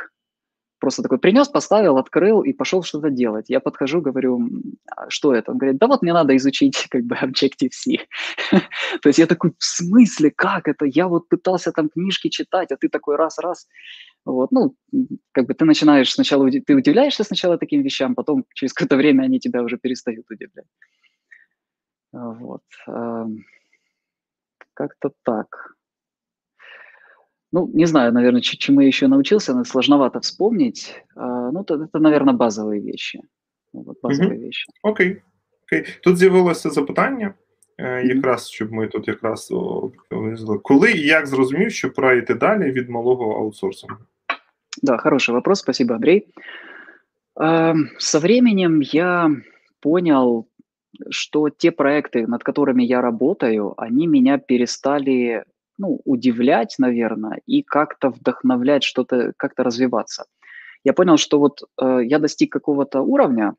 просто 0.79 1.03
такой 1.03 1.19
принес, 1.19 1.49
поставил, 1.49 1.97
открыл 1.97 2.43
и 2.43 2.53
пошел 2.53 2.83
что-то 2.83 3.11
делать. 3.11 3.47
Я 3.49 3.61
подхожу, 3.61 4.01
говорю, 4.01 4.41
«А 4.87 5.11
что 5.11 5.35
это? 5.35 5.53
Он 5.53 5.59
говорит, 5.59 5.79
да 5.79 5.87
вот 5.87 6.03
мне 6.03 6.13
надо 6.13 6.37
изучить 6.37 6.87
как 6.91 7.05
бы 7.05 7.17
Objective-C. 7.17 8.07
То 9.03 9.09
есть 9.09 9.19
я 9.19 9.27
такой, 9.27 9.51
в 9.59 9.65
смысле, 9.65 10.31
как 10.31 10.69
это? 10.69 10.85
Я 10.85 11.09
вот 11.09 11.29
пытался 11.29 11.73
там 11.73 11.89
книжки 11.89 12.29
читать, 12.29 12.73
а 12.73 12.77
ты 12.77 12.89
такой 12.89 13.17
раз-раз. 13.17 13.69
Вот, 14.25 14.53
ну, 14.53 14.75
как 15.33 15.47
бы 15.47 15.55
ты 15.55 15.65
начинаешь 15.65 16.13
сначала, 16.13 16.51
ты 16.51 16.75
удивляешься 16.75 17.25
сначала 17.25 17.59
таким 17.59 17.83
вещам, 17.83 18.15
потом 18.15 18.45
через 18.55 18.73
какое-то 18.73 18.97
время 18.97 19.25
они 19.25 19.41
тебя 19.41 19.63
уже 19.63 19.79
перестают 19.79 20.31
удивлять. 20.31 20.67
Вот. 22.13 22.63
Как-то 24.75 25.11
так. 25.25 25.78
Ну, 27.52 27.70
не 27.74 27.86
знаю, 27.86 28.12
наверное, 28.12 28.42
чему 28.42 28.82
я 28.82 28.88
еще 28.88 29.08
научился, 29.08 29.54
но 29.54 29.64
сложновато 29.64 30.20
вспомнить. 30.20 30.96
Ну, 31.16 31.62
это, 31.62 31.76
это 31.76 32.00
наверное, 32.00 32.34
базовые 32.34 32.82
вещи. 32.82 33.20
Вот, 33.74 33.98
базові 34.04 34.28
угу. 34.28 34.46
вещи. 34.46 34.66
Окей. 34.84 35.22
Окей. 35.68 35.86
Тут 36.04 36.18
з'явилося 36.18 36.70
запитання. 36.70 37.34
Якраз 38.04 38.50
щоб 38.50 38.72
ми 38.72 38.88
тут 38.88 39.08
якраз 39.08 39.54
коли 40.64 40.92
і 40.92 41.08
як 41.08 41.28
зрозумів, 41.28 41.72
що 41.72 41.94
пора 41.94 42.14
йти 42.14 42.34
далі 42.34 42.72
від 42.72 42.90
малого 42.90 43.32
аутсорсингу? 43.32 43.98
Да, 44.82 44.98
хороший 44.98 45.36
вопрос, 45.36 45.60
спасибо, 45.60 45.94
Андрей. 45.94 46.28
Со 47.98 48.20
временем 48.20 48.82
я 48.82 49.32
понял, 49.80 50.48
что 51.10 51.50
те 51.50 51.72
проекты, 51.72 52.28
над 52.28 52.44
которыми 52.44 52.84
я 52.84 53.02
работаю, 53.02 53.74
они 53.78 54.08
меня 54.08 54.38
перестали 54.38 55.44
ну, 55.79 56.01
удивлять, 56.05 56.75
наверное, 56.79 57.41
и 57.47 57.63
как-то 57.63 58.11
вдохновлять 58.11 58.83
что-то, 58.83 59.33
как-то 59.37 59.63
развиваться. 59.63 60.27
Я 60.85 60.93
понял, 60.93 61.17
что 61.17 61.39
вот 61.39 61.63
э, 61.81 62.01
я 62.05 62.19
достиг 62.19 62.53
какого-то 62.53 63.01
уровня, 63.01 63.55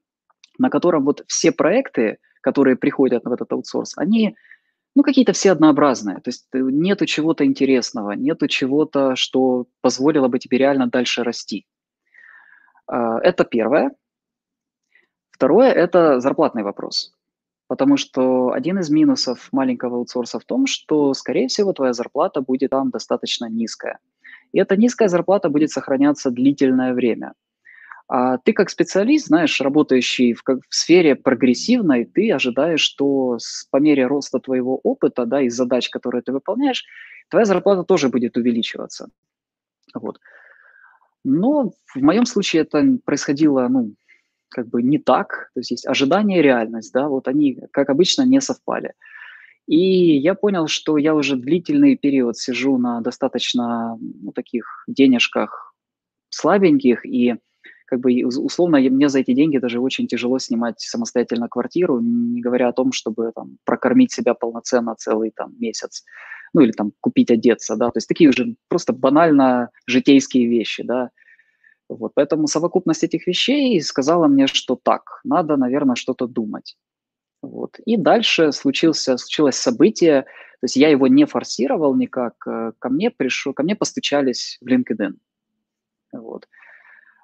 на 0.58 0.70
котором 0.70 1.06
вот 1.06 1.24
все 1.28 1.52
проекты, 1.52 2.18
которые 2.42 2.76
приходят 2.76 3.24
в 3.24 3.32
этот 3.32 3.52
аутсорс, 3.52 3.98
они 3.98 4.36
ну, 4.96 5.04
какие-то 5.04 5.34
все 5.34 5.52
однообразные. 5.52 6.18
То 6.18 6.30
есть 6.30 6.48
э, 6.54 6.60
нету 6.60 7.06
чего-то 7.06 7.46
интересного, 7.46 8.12
нету 8.12 8.48
чего-то, 8.48 9.16
что 9.16 9.68
позволило 9.82 10.28
бы 10.28 10.40
тебе 10.40 10.58
реально 10.58 10.88
дальше 10.88 11.24
расти. 11.24 11.66
А, 12.88 13.20
это 13.20 13.46
первое. 13.46 13.92
Второе– 15.32 15.72
это 15.74 16.20
зарплатный 16.20 16.64
вопрос. 16.64 17.14
Потому 17.70 17.96
что 17.96 18.52
один 18.52 18.80
из 18.80 18.90
минусов 18.90 19.48
маленького 19.54 19.96
аутсорса 19.98 20.40
в 20.40 20.44
том, 20.44 20.68
что, 20.68 21.14
скорее 21.14 21.48
всего, 21.48 21.72
твоя 21.72 21.94
зарплата 21.94 22.42
будет 22.42 22.72
там 22.72 22.90
достаточно 22.90 23.46
низкая. 23.50 24.00
И 24.52 24.60
эта 24.60 24.76
низкая 24.76 25.08
зарплата 25.08 25.50
будет 25.50 25.70
сохраняться 25.70 26.32
длительное 26.32 26.94
время– 26.94 27.34
а 28.10 28.40
ты 28.40 28.54
как 28.54 28.72
специалист, 28.72 29.28
знаешь, 29.28 29.62
работающий 29.62 30.34
в, 30.34 30.42
как, 30.42 30.62
в 30.68 30.76
сфере 30.76 31.16
прогрессивной, 31.16 32.06
ты 32.06 32.32
ожидаешь, 32.32 32.82
что 32.82 33.38
с, 33.38 33.68
по 33.70 33.78
мере 33.78 34.08
роста 34.08 34.40
твоего 34.40 34.80
опыта, 34.82 35.28
да, 35.28 35.44
и 35.44 35.50
задач, 35.50 35.92
которые 35.92 36.24
ты 36.24 36.32
выполняешь, 36.32 36.86
твоя 37.30 37.46
зарплата 37.46 37.84
тоже 37.84 38.10
будет 38.10 38.36
увеличиваться. 38.36 39.10
Вот. 39.94 40.20
Но 41.24 41.72
в 41.94 42.02
моем 42.02 42.26
случае 42.26 42.64
это 42.64 42.84
происходило, 43.06 43.68
ну, 43.68 43.94
как 44.50 44.68
бы 44.68 44.84
не 44.84 44.98
так, 44.98 45.52
то 45.54 45.60
есть 45.60 45.72
есть 45.72 45.88
ожидание 45.88 46.40
и 46.40 46.44
реальность, 46.44 46.94
да, 46.94 47.08
вот 47.08 47.28
они, 47.28 47.60
как 47.72 47.90
обычно, 47.90 48.24
не 48.24 48.42
совпали. 48.42 48.94
И 49.68 50.18
я 50.18 50.34
понял, 50.34 50.68
что 50.68 50.98
я 50.98 51.14
уже 51.14 51.36
длительный 51.36 51.96
период 51.96 52.38
сижу 52.38 52.78
на 52.78 53.02
достаточно 53.02 53.98
ну, 54.00 54.32
таких 54.32 54.84
денежках 54.88 55.76
слабеньких, 56.30 57.06
и 57.06 57.36
как 57.86 58.00
бы 58.00 58.24
условно 58.24 58.80
мне 58.80 59.10
за 59.10 59.20
эти 59.20 59.34
деньги 59.34 59.58
даже 59.58 59.80
очень 59.80 60.08
тяжело 60.08 60.40
снимать 60.40 60.80
самостоятельно 60.80 61.48
квартиру, 61.48 62.00
не 62.00 62.42
говоря 62.42 62.70
о 62.70 62.74
том, 62.74 62.92
чтобы 62.92 63.32
там 63.36 63.58
прокормить 63.66 64.12
себя 64.12 64.34
полноценно 64.34 64.96
целый 64.96 65.32
там 65.36 65.54
месяц, 65.60 66.04
ну 66.54 66.62
или 66.62 66.72
там 66.72 66.92
купить 67.00 67.32
одеться, 67.32 67.76
да, 67.76 67.88
то 67.88 67.98
есть 67.98 68.08
такие 68.08 68.30
уже 68.30 68.56
просто 68.70 68.94
банально 68.94 69.70
житейские 69.88 70.48
вещи, 70.48 70.84
да. 70.84 71.10
Вот, 71.90 72.12
поэтому 72.14 72.48
совокупность 72.48 73.04
этих 73.04 73.26
вещей 73.28 73.82
сказала 73.82 74.28
мне, 74.28 74.46
что 74.48 74.80
так, 74.82 75.22
надо, 75.24 75.58
наверное, 75.58 75.96
что-то 75.96 76.28
думать. 76.28 76.78
Вот. 77.42 77.80
И 77.86 77.98
дальше 77.98 78.52
случился, 78.52 79.18
случилось 79.18 79.56
событие, 79.56 80.22
то 80.24 80.66
есть 80.66 80.76
я 80.76 80.90
его 80.90 81.08
не 81.08 81.26
форсировал 81.26 81.96
никак, 81.96 82.36
э, 82.46 82.74
ко 82.78 82.90
мне 82.90 83.10
пришел, 83.10 83.54
ко 83.54 83.64
мне 83.64 83.76
постучались 83.76 84.60
в 84.62 84.68
LinkedIn. 84.68 85.14
Вот. 86.12 86.48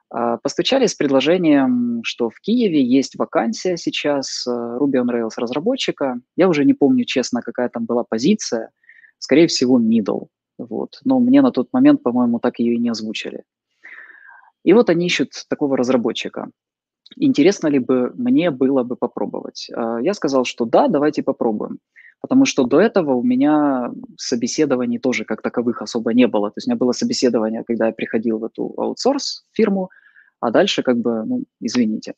А, 0.09 0.37
постучали 0.37 0.85
с 0.87 0.95
предложением, 0.95 2.01
что 2.03 2.29
в 2.29 2.39
Киеве 2.39 2.81
есть 2.81 3.17
вакансия 3.17 3.77
сейчас 3.77 4.47
э, 4.47 4.51
Ruby 4.51 4.95
on 4.95 5.09
Rails 5.09 5.33
разработчика. 5.37 6.19
Я 6.37 6.47
уже 6.47 6.63
не 6.65 6.73
помню, 6.73 7.05
честно, 7.05 7.41
какая 7.41 7.69
там 7.69 7.85
была 7.85 8.03
позиция. 8.03 8.71
Скорее 9.19 9.47
всего, 9.47 9.79
middle. 9.79 10.27
Вот. 10.57 10.99
Но 11.03 11.19
мне 11.19 11.41
на 11.41 11.51
тот 11.51 11.73
момент, 11.73 12.01
по-моему, 12.01 12.39
так 12.39 12.59
ее 12.59 12.75
и 12.75 12.79
не 12.79 12.89
озвучили. 12.89 13.43
И 14.65 14.73
вот 14.73 14.89
они 14.89 15.05
ищут 15.05 15.29
такого 15.47 15.77
разработчика. 15.77 16.49
интересно 17.17 17.67
ли 17.67 17.79
бы 17.79 18.11
мне 18.15 18.49
было 18.49 18.83
бы 18.83 18.95
попробовать. 18.95 19.69
А, 19.73 19.99
я 20.01 20.13
сказал, 20.13 20.43
что 20.43 20.65
да, 20.65 20.87
давайте 20.87 21.21
попробуем. 21.23 21.77
Потому 22.19 22.45
что 22.45 22.63
до 22.63 22.79
этого 22.79 23.13
у 23.13 23.23
меня 23.23 23.91
собеседований 24.17 24.97
тоже 24.97 25.23
как 25.23 25.43
таковых 25.43 25.83
особо 25.83 26.13
не 26.13 26.27
было. 26.27 26.49
То 26.49 26.57
есть 26.57 26.67
у 26.67 26.71
меня 26.71 26.77
было 26.77 26.93
собеседование, 26.93 27.63
когда 27.63 27.87
я 27.87 27.93
приходил 27.93 28.39
в 28.39 28.45
эту 28.45 28.73
аутсорс 28.77 29.45
фирму, 29.53 29.89
а 30.39 30.49
дальше 30.49 30.81
как 30.81 30.97
бы, 30.97 31.23
ну, 31.25 31.43
извините. 31.61 32.15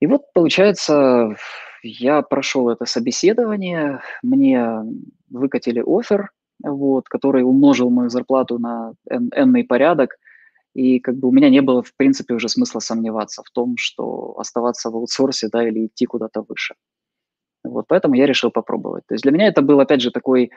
И 0.00 0.06
вот, 0.06 0.32
получается, 0.32 1.36
я 1.82 2.22
прошел 2.22 2.70
это 2.70 2.86
собеседование, 2.86 4.00
мне 4.22 4.82
выкатили 5.28 5.82
офер, 5.86 6.30
вот, 6.64 7.10
который 7.10 7.42
умножил 7.42 7.90
мою 7.90 8.08
зарплату 8.08 8.58
на 8.58 8.94
n 9.10 9.66
порядок, 9.66 10.16
и 10.74 11.00
как 11.00 11.16
бы 11.16 11.28
у 11.28 11.32
меня 11.32 11.50
не 11.50 11.62
было, 11.62 11.82
в 11.82 11.94
принципе, 11.96 12.34
уже 12.34 12.48
смысла 12.48 12.80
сомневаться 12.80 13.42
в 13.44 13.50
том, 13.50 13.76
что 13.76 14.38
оставаться 14.38 14.90
в 14.90 14.96
аутсорсе, 14.96 15.48
да, 15.50 15.66
или 15.66 15.86
идти 15.86 16.06
куда-то 16.06 16.44
выше. 16.48 16.74
Вот 17.64 17.86
поэтому 17.88 18.14
я 18.14 18.26
решил 18.26 18.50
попробовать. 18.50 19.04
То 19.06 19.14
есть 19.14 19.22
для 19.22 19.32
меня 19.32 19.48
это 19.48 19.62
был, 19.62 19.80
опять 19.80 20.00
же, 20.00 20.10
такой, 20.10 20.50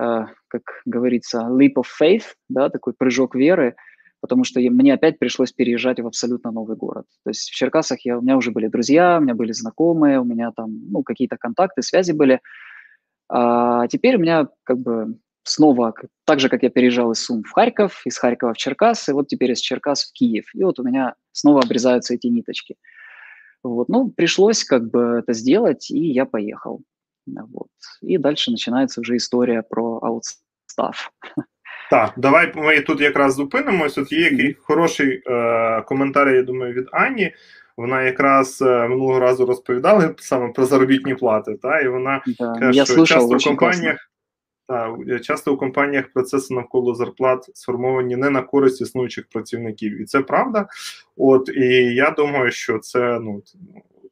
э, 0.00 0.26
как 0.48 0.62
говорится, 0.86 1.48
leap 1.50 1.74
of 1.74 1.86
faith, 2.00 2.24
да, 2.48 2.70
такой 2.70 2.94
прыжок 2.94 3.34
веры, 3.34 3.74
потому 4.20 4.44
что 4.44 4.60
мне 4.60 4.94
опять 4.94 5.18
пришлось 5.18 5.52
переезжать 5.52 6.00
в 6.00 6.06
абсолютно 6.06 6.50
новый 6.50 6.76
город. 6.76 7.06
То 7.24 7.30
есть 7.30 7.50
в 7.50 7.54
Черкасах 7.54 8.00
я, 8.04 8.18
у 8.18 8.22
меня 8.22 8.36
уже 8.36 8.50
были 8.50 8.68
друзья, 8.68 9.18
у 9.18 9.22
меня 9.22 9.34
были 9.34 9.52
знакомые, 9.52 10.20
у 10.20 10.24
меня 10.24 10.52
там 10.52 10.70
ну, 10.90 11.02
какие-то 11.02 11.36
контакты, 11.36 11.82
связи 11.82 12.12
были. 12.12 12.40
А 13.28 13.86
теперь 13.88 14.16
у 14.16 14.20
меня 14.20 14.48
как 14.64 14.78
бы 14.78 15.18
снова, 15.47 15.93
так 16.25 16.39
же, 16.39 16.49
как 16.49 16.63
я 16.63 16.69
переезжал 16.69 17.11
из 17.11 17.23
Сум 17.23 17.43
в 17.43 17.51
Харьков, 17.51 18.01
из 18.05 18.17
Харькова 18.17 18.53
в 18.53 18.57
Черкас, 18.57 19.09
и 19.09 19.13
вот 19.13 19.27
теперь 19.27 19.51
из 19.51 19.59
Черкас 19.59 20.03
в 20.03 20.13
Киев. 20.13 20.45
И 20.55 20.63
вот 20.63 20.79
у 20.79 20.83
меня 20.83 21.15
снова 21.31 21.61
обрезаются 21.61 22.13
эти 22.13 22.27
ниточки. 22.27 22.75
Вот, 23.63 23.89
ну, 23.89 24.09
пришлось 24.09 24.63
как 24.63 24.89
бы 24.89 25.19
это 25.19 25.33
сделать, 25.33 25.89
и 25.91 25.99
я 25.99 26.25
поехал. 26.25 26.81
Вот. 27.25 27.69
І 28.01 28.17
далі 28.17 28.35
починається 28.35 29.01
вже 29.01 29.15
історія 29.15 29.61
про 29.61 29.97
аутстав. 29.97 31.11
Так, 31.89 32.13
давай 32.17 32.51
ми 32.55 32.81
тут 32.81 33.01
якраз 33.01 33.35
зупинимось. 33.35 33.93
Тут 33.93 34.11
є 34.11 34.19
який 34.19 34.53
хороший 34.53 35.23
е, 35.27 35.81
коментар, 35.81 36.29
я 36.29 36.43
думаю, 36.43 36.73
від 36.73 36.87
Ані. 36.91 37.33
Вона 37.77 38.03
якраз 38.03 38.61
е, 38.61 38.87
минулого 38.87 39.19
разу 39.19 39.45
розповідала 39.45 40.15
саме 40.17 40.49
про 40.49 40.65
заробітні 40.65 41.15
плати. 41.15 41.55
Та, 41.61 41.79
І 41.79 41.87
вона 41.87 42.21
да, 42.39 42.55
каже, 42.59 42.85
що 42.85 43.05
часто 43.05 43.37
в 43.37 43.43
компаніях 43.43 44.09
Та, 44.68 44.96
часто 45.18 45.54
у 45.54 45.56
компаніях 45.56 46.12
процеси 46.12 46.54
навколо 46.54 46.94
зарплат 46.94 47.50
сформовані 47.54 48.16
не 48.16 48.30
на 48.30 48.42
користь 48.42 48.80
існуючих 48.80 49.24
працівників. 49.32 50.02
І 50.02 50.04
це 50.04 50.20
правда. 50.20 50.68
От 51.16 51.48
І 51.48 51.64
я 51.94 52.10
думаю, 52.10 52.50
що 52.50 52.78
це 52.78 53.20
ну. 53.20 53.42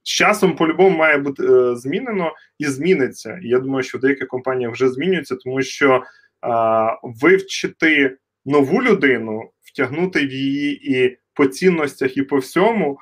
З 0.03 0.09
часом 0.09 0.57
по-любому 0.57 0.97
має 0.97 1.19
бути 1.19 1.47
е, 1.47 1.77
змінено 1.77 2.33
і 2.59 2.65
зміниться. 2.65 3.41
І 3.43 3.49
я 3.49 3.59
думаю, 3.59 3.83
що 3.83 3.99
деякі 3.99 4.25
компанії 4.25 4.69
вже 4.69 4.89
змінюються, 4.89 5.37
тому 5.37 5.63
що 5.63 6.03
вивчити 7.03 8.17
нову 8.45 8.83
людину, 8.83 9.51
втягнути 9.63 10.27
в 10.27 10.33
її 10.33 10.97
і 10.97 11.17
по 11.35 11.47
цінностях, 11.47 12.17
і 12.17 12.23
по 12.23 12.37
всьому 12.37 12.99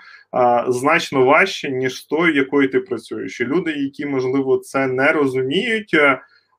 значно 0.68 1.24
важче, 1.24 1.70
ніж 1.70 1.96
з 1.96 2.04
тою, 2.04 2.34
якою 2.34 2.68
ти 2.68 2.80
працюєш. 2.80 3.40
І 3.40 3.44
люди, 3.44 3.72
які 3.72 4.06
можливо 4.06 4.58
це 4.58 4.86
не 4.86 5.12
розуміють. 5.12 5.96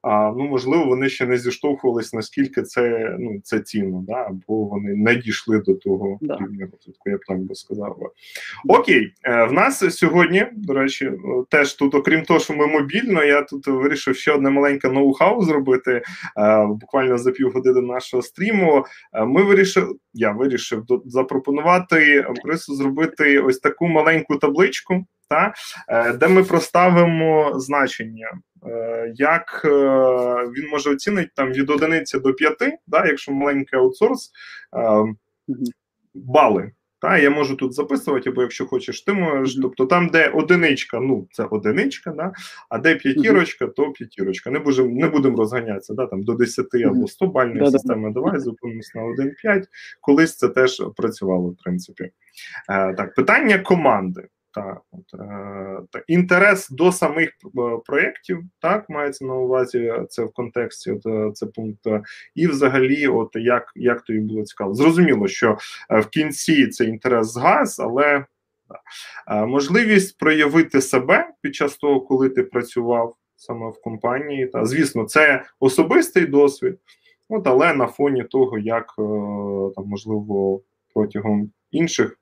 А 0.06 0.32
ну 0.38 0.48
можливо, 0.48 0.86
вони 0.86 1.10
ще 1.10 1.26
не 1.26 1.38
зіштовхувались, 1.38 2.14
наскільки 2.14 2.62
це 2.62 3.16
ну 3.20 3.42
це 3.44 3.60
цінно, 3.60 4.04
да 4.08 4.14
або 4.14 4.64
вони 4.64 4.96
не 4.96 5.16
дійшли 5.16 5.60
до 5.60 5.74
того 5.74 6.18
да. 6.22 6.38
рівня 6.42 6.68
розвитку, 6.72 7.10
я 7.10 7.18
б 7.18 7.20
так 7.28 7.40
би 7.40 7.56
сказав. 7.56 7.98
Окей, 8.68 9.14
е, 9.24 9.46
в 9.46 9.54
нас 9.54 9.96
сьогодні, 9.98 10.48
до 10.54 10.74
речі, 10.74 11.12
теж 11.50 11.74
тут, 11.74 11.96
окрім 11.96 12.24
того, 12.24 12.40
що 12.40 12.54
ми 12.54 12.68
мобільно, 12.68 13.24
я 13.24 13.42
тут 13.42 13.68
вирішив 13.68 14.16
ще 14.16 14.32
одне 14.32 14.50
маленьке 14.50 14.88
ноу-хау 14.88 15.44
зробити 15.44 16.02
е, 16.38 16.66
буквально 16.66 17.18
за 17.18 17.32
півгодини 17.32 17.82
нашого 17.82 18.24
стріму. 18.24 18.86
Е, 19.14 19.26
ми 19.26 19.44
вирішили, 19.44 19.96
я 20.14 20.32
вирішив 20.32 20.84
запропонувати 21.06 22.26
Брису 22.44 22.76
зробити 22.76 23.40
ось 23.40 23.60
таку 23.60 23.88
маленьку 23.88 24.36
табличку, 24.36 25.06
та 25.30 25.54
де 26.20 26.28
ми 26.28 26.44
проставимо 26.44 27.60
значення. 27.60 28.32
Е, 28.68 29.14
як 29.16 29.62
е, 29.66 29.70
він 30.58 30.70
може 30.70 30.90
оцінити 30.90 31.32
там 31.36 31.52
від 31.52 31.70
одиниці 31.70 32.20
до 32.20 32.34
п'яти, 32.34 32.78
да, 32.88 33.06
якщо 33.06 33.32
маленький 33.32 33.80
аутсорс, 33.80 34.32
е, 34.78 35.04
бали. 36.14 36.72
Та, 37.00 37.18
я 37.18 37.30
можу 37.30 37.56
тут 37.56 37.74
записувати, 37.74 38.30
або 38.30 38.42
якщо 38.42 38.66
хочеш, 38.66 39.02
ти 39.02 39.14
можеш. 39.14 39.60
Тобто 39.62 39.86
там, 39.86 40.08
де 40.08 40.30
одиничка, 40.30 41.00
ну 41.00 41.28
це 41.32 41.44
одиничка, 41.44 42.12
да, 42.12 42.32
а 42.70 42.78
де 42.78 42.96
п'ятірочка, 42.96 43.68
то 43.68 43.92
п'ятірочка. 43.92 44.52
Не 44.52 44.60
будемо 44.60 44.90
не 44.90 45.08
будемо 45.08 45.38
розганятися 45.38 45.94
да, 45.94 46.06
там, 46.06 46.24
до 46.24 46.34
10 46.34 46.66
або 46.86 47.08
100 47.08 47.28
бальної 47.28 47.72
системи. 47.72 48.12
Давай 48.12 48.40
зупинимось 48.40 48.96
на 48.96 49.02
1-5. 49.02 49.64
Колись 50.02 50.38
це 50.38 50.50
теж 50.50 50.84
працювало, 50.96 51.50
в 51.50 51.58
принципі. 51.64 52.04
Е, 52.70 52.94
Так, 52.94 53.16
питання 53.16 53.60
команди. 53.60 54.28
Та, 54.56 54.78
от, 54.92 55.22
е, 55.96 56.04
інтерес 56.08 56.70
до 56.70 56.92
самих 56.92 57.30
е, 57.30 57.50
проєктів, 57.86 58.40
так 58.62 58.90
мається 58.90 59.26
на 59.26 59.34
увазі 59.34 59.94
це 60.10 60.24
в 60.24 60.34
контексті 60.34 60.92
от, 60.92 61.06
е, 61.06 61.32
це 61.34 61.46
пункт. 61.46 61.88
І 62.36 62.48
взагалі, 62.48 63.08
от 63.08 63.30
як 63.34 63.72
як 63.76 64.02
тобі 64.02 64.20
було 64.20 64.44
цікаво. 64.44 64.74
Зрозуміло, 64.74 65.28
що 65.28 65.58
в 65.90 66.06
кінці 66.06 66.68
це 66.68 66.86
інтерес 66.86 67.28
з 67.28 67.38
газ, 67.38 67.80
але 67.80 68.26
да. 69.28 69.46
можливість 69.46 70.18
проявити 70.18 70.82
себе 70.82 71.30
під 71.42 71.56
час 71.56 71.78
того, 71.78 72.02
коли 72.02 72.30
ти 72.30 72.44
працював 72.44 73.16
саме 73.36 73.70
в 73.70 73.82
компанії. 73.82 74.48
Та 74.48 74.66
звісно, 74.66 75.04
це 75.04 75.44
особистий 75.60 76.26
досвід, 76.26 76.80
от 77.30 77.48
але 77.48 77.74
на 77.74 77.88
фоні 77.88 78.24
того, 78.24 78.58
як 78.58 78.94
там 79.76 79.86
можливо 79.86 80.62
протягом 80.94 81.52
інших 81.72 82.18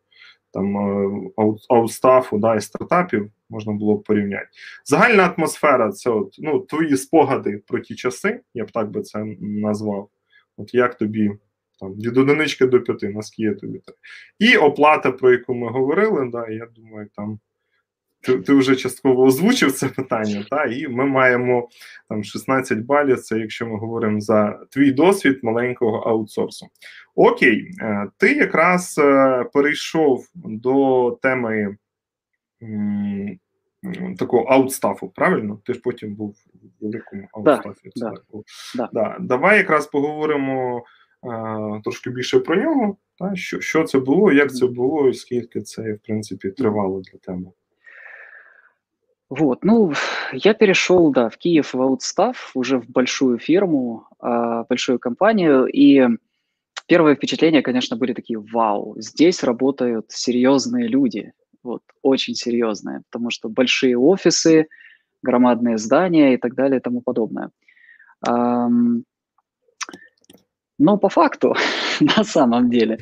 там 0.54 0.78
е, 0.78 1.32
аутстафу 1.70 2.38
да, 2.38 2.56
і 2.56 2.62
стартапів 2.62 3.32
можна 3.50 3.74
було 3.74 3.96
б 3.96 4.04
порівняти. 4.04 4.48
Загальна 4.86 5.34
атмосфера 5.38 5.92
це 5.92 6.10
от, 6.10 6.36
ну, 6.40 6.60
твої 6.60 6.98
спогади 6.98 7.62
про 7.68 7.80
ті 7.80 7.96
часи, 7.96 8.42
я 8.54 8.66
б 8.66 8.72
так 8.72 8.92
би 8.92 9.02
це 9.02 9.26
назвав. 9.40 10.10
От 10.58 10.74
як 10.74 10.98
тобі 10.98 11.32
там 11.80 11.94
від 11.94 12.18
одинички 12.18 12.66
до 12.66 12.82
п'яти, 12.82 13.10
наскільки 13.10 13.56
тобі 13.56 13.80
так. 13.86 13.96
І 14.40 14.58
оплата, 14.58 15.12
про 15.12 15.32
яку 15.32 15.54
ми 15.54 15.70
говорили, 15.70 16.30
да, 16.32 16.48
я 16.48 16.66
думаю, 16.66 17.10
там 17.16 17.40
ти 18.24 18.38
ти 18.38 18.54
вже 18.54 18.76
частково 18.76 19.24
озвучив 19.24 19.72
це 19.72 19.88
питання, 19.88 20.46
та 20.50 20.66
і 20.66 20.88
ми 20.88 21.06
маємо 21.06 21.70
там 22.10 22.24
16 22.24 22.80
балів. 22.80 23.20
Це 23.20 23.40
якщо 23.40 23.68
ми 23.68 23.78
говоримо 23.78 24.22
за 24.22 24.60
твій 24.70 24.92
досвід 24.92 25.40
маленького 25.44 25.98
аутсорсу. 25.98 26.68
Окей, 27.16 27.72
е, 27.82 28.08
ти 28.18 28.34
якраз 28.34 28.96
е, 29.04 29.44
перейшов 29.54 30.28
до 30.36 31.12
теми 31.22 31.78
м, 32.64 33.40
такого 34.18 34.44
аутстафу, 34.44 35.10
правильно? 35.16 35.60
Ти 35.66 35.74
ж 35.74 35.80
потім 35.80 36.16
був 36.16 36.36
в 36.54 36.84
великому 36.84 37.28
аутстафі. 37.34 37.90
Да, 37.96 38.10
да, 38.10 38.40
да. 38.76 38.90
Да. 38.94 39.18
Давай 39.20 39.58
якраз 39.58 39.88
поговоримо 39.88 40.84
а, 41.22 41.28
е, 41.78 41.82
трошки 41.84 42.10
більше 42.10 42.40
про 42.40 42.56
нього. 42.56 42.98
Та, 43.20 43.36
що 43.36 43.62
що 43.62 43.84
це 43.84 44.00
було, 44.00 44.32
як 44.32 44.56
це 44.56 44.68
було, 44.68 45.10
і 45.10 45.14
скільки 45.14 45.62
це 45.62 45.94
в 45.94 46.00
принципі 46.00 46.50
тривало 46.50 47.02
для 47.02 47.20
тебе. 47.20 47.52
Вот, 49.36 49.64
ну, 49.64 49.94
я 50.32 50.54
перешел, 50.54 51.12
да, 51.12 51.28
в 51.30 51.38
Киев 51.38 51.74
в 51.74 51.82
аутстав, 51.82 52.52
уже 52.54 52.78
в 52.78 52.88
большую 52.88 53.40
фирму, 53.40 54.06
э, 54.22 54.64
большую 54.70 55.00
компанию, 55.00 55.66
и 55.66 56.08
первые 56.86 57.16
впечатления, 57.16 57.64
конечно, 57.64 57.98
были 57.98 58.14
такие, 58.14 58.38
вау, 58.38 58.94
здесь 59.00 59.44
работают 59.44 60.12
серьезные 60.12 60.88
люди, 60.88 61.34
вот, 61.64 61.82
очень 62.04 62.36
серьезные, 62.36 63.02
потому 63.10 63.32
что 63.32 63.50
большие 63.50 63.98
офисы, 63.98 64.68
громадные 65.24 65.80
здания 65.80 66.36
и 66.36 66.38
так 66.38 66.54
далее 66.54 66.80
и 66.80 66.84
тому 66.84 67.02
подобное. 67.02 67.50
Но 70.80 70.98
по 70.98 71.10
факту, 71.10 71.56
на 72.18 72.24
самом 72.24 72.70
деле, 72.70 73.00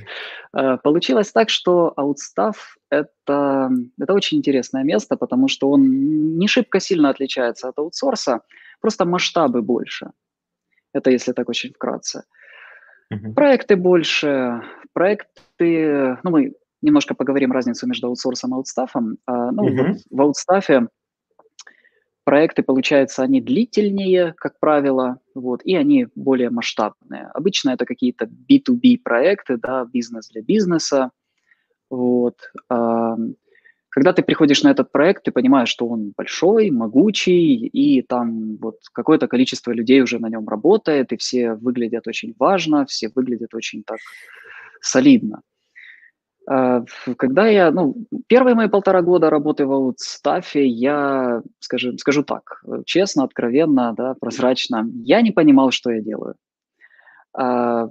Э, 0.54 0.78
получилось 0.78 1.32
так, 1.32 1.50
что 1.50 1.94
аутстав 1.96 2.78
это, 2.92 3.72
это 4.00 4.14
очень 4.14 4.38
интересное 4.38 4.84
место, 4.84 5.16
потому 5.16 5.48
что 5.48 5.70
он 5.70 6.38
не 6.38 6.48
шибко 6.48 6.80
сильно 6.80 7.10
отличается 7.10 7.70
от 7.70 7.80
аутсорса, 7.80 8.42
просто 8.82 9.06
масштабы 9.06 9.62
больше. 9.62 10.12
Это 10.94 11.10
если 11.10 11.32
так 11.32 11.50
очень 11.50 11.74
вкратце. 11.74 12.24
Uh-huh. 13.14 13.34
Проекты 13.34 13.76
больше, 13.78 14.62
проекты, 14.94 16.18
ну 16.24 16.32
мы 16.32 16.54
немножко 16.82 17.16
поговорим 17.16 17.52
разницу 17.52 17.88
между 17.88 18.08
аутсорсом 18.08 18.52
и 18.52 18.56
аутстафом. 18.56 19.18
А, 19.26 19.52
ну, 19.52 19.70
uh-huh. 19.70 19.88
вот 19.88 19.98
в 20.10 20.22
аутстафе 20.22 20.88
проекты, 22.26 22.64
получается, 22.64 23.24
они 23.24 23.42
длительнее, 23.42 24.34
как 24.38 24.60
правило, 24.60 25.20
вот, 25.34 25.62
и 25.64 25.76
они 25.76 26.08
более 26.16 26.50
масштабные. 26.50 27.30
Обычно 27.34 27.72
это 27.72 27.86
какие-то 27.86 28.26
B2B 28.26 29.00
проекты, 29.04 29.58
да, 29.58 29.86
бизнес 29.86 30.30
для 30.30 30.42
бизнеса, 30.42 31.12
вот. 31.92 32.36
когда 33.90 34.14
ты 34.14 34.24
приходишь 34.24 34.64
на 34.64 34.72
этот 34.72 34.92
проект, 34.92 35.24
ты 35.24 35.32
понимаешь, 35.32 35.70
что 35.70 35.88
он 35.88 36.14
большой, 36.16 36.72
могучий, 36.72 37.68
и 37.68 38.02
там 38.02 38.58
вот 38.58 38.78
какое-то 38.94 39.28
количество 39.28 39.72
людей 39.72 40.02
уже 40.02 40.20
на 40.20 40.30
нем 40.30 40.48
работает, 40.48 41.12
и 41.12 41.18
все 41.18 41.54
выглядят 41.54 42.08
очень 42.08 42.34
важно, 42.40 42.86
все 42.86 43.10
выглядят 43.14 43.54
очень 43.54 43.84
так 43.84 44.00
солидно. 44.82 45.42
А, 46.48 46.84
когда 47.18 47.48
я, 47.48 47.72
ну, 47.72 47.96
первые 48.28 48.56
мои 48.56 48.68
полтора 48.68 49.02
года 49.02 49.30
работы 49.30 49.66
в 49.66 49.72
аутстафе, 49.72 50.66
я, 50.66 51.42
скажу, 51.60 51.98
скажу 51.98 52.24
так, 52.24 52.64
честно, 52.86 53.24
откровенно, 53.24 53.94
да, 53.94 54.16
прозрачно, 54.20 54.90
я 55.04 55.22
не 55.22 55.32
понимал, 55.32 55.72
что 55.72 55.92
я 55.92 56.02
делаю. 56.02 56.36
А, 57.34 57.90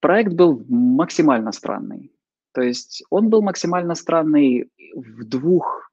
проект 0.00 0.32
был 0.32 0.64
максимально 0.68 1.52
странный. 1.52 2.10
То 2.58 2.64
есть 2.64 3.04
он 3.08 3.28
был 3.28 3.40
максимально 3.40 3.94
странный 3.94 4.68
в 4.92 5.24
двух, 5.24 5.92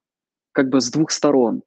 как 0.50 0.68
бы 0.68 0.80
с 0.80 0.90
двух 0.90 1.12
сторон. 1.12 1.62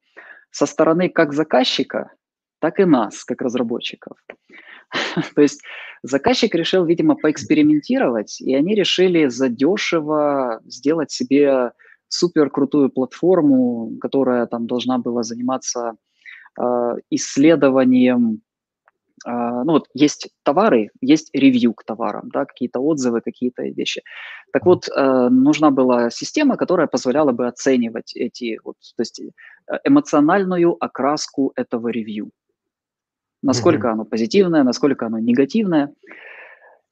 Со 0.50 0.66
стороны 0.66 1.08
как 1.08 1.32
заказчика, 1.32 2.12
так 2.58 2.78
и 2.80 2.84
нас, 2.84 3.24
как 3.24 3.40
разработчиков. 3.40 4.18
То 5.34 5.40
есть 5.40 5.62
заказчик 6.02 6.54
решил, 6.54 6.84
видимо, 6.84 7.14
поэкспериментировать, 7.14 8.42
и 8.42 8.54
они 8.54 8.74
решили 8.74 9.28
задешево 9.28 10.60
сделать 10.66 11.10
себе 11.10 11.72
супер 12.08 12.50
крутую 12.50 12.90
платформу, 12.90 13.96
которая 14.02 14.44
там 14.44 14.66
должна 14.66 14.98
была 14.98 15.22
заниматься 15.22 15.94
э, 16.60 16.96
исследованием 17.08 18.42
ну 19.26 19.72
вот 19.72 19.88
есть 19.92 20.28
товары, 20.42 20.90
есть 21.00 21.30
ревью 21.34 21.74
к 21.74 21.84
товарам, 21.84 22.30
да, 22.32 22.44
какие-то 22.44 22.80
отзывы, 22.80 23.20
какие-то 23.20 23.62
вещи. 23.62 24.02
Так 24.52 24.66
вот, 24.66 24.88
э, 24.88 25.28
нужна 25.30 25.70
была 25.70 26.10
система, 26.10 26.56
которая 26.56 26.86
позволяла 26.86 27.32
бы 27.32 27.46
оценивать 27.46 28.16
эти, 28.16 28.58
вот, 28.64 28.76
то 28.96 29.02
есть 29.02 29.20
э, 29.20 29.30
эмоциональную 29.84 30.76
окраску 30.80 31.52
этого 31.56 31.88
ревью. 31.88 32.30
Насколько 33.42 33.88
mm-hmm. 33.88 33.92
оно 33.92 34.04
позитивное, 34.04 34.64
насколько 34.64 35.06
оно 35.06 35.18
негативное. 35.18 35.94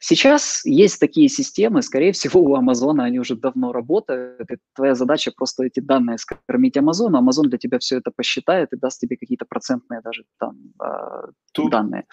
Сейчас 0.05 0.65
есть 0.65 0.99
такие 0.99 1.29
системы, 1.29 1.81
скорее 1.81 2.11
всего, 2.11 2.41
у 2.41 2.55
Амазона 2.55 3.05
они 3.05 3.19
уже 3.19 3.35
давно 3.35 3.71
работают. 3.71 4.51
И 4.51 4.57
твоя 4.75 4.95
задача 4.95 5.31
просто 5.31 5.63
эти 5.63 5.79
данные 5.79 6.17
скормить 6.17 6.75
Амазону. 6.75 7.17
Амазон 7.17 7.49
для 7.49 7.57
тебя 7.57 7.77
все 7.79 7.99
это 7.99 8.11
посчитает 8.11 8.73
и 8.73 8.77
даст 8.77 8.99
тебе 8.99 9.15
какие-то 9.15 9.45
процентные 9.45 10.01
даже 10.03 10.23
там 10.39 10.57
Тут 11.53 11.71
данные. 11.71 12.03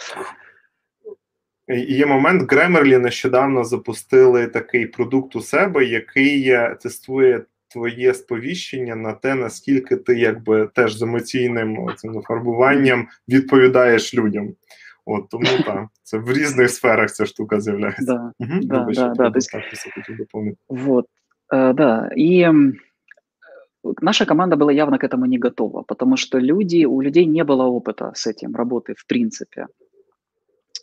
Є 1.69 2.07
момент, 2.07 2.53
Grammarly 2.53 2.99
нещодавно 2.99 3.65
запустили 3.65 4.47
такий 4.47 4.87
продукт 4.87 5.37
у 5.37 5.41
себе, 5.41 5.85
який 5.85 6.57
тестує 6.83 7.45
твоє 7.69 8.15
сповіщення 8.15 8.97
на 8.97 9.13
те, 9.13 9.35
наскільки 9.35 9.97
ти 9.97 10.19
якби 10.19 10.69
теж 10.75 10.95
з 10.95 11.03
емоційним 11.03 11.89
цим 11.97 12.23
фарбуванням 12.23 13.09
відповідаєш 13.29 14.15
людям. 14.15 14.55
От 15.06 15.30
тому 15.30 15.46
так, 15.66 15.88
це 16.04 16.18
в 16.18 16.32
різних 16.32 16.70
сферах 16.70 17.12
ця 17.12 17.26
штука 17.26 17.60
з'являється. 17.60 18.06
Да, 18.06 18.32
угу, 18.40 18.60
да, 18.62 18.88
да, 18.94 19.14
да, 19.14 19.32
то 19.32 19.38
есть, 19.38 19.56
вот, 20.70 21.06
э, 21.54 21.74
да, 21.74 22.10
и 22.18 22.52
наша 24.02 24.26
команда 24.26 24.56
была 24.56 24.74
явно 24.74 24.98
к 24.98 25.04
этому 25.04 25.26
не 25.26 25.38
готова, 25.38 25.84
потому 25.84 26.18
что 26.18 26.40
люди, 26.40 26.86
у 26.86 27.02
людей 27.02 27.26
не 27.26 27.44
было 27.44 27.66
опыта 27.66 28.12
с 28.14 28.26
этим 28.28 28.56
работы 28.56 28.94
в 28.98 29.06
принципе. 29.06 29.68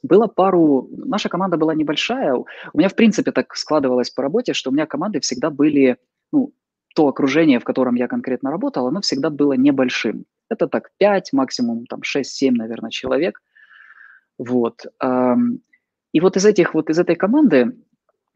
Было 0.05 0.29
пару, 0.29 0.89
наша 1.07 1.29
команда 1.29 1.57
была 1.57 1.75
небольшая, 1.75 2.35
у 2.35 2.47
меня 2.75 2.89
в 2.89 2.95
принципе 2.95 3.33
так 3.33 3.57
складывалось 3.57 4.11
по 4.11 4.23
работе, 4.23 4.53
что 4.53 4.71
у 4.71 4.73
меня 4.73 4.87
команды 4.87 5.19
всегда 5.19 5.51
были, 5.51 5.97
ну, 6.33 6.53
то 6.95 7.09
окружение, 7.09 7.59
в 7.59 7.65
котором 7.65 7.97
я 7.97 8.07
конкретно 8.07 8.51
работал, 8.51 8.87
оно 8.87 9.01
всегда 9.01 9.31
было 9.31 9.55
небольшим. 9.55 10.25
Это 10.51 10.69
так 10.69 10.91
5, 10.99 11.33
максимум 11.33 11.87
там 11.87 12.01
6-7, 12.01 12.53
наверное, 12.53 12.91
человек– 12.91 13.43
вот. 14.43 14.87
И 16.13 16.21
вот 16.21 16.37
из 16.37 16.45
этих, 16.45 16.75
вот 16.75 16.91
из 16.91 16.99
этой 16.99 17.17
команды, 17.17 17.77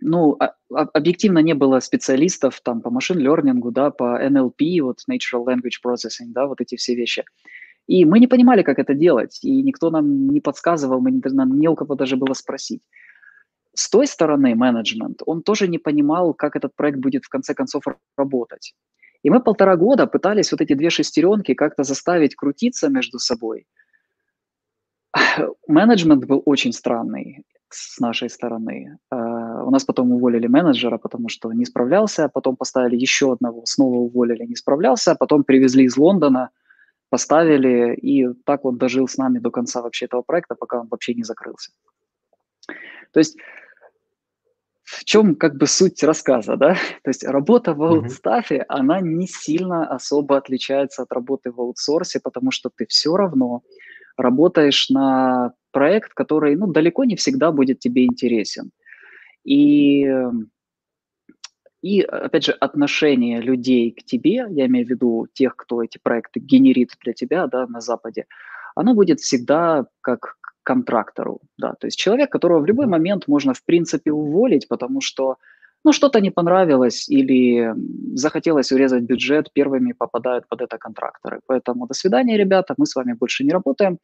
ну, 0.01 0.39
объективно 0.71 1.41
не 1.41 1.55
было 1.55 1.81
специалистов 1.81 2.61
там 2.61 2.81
по 2.81 2.91
машин-лернингу, 2.91 3.71
да, 3.71 3.91
по 3.91 4.23
NLP, 4.25 4.83
вот 4.83 4.99
Natural 5.11 5.45
Language 5.45 5.81
Processing, 5.85 6.29
да, 6.29 6.47
вот 6.47 6.61
эти 6.61 6.77
все 6.77 6.95
вещи. 6.95 7.25
И 7.89 8.05
мы 8.05 8.19
не 8.19 8.27
понимали, 8.27 8.63
как 8.63 8.79
это 8.79 8.95
делать, 8.95 9.39
и 9.43 9.63
никто 9.63 9.91
нам 9.91 10.29
не 10.29 10.41
подсказывал, 10.41 11.01
мы, 11.01 11.21
нам 11.25 11.59
не 11.59 11.69
у 11.69 11.75
кого 11.75 11.95
даже 11.95 12.17
было 12.17 12.35
спросить. 12.35 12.83
С 13.75 13.91
той 13.91 14.07
стороны 14.07 14.55
менеджмент, 14.55 15.23
он 15.27 15.43
тоже 15.43 15.69
не 15.69 15.79
понимал, 15.79 16.35
как 16.35 16.57
этот 16.57 16.75
проект 16.77 16.99
будет 16.99 17.25
в 17.25 17.29
конце 17.29 17.55
концов 17.55 17.83
работать. 18.17 18.75
И 19.23 19.31
мы 19.31 19.41
полтора 19.41 19.77
года 19.77 20.07
пытались 20.07 20.53
вот 20.53 20.61
эти 20.61 20.75
две 20.75 20.91
шестеренки 20.91 21.55
как-то 21.55 21.85
заставить 21.85 22.37
крутиться 22.37 22.89
между 22.89 23.19
собой– 23.19 23.67
Менеджмент 25.69 26.25
был 26.25 26.43
очень 26.45 26.73
странный 26.73 27.45
с 27.69 27.99
нашей 28.01 28.31
стороны. 28.31 28.99
Uh, 29.13 29.65
у 29.65 29.71
нас 29.71 29.85
потом 29.85 30.13
уволили 30.13 30.47
менеджера, 30.47 30.99
потому 30.99 31.29
что 31.29 31.53
не 31.53 31.65
справлялся, 31.65 32.29
потом 32.29 32.57
поставили 32.57 32.97
еще 32.97 33.33
одного, 33.33 33.63
снова 33.65 33.97
уволили, 33.97 34.47
не 34.47 34.57
справлялся, 34.57 35.15
потом 35.15 35.45
привезли 35.45 35.85
из 35.85 35.97
Лондона, 35.97 36.51
поставили, 37.11 37.95
и 37.95 38.29
так 38.45 38.65
он 38.65 38.79
дожил 38.79 39.09
с 39.09 39.17
нами 39.17 39.39
до 39.39 39.51
конца 39.51 39.83
вообще 39.83 40.07
этого 40.07 40.23
проекта, 40.23 40.55
пока 40.55 40.81
он 40.81 40.89
вообще 40.89 41.15
не 41.15 41.25
закрылся. 41.25 41.73
То 43.13 43.21
есть 43.21 43.37
в 44.87 45.05
чем 45.05 45.35
как 45.35 45.57
бы 45.57 45.67
суть 45.67 46.03
рассказа, 46.05 46.57
да? 46.57 46.75
То 47.03 47.11
есть 47.11 47.25
работа 47.25 47.75
в 47.75 47.83
аутстафе, 47.83 48.59
mm-hmm. 48.59 48.65
она 48.69 49.01
не 49.01 49.27
сильно 49.27 49.89
особо 49.89 50.37
отличается 50.37 51.03
от 51.03 51.13
работы 51.13 51.51
в 51.51 51.61
аутсорсе, 51.61 52.21
потому 52.21 52.53
что 52.53 52.71
ты 52.75 52.87
все 52.87 53.17
равно 53.17 53.63
работаешь 54.17 54.91
на 54.91 55.53
проект, 55.73 56.15
который 56.15 56.57
ну, 56.57 56.67
далеко 56.67 57.05
не 57.05 57.17
всегда 57.17 57.53
будет 57.53 57.79
тебе 57.79 58.05
интересен. 58.05 58.71
И, 59.45 60.07
и, 61.83 62.01
опять 62.01 62.45
же, 62.45 62.53
отношение 62.53 63.41
людей 63.41 63.93
к 63.93 64.03
тебе, 64.03 64.47
я 64.51 64.67
имею 64.67 64.87
в 64.87 64.91
виду 64.91 65.27
тех, 65.33 65.55
кто 65.57 65.83
эти 65.83 65.99
проекты 66.03 66.41
генерит 66.41 66.93
для 67.03 67.13
тебя 67.13 67.47
да, 67.47 67.67
на 67.67 67.81
Западе, 67.81 68.27
оно 68.75 68.95
будет 68.95 69.21
всегда 69.21 69.87
как 70.01 70.37
к 70.41 70.55
контрактору. 70.63 71.41
Да. 71.59 71.75
То 71.75 71.87
есть 71.87 71.99
человек, 71.99 72.31
которого 72.31 72.61
в 72.61 72.67
любой 72.67 72.87
момент 72.87 73.29
можно, 73.29 73.55
в 73.55 73.65
принципе, 73.65 74.13
уволить, 74.13 74.69
потому 74.69 75.01
что 75.01 75.37
ну, 75.87 75.93
что-то 75.93 76.21
не 76.21 76.31
понравилось 76.31 77.09
или 77.09 77.73
захотелось 78.15 78.73
урезать 78.73 79.05
бюджет, 79.05 79.53
первыми 79.53 79.93
попадают 79.93 80.49
под 80.49 80.61
это 80.61 80.79
контракторы. 80.79 81.41
Поэтому 81.47 81.87
до 81.87 81.95
свидания, 81.95 82.37
ребята, 82.37 82.75
мы 82.79 82.87
с 82.87 82.97
вами 82.97 83.13
больше 83.13 83.45
не 83.45 83.53
работаем. 83.53 83.99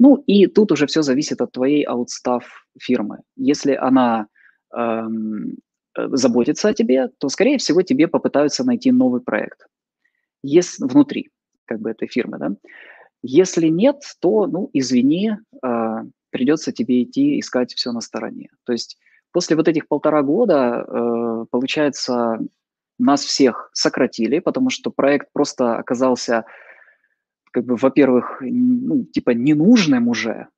Ну 0.00 0.24
и 0.26 0.46
тут 0.46 0.72
уже 0.72 0.86
все 0.86 1.02
зависит 1.02 1.42
от 1.42 1.52
твоей 1.52 1.82
аутстав 1.82 2.44
фирмы. 2.80 3.18
Если 3.36 3.74
она 3.74 4.26
эм, 4.74 5.58
э, 5.98 6.08
заботится 6.12 6.68
о 6.68 6.72
тебе, 6.72 7.08
то, 7.18 7.28
скорее 7.28 7.58
всего, 7.58 7.82
тебе 7.82 8.08
попытаются 8.08 8.64
найти 8.64 8.90
новый 8.90 9.20
проект. 9.20 9.66
Если, 10.42 10.86
внутри 10.86 11.28
как 11.66 11.80
бы 11.80 11.90
этой 11.90 12.08
фирмы, 12.08 12.38
да. 12.38 12.56
Если 13.22 13.68
нет, 13.68 13.96
то, 14.20 14.46
ну, 14.46 14.70
извини, 14.72 15.32
э, 15.62 16.04
придется 16.30 16.72
тебе 16.72 17.02
идти 17.02 17.38
искать 17.38 17.74
все 17.74 17.92
на 17.92 18.00
стороне. 18.00 18.48
То 18.64 18.72
есть 18.72 18.96
После 19.36 19.54
вот 19.54 19.68
этих 19.68 19.86
полтора 19.86 20.22
года, 20.22 20.86
э, 20.88 21.44
получается, 21.50 22.38
нас 22.98 23.22
всех 23.22 23.68
сократили, 23.74 24.38
потому 24.38 24.70
что 24.70 24.90
проект 24.90 25.30
просто 25.34 25.76
оказался, 25.76 26.46
как 27.52 27.66
бы, 27.66 27.76
во-первых, 27.76 28.38
ну, 28.40 29.04
типа 29.04 29.32
ненужным 29.32 30.08
уже 30.08 30.48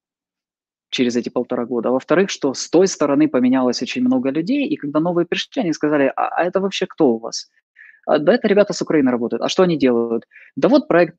через 0.91 1.17
эти 1.17 1.29
полтора 1.29 1.65
года. 1.65 1.88
А 1.88 1.92
во-вторых, 1.92 2.31
что 2.31 2.55
с 2.55 2.71
той 2.71 2.87
стороны 2.87 3.27
поменялось 3.27 3.83
очень 3.83 4.02
много 4.02 4.31
людей, 4.31 4.69
и 4.69 4.77
когда 4.77 5.00
новые 5.00 5.27
пришли, 5.27 5.63
они 5.63 5.73
сказали, 5.73 6.13
а, 6.15 6.29
а 6.29 6.44
это 6.44 6.61
вообще 6.61 6.87
кто 6.87 7.15
у 7.15 7.19
вас? 7.19 7.50
А, 8.07 8.21
да 8.21 8.33
это 8.33 8.46
ребята 8.46 8.75
с 8.75 8.81
Украины 8.81 9.11
работают. 9.11 9.42
А 9.42 9.48
что 9.48 9.65
они 9.65 9.77
делают? 9.77 10.25
Да 10.55 10.69
вот 10.69 10.87
проект. 10.87 11.19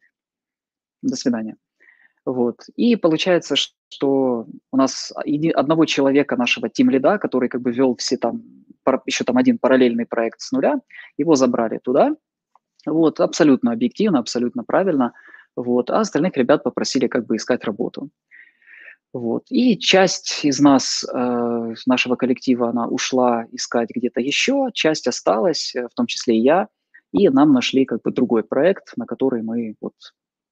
До 1.01 1.17
свидания. 1.17 1.57
Вот. 2.29 2.57
И 2.75 2.95
получается, 2.95 3.55
что 3.55 4.45
у 4.71 4.77
нас 4.77 5.11
одного 5.55 5.85
человека, 5.85 6.35
нашего 6.35 6.69
тим 6.69 6.91
лида, 6.91 7.17
который 7.17 7.49
как 7.49 7.61
бы 7.61 7.71
вел 7.71 7.95
все 7.95 8.17
там, 8.17 8.43
еще 9.07 9.23
там 9.23 9.37
один 9.37 9.57
параллельный 9.57 10.05
проект 10.05 10.39
с 10.39 10.51
нуля, 10.51 10.79
его 11.17 11.33
забрали 11.33 11.79
туда. 11.79 12.15
Вот, 12.85 13.19
абсолютно 13.19 13.71
объективно, 13.71 14.19
абсолютно 14.19 14.63
правильно. 14.63 15.13
Вот, 15.55 15.89
а 15.89 16.01
остальных 16.01 16.37
ребят 16.37 16.61
попросили 16.61 17.07
как 17.07 17.25
бы 17.25 17.35
искать 17.35 17.63
работу. 17.65 18.11
Вот. 19.11 19.45
И 19.49 19.79
часть 19.79 20.45
из 20.45 20.59
нас, 20.59 21.03
э, 21.11 21.73
нашего 21.87 22.15
коллектива, 22.15 22.69
она 22.69 22.87
ушла 22.87 23.47
искать 23.51 23.89
где-то 23.89 24.21
еще, 24.21 24.69
часть 24.73 25.07
осталась, 25.07 25.75
э, 25.75 25.87
в 25.87 25.95
том 25.95 26.05
числе 26.05 26.37
и 26.37 26.41
я, 26.41 26.67
и 27.11 27.27
нам 27.29 27.53
нашли 27.53 27.85
как 27.85 28.03
бы 28.03 28.11
другой 28.11 28.43
проект, 28.43 28.93
на 28.97 29.07
который 29.07 29.41
мы 29.41 29.73
вот 29.81 29.95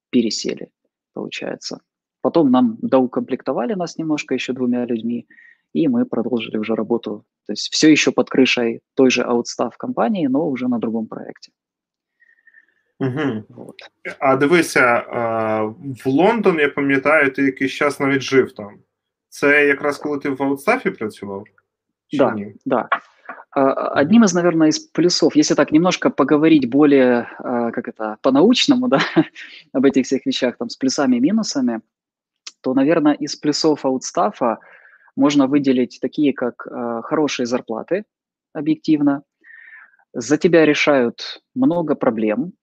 пересели 0.09 0.71
получается. 1.16 1.80
Потом 2.20 2.50
нам 2.50 2.78
доукомплектовали 2.82 3.74
нас 3.74 3.98
немножко 3.98 4.34
еще 4.34 4.52
двумя 4.52 4.86
людьми, 4.86 5.26
и 5.72 5.88
мы 5.88 6.04
продолжили 6.04 6.58
уже 6.58 6.74
работу. 6.74 7.24
То 7.46 7.52
есть 7.52 7.72
все 7.72 7.90
еще 7.90 8.12
под 8.12 8.30
крышей 8.30 8.80
той 8.94 9.10
же 9.10 9.22
аутстав 9.22 9.76
компании, 9.76 10.28
но 10.28 10.48
уже 10.48 10.68
на 10.68 10.78
другом 10.78 11.06
проекте. 11.06 11.52
Угу. 13.00 13.44
Вот. 13.48 13.76
А 14.18 14.36
дивися, 14.36 15.06
а, 15.10 15.62
в 16.04 16.06
Лондон, 16.06 16.60
я 16.60 16.68
пам'ятаю, 16.68 17.32
ти 17.32 17.42
якийсь 17.42 17.72
час 17.72 18.00
навіть 18.00 18.22
жив 18.22 18.52
там. 18.52 18.78
Це 19.28 19.66
якраз 19.66 19.98
коли 19.98 20.18
ти 20.18 20.30
в 20.30 20.42
аутстафі 20.42 20.90
працював? 20.90 21.44
Чи 22.08 22.16
Да, 22.18 22.32
ні? 22.32 22.54
да. 22.64 22.88
А, 23.57 23.89
Одним 23.99 24.23
из, 24.23 24.33
наверное, 24.33 24.67
из 24.67 24.77
плюсов, 24.77 25.35
если 25.35 25.55
так 25.55 25.71
немножко 25.71 26.11
поговорить 26.11 26.69
более, 26.69 27.27
а, 27.39 27.71
как 27.71 27.87
это, 27.87 28.17
по-научному, 28.21 28.87
да, 28.87 28.99
об 29.73 29.85
этих 29.85 30.05
всех 30.05 30.27
вещах, 30.27 30.57
там, 30.57 30.69
с 30.69 30.77
плюсами 30.77 31.17
и 31.17 31.19
минусами, 31.19 31.81
то, 32.61 32.75
наверное, 32.75 33.13
из 33.13 33.35
плюсов 33.35 33.83
аутстафа 33.83 34.59
можно 35.15 35.47
выделить 35.47 35.97
такие, 35.99 36.33
как 36.33 36.67
а, 36.67 37.01
хорошие 37.01 37.47
зарплаты, 37.47 38.03
объективно. 38.53 39.23
За 40.13 40.37
тебя 40.37 40.63
решают 40.65 41.41
много 41.55 41.95
проблем. 41.95 42.53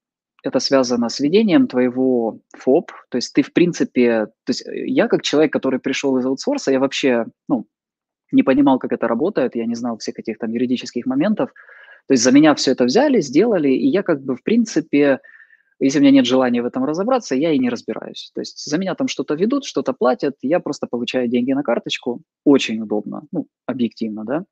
Это 0.44 0.60
связано 0.60 1.08
с 1.08 1.18
ведением 1.18 1.66
твоего 1.66 2.38
ФОП. 2.56 2.92
То 3.08 3.16
есть 3.16 3.32
ты, 3.32 3.42
в 3.42 3.52
принципе, 3.52 4.26
то 4.26 4.50
есть 4.50 4.64
э, 4.64 4.86
я 4.86 5.08
как 5.08 5.22
человек, 5.22 5.52
который 5.52 5.80
пришел 5.80 6.16
из 6.18 6.26
аутсорса, 6.26 6.70
я 6.70 6.78
вообще, 6.78 7.26
ну, 7.48 7.66
не 8.34 8.42
понимал, 8.42 8.78
как 8.78 8.92
это 8.92 9.08
работает, 9.08 9.56
я 9.56 9.66
не 9.66 9.74
знал 9.74 9.96
всех 9.98 10.18
этих 10.18 10.38
там 10.38 10.50
юридических 10.52 11.06
моментов. 11.06 11.50
То 12.06 12.14
есть 12.14 12.22
за 12.22 12.32
меня 12.32 12.54
все 12.54 12.72
это 12.72 12.84
взяли, 12.84 13.20
сделали, 13.20 13.68
и 13.68 13.86
я 13.86 14.02
как 14.02 14.22
бы, 14.22 14.36
в 14.36 14.42
принципе, 14.42 15.20
если 15.80 15.98
у 15.98 16.02
меня 16.02 16.12
нет 16.12 16.26
желания 16.26 16.62
в 16.62 16.66
этом 16.66 16.84
разобраться, 16.84 17.34
я 17.34 17.52
и 17.52 17.58
не 17.58 17.70
разбираюсь. 17.70 18.30
То 18.34 18.40
есть 18.40 18.64
за 18.64 18.78
меня 18.78 18.94
там 18.94 19.08
что-то 19.08 19.34
ведут, 19.34 19.64
что-то 19.64 19.92
платят, 19.92 20.36
я 20.42 20.60
просто 20.60 20.86
получаю 20.86 21.28
деньги 21.28 21.52
на 21.52 21.62
карточку. 21.62 22.22
Очень 22.44 22.82
удобно, 22.82 23.22
ну, 23.32 23.46
объективно, 23.66 24.24
да. 24.24 24.44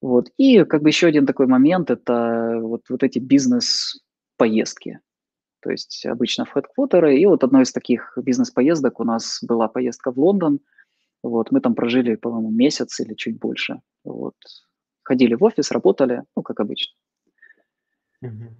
Вот. 0.00 0.30
И 0.38 0.64
как 0.64 0.82
бы 0.82 0.88
еще 0.88 1.06
один 1.06 1.26
такой 1.26 1.46
момент– 1.46 1.90
это 1.92 2.58
вот, 2.60 2.82
вот 2.88 3.02
эти 3.02 3.18
бизнес-поездки. 3.18 5.00
То 5.62 5.70
есть 5.70 6.06
обычно 6.06 6.44
в 6.46 6.50
хедквотеры. 6.52 7.18
И 7.18 7.26
вот 7.26 7.44
одной 7.44 7.62
из 7.62 7.72
таких 7.72 8.16
бизнес-поездок 8.16 8.98
у 9.00 9.04
нас 9.04 9.40
была 9.42 9.68
поездка 9.68 10.10
в 10.10 10.18
Лондон. 10.18 10.60
Вот. 11.23 11.51
Мы 11.51 11.59
там 11.59 11.75
прожили, 11.75 12.15
по-моему, 12.15 12.51
месяц 12.51 12.99
или 12.99 13.13
чуть 13.15 13.39
больше. 13.39 13.81
Вот. 14.03 14.35
Ходили 15.03 15.35
в 15.35 15.43
офис, 15.43 15.71
работали, 15.71 16.23
ну, 16.35 16.43
как 16.43 16.59
обычно. 16.59 16.93
Угу. 18.21 18.55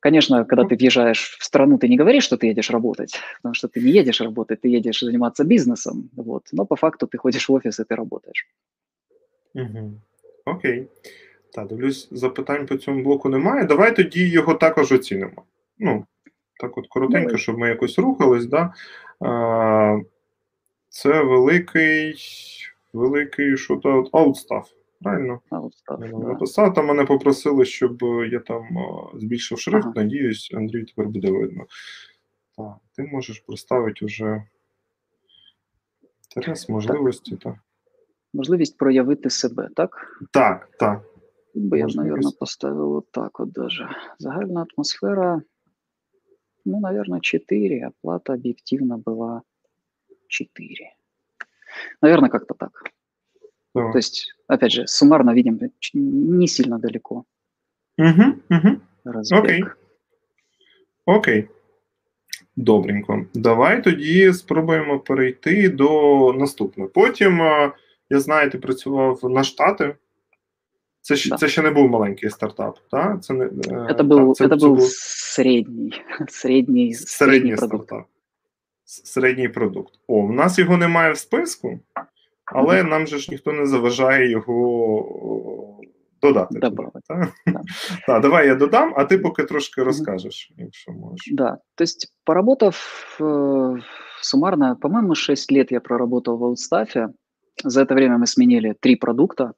Конечно, 0.00 0.44
когда 0.44 0.64
ты 0.64 0.76
въезжаешь 0.76 1.36
в 1.38 1.44
страну, 1.44 1.78
ты 1.78 1.88
не 1.88 1.96
говоришь, 1.96 2.24
что 2.24 2.36
ты 2.36 2.46
едешь 2.46 2.70
работать, 2.70 3.18
потому 3.36 3.54
что 3.54 3.68
ты 3.68 3.80
не 3.80 3.90
едешь 3.90 4.20
работать, 4.20 4.60
ты 4.60 4.68
едешь 4.68 5.00
заниматься 5.00 5.44
бизнесом. 5.44 6.10
Вот. 6.16 6.48
Но 6.52 6.66
по 6.66 6.76
факту 6.76 7.06
ты 7.06 7.18
ходишь 7.18 7.48
в 7.48 7.52
офис 7.52 7.80
и 7.80 7.84
ты 7.84 7.96
работаешь. 7.96 8.46
Угу. 9.54 10.00
Окей. 10.44 10.88
Так, 11.52 11.68
дивлюсь, 11.68 12.08
запитань 12.10 12.66
по 12.66 12.76
цьому 12.76 13.02
блоку 13.02 13.28
немає. 13.28 13.64
Давай 13.64 13.96
тоді 13.96 14.28
його 14.28 14.54
також 14.54 14.92
оцінимо. 14.92 15.44
Ну, 15.78 16.06
так 16.60 16.78
от 16.78 16.86
коротенько, 16.88 17.26
Давай. 17.26 17.38
щоб 17.38 17.58
ми 17.58 17.68
якось 17.68 17.98
рухались. 17.98 18.46
Да? 18.46 18.74
А, 19.20 20.00
це 20.91 21.23
великий, 21.23 22.15
великий 22.93 23.57
що 23.57 23.77
то 23.77 24.09
аутстаф. 24.13 24.69
Правильно? 25.01 25.39
А 25.49 25.59
вот 25.59 25.73
да. 26.55 26.69
там 26.69 26.85
мене 26.85 27.05
попросили, 27.05 27.65
щоб 27.65 28.01
я 28.31 28.39
там 28.39 28.63
збільшив 29.15 29.59
шрифт. 29.59 29.85
Ага. 29.85 29.93
Надіюсь, 29.95 30.51
Андрій 30.53 30.85
тепер 30.85 31.07
буде 31.07 31.31
видно. 31.31 31.65
Так, 32.57 32.75
ти 32.95 33.03
можеш 33.03 33.39
проставити 33.39 34.05
вже 34.05 34.43
інтерес, 36.35 36.69
можливості. 36.69 37.35
Так, 37.35 37.55
Можливість 38.33 38.77
проявити 38.77 39.29
себе, 39.29 39.69
так? 39.75 40.21
так. 40.31 40.69
так. 40.79 41.01
Би 41.55 41.77
я, 41.77 41.83
Можливість. 41.83 41.97
наверное, 41.97 42.31
поставил 42.39 42.89
вот 42.89 43.11
так 43.11 43.39
вот 43.39 43.51
даже. 43.51 43.89
Загальная 44.19 44.65
атмосфера, 44.75 45.41
ну, 46.65 46.79
наверное, 46.79 47.19
4, 47.19 47.87
оплата 47.87 48.33
объективно 48.33 48.97
была 48.97 49.41
4. 50.30 50.92
Наверное, 52.02 52.30
как-то 52.30 52.54
так. 52.54 52.70
так. 53.74 53.92
То 53.92 53.98
есть, 53.98 54.34
опять 54.48 54.72
же, 54.72 54.86
суммарно 54.86 55.34
видим, 55.34 55.60
ч- 55.78 55.98
не 55.98 56.48
сильно 56.48 56.78
далеко 56.78 57.24
Угу, 57.98 58.22
угу. 58.50 58.76
разбег. 59.04 59.40
Окей. 59.44 59.64
Окей. 61.06 61.48
Добренько. 62.56 63.26
Давай 63.34 63.82
тоді 63.84 64.32
спробуємо 64.32 64.98
перейти 64.98 65.68
до 65.68 66.32
наступного. 66.32 66.90
Потім, 66.90 67.42
е, 67.42 67.72
я 68.10 68.20
знаю, 68.20 68.50
ти 68.50 68.58
працював 68.58 69.20
на 69.24 69.44
Штати. 69.44 69.96
Це, 71.00 71.16
ще- 71.16 71.30
Да. 71.30 71.36
це 71.36 71.48
ще 71.48 71.62
не 71.62 71.70
був 71.70 71.90
маленький 71.90 72.30
стартап, 72.30 72.78
так? 72.90 73.24
Це 73.24 73.34
не, 73.34 73.44
е, 73.44 73.48
Это 73.48 74.02
был, 74.02 74.26
так, 74.26 74.36
це, 74.36 74.44
это 74.46 74.58
це 74.60 74.66
был 74.66 74.74
був 74.74 74.82
средний, 74.92 76.02
средний, 76.28 76.94
середній 76.94 76.94
средний 76.94 77.56
продукт. 77.56 77.84
стартап. 77.86 78.06
С- 78.90 79.04
Середній 79.04 79.48
продукт. 79.48 79.94
О, 80.06 80.26
в 80.26 80.32
нас 80.32 80.58
його 80.58 80.76
немає 80.76 81.12
в 81.12 81.18
списку, 81.18 81.80
але 82.44 82.82
нам 82.82 83.06
же 83.06 83.18
ж 83.18 83.30
ніхто 83.30 83.52
не 83.52 83.66
заважає 83.66 84.30
його 84.30 84.54
о, 85.26 85.80
додати. 86.22 86.54
туди, 86.54 86.60
Добавити, 86.70 87.00
так? 87.08 87.28
да. 87.46 87.60
Так, 88.06 88.22
давай 88.22 88.46
я 88.46 88.54
додам, 88.54 88.92
а 88.96 89.04
ти 89.04 89.18
поки 89.18 89.42
трошки 89.44 89.82
розкажеш, 89.82 90.52
якщо 90.58 90.92
можеш. 90.92 91.28
Да, 91.32 91.58
то 91.74 91.84
есть 91.84 92.12
поработав 92.24 92.76
э, 93.20 93.76
суммарно, 94.22 94.76
по-моему, 94.76 95.14
6 95.14 95.52
лет 95.52 95.72
я 95.72 95.80
проработал 95.80 96.38
в 96.38 96.44
аутстафе. 96.44 97.08
За 97.64 97.82
это 97.82 97.94
время 97.94 98.18
мы 98.18 98.26
сменили 98.26 98.74
три 98.80 98.96
продукта. 98.96 99.52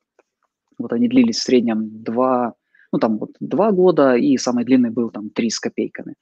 Вот 0.79 0.93
они 0.93 1.09
длились 1.09 1.39
в 1.39 1.43
среднем 1.43 2.03
два, 2.03 2.55
ну 2.93 2.99
там 2.99 3.19
вот 3.19 3.31
два 3.41 3.73
года, 3.73 4.15
и 4.15 4.39
самый 4.39 4.65
длинный 4.65 4.91
был 4.91 5.11
там 5.11 5.31
три 5.31 5.51
с 5.51 5.59
копейками. 5.61 6.15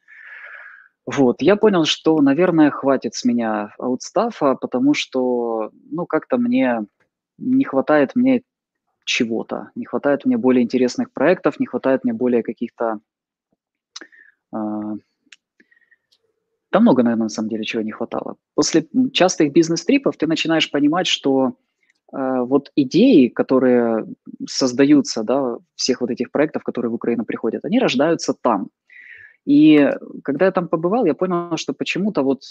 Вот, 1.06 1.42
я 1.42 1.56
понял, 1.56 1.86
что, 1.86 2.20
наверное, 2.22 2.70
хватит 2.70 3.16
с 3.16 3.26
меня 3.26 3.74
аутстафа, 3.80 4.56
потому 4.56 4.94
что, 4.94 5.72
ну, 5.90 6.06
как-то 6.06 6.38
мне 6.38 6.86
не 7.38 7.64
хватает 7.64 8.16
мне 8.16 8.44
чего-то, 9.04 9.72
не 9.76 9.86
хватает 9.86 10.26
мне 10.26 10.38
более 10.38 10.64
интересных 10.64 11.12
проектов, 11.12 11.60
не 11.60 11.66
хватает 11.66 12.04
мне 12.04 12.14
более 12.14 12.44
каких-то 12.44 13.00
а, 14.52 14.96
да 16.72 16.80
много, 16.80 17.04
наверное, 17.04 17.24
на 17.24 17.30
самом 17.30 17.50
деле, 17.50 17.64
чего 17.64 17.82
не 17.82 17.92
хватало. 17.92 18.38
После 18.56 18.88
частых 19.12 19.52
бизнес-трипов 19.52 20.16
ты 20.16 20.26
начинаешь 20.26 20.72
понимать, 20.72 21.06
что 21.06 21.56
э, 22.14 22.40
вот 22.42 22.72
идеи, 22.78 23.28
которые 23.28 24.06
создаются, 24.48 25.24
да, 25.24 25.58
всех 25.76 26.00
вот 26.00 26.12
этих 26.12 26.32
проектов, 26.32 26.64
которые 26.64 26.90
в 26.90 26.96
Украину 26.96 27.26
приходят, 27.26 27.66
они 27.66 27.80
рождаются 27.80 28.34
там. 28.34 28.70
И 29.46 29.90
когда 30.24 30.46
я 30.46 30.52
там 30.52 30.68
побывал, 30.68 31.06
я 31.06 31.14
понял, 31.14 31.58
что 31.58 31.74
почему-то 31.74 32.22
вот 32.22 32.42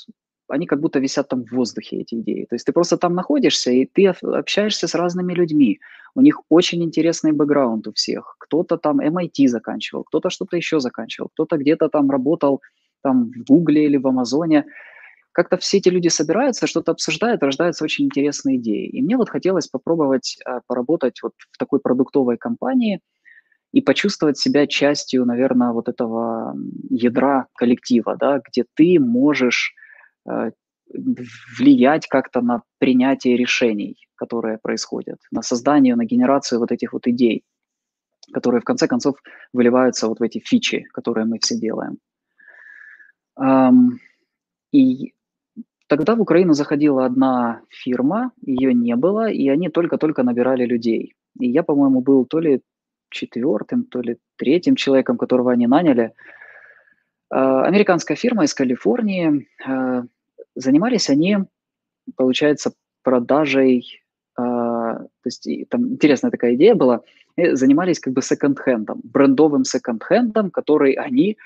они 0.50 0.66
как 0.66 0.80
будто 0.80 0.98
висят 0.98 1.28
там 1.28 1.44
в 1.44 1.52
воздухе, 1.52 1.98
эти 2.00 2.16
идеи. 2.16 2.44
То 2.48 2.56
есть 2.56 2.66
ты 2.66 2.72
просто 2.72 2.96
там 2.96 3.14
находишься, 3.14 3.70
и 3.70 3.86
ты 3.86 4.08
об- 4.08 4.24
общаешься 4.24 4.88
с 4.88 4.94
разными 4.94 5.32
людьми. 5.32 5.78
У 6.14 6.20
них 6.20 6.40
очень 6.48 6.82
интересный 6.82 7.32
бэкграунд 7.32 7.86
у 7.86 7.92
всех. 7.92 8.36
Кто-то 8.40 8.76
там 8.76 9.00
MIT 9.00 9.46
заканчивал, 9.46 10.04
кто-то 10.04 10.28
что-то 10.30 10.56
еще 10.56 10.80
заканчивал, 10.80 11.28
кто-то 11.32 11.56
где-то 11.56 11.88
там 11.88 12.10
работал 12.10 12.60
там 13.02 13.30
в 13.30 13.44
Гугле 13.44 13.86
или 13.86 13.96
в 13.96 14.06
Амазоне. 14.06 14.64
Как-то 15.32 15.56
все 15.56 15.78
эти 15.78 15.88
люди 15.88 16.08
собираются, 16.08 16.66
что-то 16.66 16.92
обсуждают, 16.92 17.42
рождаются 17.42 17.84
очень 17.84 18.06
интересные 18.06 18.56
идеи. 18.56 18.88
И 18.88 19.00
мне 19.00 19.16
вот 19.16 19.30
хотелось 19.30 19.68
попробовать 19.68 20.38
а, 20.44 20.60
поработать 20.66 21.22
вот 21.22 21.32
в 21.52 21.56
такой 21.58 21.78
продуктовой 21.78 22.36
компании 22.36 23.00
и 23.72 23.80
почувствовать 23.80 24.38
себя 24.38 24.66
частью, 24.66 25.24
наверное, 25.24 25.72
вот 25.72 25.88
этого 25.88 26.56
ядра 26.88 27.46
коллектива, 27.54 28.16
да, 28.16 28.40
где 28.44 28.64
ты 28.74 28.98
можешь 28.98 29.74
э, 30.28 30.50
влиять 31.58 32.08
как-то 32.08 32.40
на 32.40 32.62
принятие 32.78 33.36
решений, 33.36 33.96
которые 34.16 34.58
происходят, 34.58 35.18
на 35.30 35.42
создание, 35.42 35.94
на 35.94 36.04
генерацию 36.04 36.58
вот 36.58 36.72
этих 36.72 36.92
вот 36.92 37.06
идей, 37.06 37.44
которые 38.32 38.60
в 38.60 38.64
конце 38.64 38.88
концов 38.88 39.16
выливаются 39.52 40.08
вот 40.08 40.18
в 40.18 40.22
эти 40.22 40.40
фичи, 40.40 40.84
которые 40.92 41.26
мы 41.26 41.38
все 41.38 41.56
делаем. 41.56 41.98
И 44.72 45.14
тогда 45.86 46.14
в 46.14 46.20
Украину 46.20 46.52
заходила 46.54 47.06
одна 47.06 47.62
фирма, 47.68 48.32
ее 48.42 48.74
не 48.74 48.96
было, 48.96 49.30
и 49.30 49.48
они 49.48 49.68
только-только 49.68 50.22
набирали 50.22 50.66
людей. 50.66 51.14
И 51.38 51.48
я, 51.48 51.62
по-моему, 51.62 52.00
был 52.00 52.26
то 52.26 52.40
ли 52.40 52.62
четвертым, 53.10 53.84
то 53.84 54.00
ли 54.00 54.18
третьим 54.36 54.76
человеком, 54.76 55.18
которого 55.18 55.52
они 55.52 55.66
наняли. 55.66 56.12
А, 57.30 57.64
Американская 57.64 58.16
фирма 58.16 58.44
из 58.44 58.54
Калифорнии. 58.54 59.48
а, 59.66 60.04
Занимались 60.54 61.08
они, 61.10 61.38
получается, 62.16 62.72
продажей, 63.02 64.02
а, 64.36 64.98
то 64.98 65.26
есть 65.26 65.48
там 65.68 65.92
интересная 65.92 66.30
такая 66.30 66.54
идея 66.54 66.74
была, 66.74 67.02
занимались 67.36 68.00
как 68.00 68.12
бы 68.12 68.22
секонд-хендом, 68.22 69.00
брендовым 69.04 69.64
секонд-хендом, 69.64 70.50
который 70.50 70.92
они, 70.92 71.38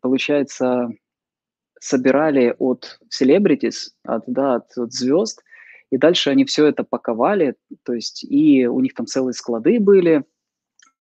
получается, 0.00 0.88
собирали 1.80 2.54
от 2.58 2.98
celebrities, 3.10 3.90
от, 4.04 4.24
да, 4.26 4.54
от, 4.54 4.78
от 4.78 4.92
звезд, 4.92 5.42
и 5.94 5.96
дальше 5.96 6.30
они 6.30 6.44
все 6.44 6.66
это 6.66 6.82
паковали, 6.82 7.54
то 7.84 7.92
есть 7.92 8.24
и 8.24 8.66
у 8.66 8.80
них 8.80 8.94
там 8.94 9.06
целые 9.06 9.32
склады 9.32 9.78
были, 9.78 10.24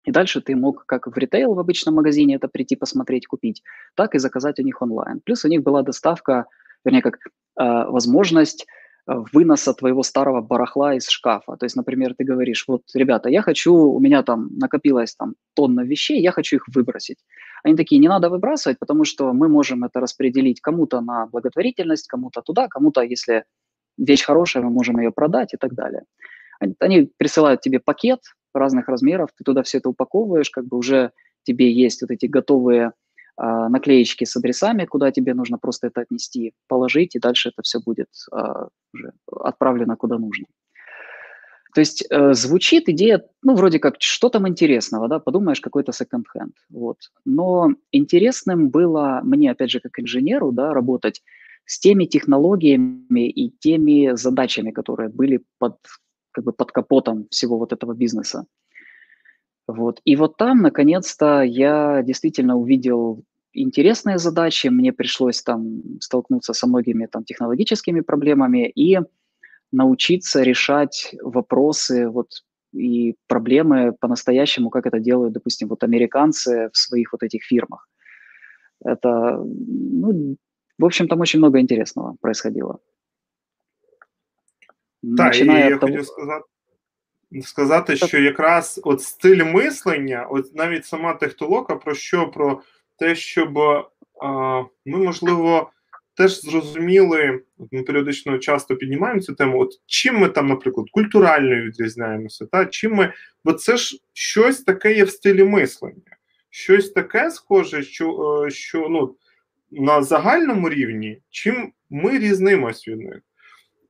И 0.05 0.11
дальше 0.11 0.41
ты 0.41 0.57
мог 0.57 0.87
как 0.87 1.07
в 1.07 1.17
ритейл 1.17 1.55
в 1.55 1.61
обычном 1.61 1.95
магазине 1.95 2.35
это 2.35 2.49
прийти 2.49 2.75
посмотреть, 2.75 3.29
купить, 3.29 3.63
так 3.95 4.17
и 4.17 4.19
заказать 4.19 4.59
у 4.59 4.65
них 4.65 4.83
онлайн. 4.83 5.21
Плюс 5.21 5.45
у 5.45 5.49
них 5.49 5.63
была 5.63 5.83
доставка, 5.83 6.47
вернее, 6.85 7.03
как 7.03 7.15
э, 7.15 7.91
возможность 7.91 8.67
э, 9.07 9.13
выноса 9.33 9.73
твоего 9.73 10.03
старого 10.03 10.41
барахла 10.41 10.97
из 10.97 11.09
шкафа. 11.09 11.57
То 11.57 11.67
есть, 11.67 11.77
например, 11.77 12.15
ты 12.19 12.25
говоришь, 12.25 12.65
вот, 12.67 12.83
ребята, 12.95 13.29
я 13.29 13.43
хочу, 13.43 13.73
у 13.75 14.01
меня 14.01 14.25
там 14.25 14.49
накопилось 14.59 15.15
там 15.15 15.35
тонна 15.55 15.83
вещей, 15.83 16.21
я 16.21 16.33
хочу 16.33 16.57
их 16.57 16.65
выбросить. 16.75 17.19
Они 17.63 17.77
такие, 17.77 18.01
не 18.01 18.09
надо 18.09 18.31
выбрасывать, 18.31 18.81
потому 18.81 19.05
что 19.05 19.33
мы 19.33 19.49
можем 19.49 19.85
это 19.85 20.01
распределить 20.01 20.61
кому-то 20.61 21.01
на 21.01 21.27
благотворительность, 21.27 22.09
кому-то 22.09 22.43
туда, 22.43 22.67
кому-то, 22.67 23.03
если 23.03 23.45
вещь 23.99 24.25
хорошая, 24.25 24.63
мы 24.63 24.71
можем 24.71 24.99
ее 24.99 25.11
продать 25.11 25.55
и 25.55 25.57
так 25.57 25.75
далее. 25.75 26.03
Они 26.79 27.11
присылают 27.17 27.61
тебе 27.61 27.81
пакет 27.81 28.21
разных 28.55 28.89
размеров, 28.89 29.31
ты 29.37 29.45
туда 29.45 29.63
все 29.63 29.79
это 29.79 29.89
упаковываешь, 29.89 30.51
как 30.51 30.67
бы 30.67 30.77
уже 30.77 31.13
тебе 31.45 31.73
есть 31.73 32.03
вот 32.03 32.11
эти 32.11 32.27
готовые 32.27 32.93
а, 33.37 33.69
наклеечки 33.69 34.25
с 34.25 34.37
адресами, 34.37 34.85
куда 34.85 35.11
тебе 35.11 35.35
нужно 35.35 35.59
просто 35.59 35.89
это 35.89 36.03
отнести, 36.03 36.53
положить, 36.69 37.17
и 37.17 37.19
дальше 37.19 37.49
это 37.49 37.63
все 37.63 37.81
будет 37.81 38.09
а, 38.31 38.69
уже 38.93 39.13
отправлено 39.27 39.97
куда 39.97 40.19
нужно. 40.19 40.47
То 41.75 41.81
есть 41.81 42.05
э, 42.11 42.35
звучит 42.35 42.89
идея, 42.91 43.25
ну, 43.43 43.55
вроде 43.55 43.79
как, 43.79 43.97
что 43.99 44.29
там 44.29 44.47
интересного, 44.47 45.09
да, 45.09 45.19
подумаешь, 45.19 45.61
какой-то 45.61 45.93
секонд-хенд, 45.93 46.55
вот. 46.69 46.99
Но 47.25 47.71
интересным 47.93 48.69
было 48.69 49.21
мне, 49.23 49.51
опять 49.51 49.71
же, 49.71 49.81
как 49.81 49.99
инженеру, 49.99 50.53
да, 50.53 50.75
работать 50.75 51.23
с 51.65 51.81
теми 51.81 52.05
технологиями 52.05 53.29
и 53.29 53.51
теми 53.51 54.17
задачами, 54.17 54.71
которые 54.71 55.09
были 55.09 55.43
под, 55.59 55.77
как 56.33 56.45
бы 56.45 56.53
под 56.53 56.73
капотом 56.73 57.27
всего 57.31 57.59
вот 57.59 57.73
этого 57.73 57.95
бизнеса. 57.95 58.47
Вот. 59.67 60.01
И 60.05 60.17
вот 60.17 60.37
там, 60.37 60.63
наконец-то, 60.63 61.43
я 61.43 62.03
действительно 62.03 62.57
увидел 62.57 63.25
интересные 63.53 64.19
задачи, 64.19 64.69
мне 64.69 64.93
пришлось 64.93 65.43
там 65.43 65.83
столкнуться 66.01 66.53
со 66.53 66.67
многими 66.67 67.07
там 67.07 67.25
технологическими 67.25 68.01
проблемами 68.01 68.69
и 68.69 68.99
научиться 69.71 70.43
решать 70.43 71.15
вопросы 71.23 72.09
вот 72.09 72.45
и 72.73 73.15
проблемы 73.29 73.93
по-настоящему, 73.93 74.71
как 74.71 74.87
это 74.87 74.99
делают, 74.99 75.35
допустим, 75.35 75.69
вот 75.69 75.85
американцы 75.85 76.71
в 76.73 76.77
своих 76.77 77.13
вот 77.13 77.23
этих 77.23 77.43
фирмах. 77.43 77.89
Это, 78.85 79.39
ну, 79.45 80.37
в 80.83 80.85
общем, 80.85 81.09
там 81.09 81.21
очень 81.21 81.39
много 81.39 81.61
интересного 81.61 82.17
происходило. 82.21 82.81
Так, 85.17 85.41
і 85.41 85.45
я 85.45 85.79
того... 85.79 85.93
хотів 85.93 86.07
сказати, 86.07 86.45
сказати, 87.43 87.97
що 87.97 88.19
якраз 88.19 88.81
от 88.85 89.03
стиль 89.03 89.45
мислення, 89.45 90.27
от 90.31 90.55
навіть 90.55 90.87
сама 90.87 91.15
технолога, 91.15 91.77
про 91.77 91.95
що? 91.95 92.29
Про 92.29 92.63
те, 92.99 93.15
щоб 93.15 93.59
а, 93.59 94.63
ми, 94.87 94.99
можливо, 94.99 95.71
теж 96.17 96.41
зрозуміли, 96.41 97.41
ми 97.73 97.83
періодично 97.83 98.39
часто 98.39 98.77
піднімаємо 98.77 99.21
цю 99.21 99.35
тему, 99.35 99.61
от 99.61 99.71
чим 99.87 100.19
ми 100.19 100.29
там, 100.29 100.49
наприклад, 100.49 100.87
культурально 100.93 101.63
відрізняємося, 101.63 102.47
та 102.47 102.67
чим 102.67 102.95
ми, 102.95 103.13
бо 103.45 103.53
це 103.53 103.77
ж 103.77 103.99
щось 104.13 104.63
таке 104.63 104.95
є 104.95 105.05
в 105.05 105.11
стилі 105.11 105.45
мислення, 105.45 106.17
щось 106.51 106.91
таке 106.91 107.31
схоже, 107.31 107.83
що, 107.83 108.43
е, 108.47 108.51
що 108.51 108.89
ну, 108.91 109.17
на 109.73 110.03
загальному 110.03 110.69
рівні, 110.69 111.23
чим 111.31 111.73
ми 111.91 112.19
різнимось 112.19 112.89
від 112.89 112.99
них. 112.99 113.21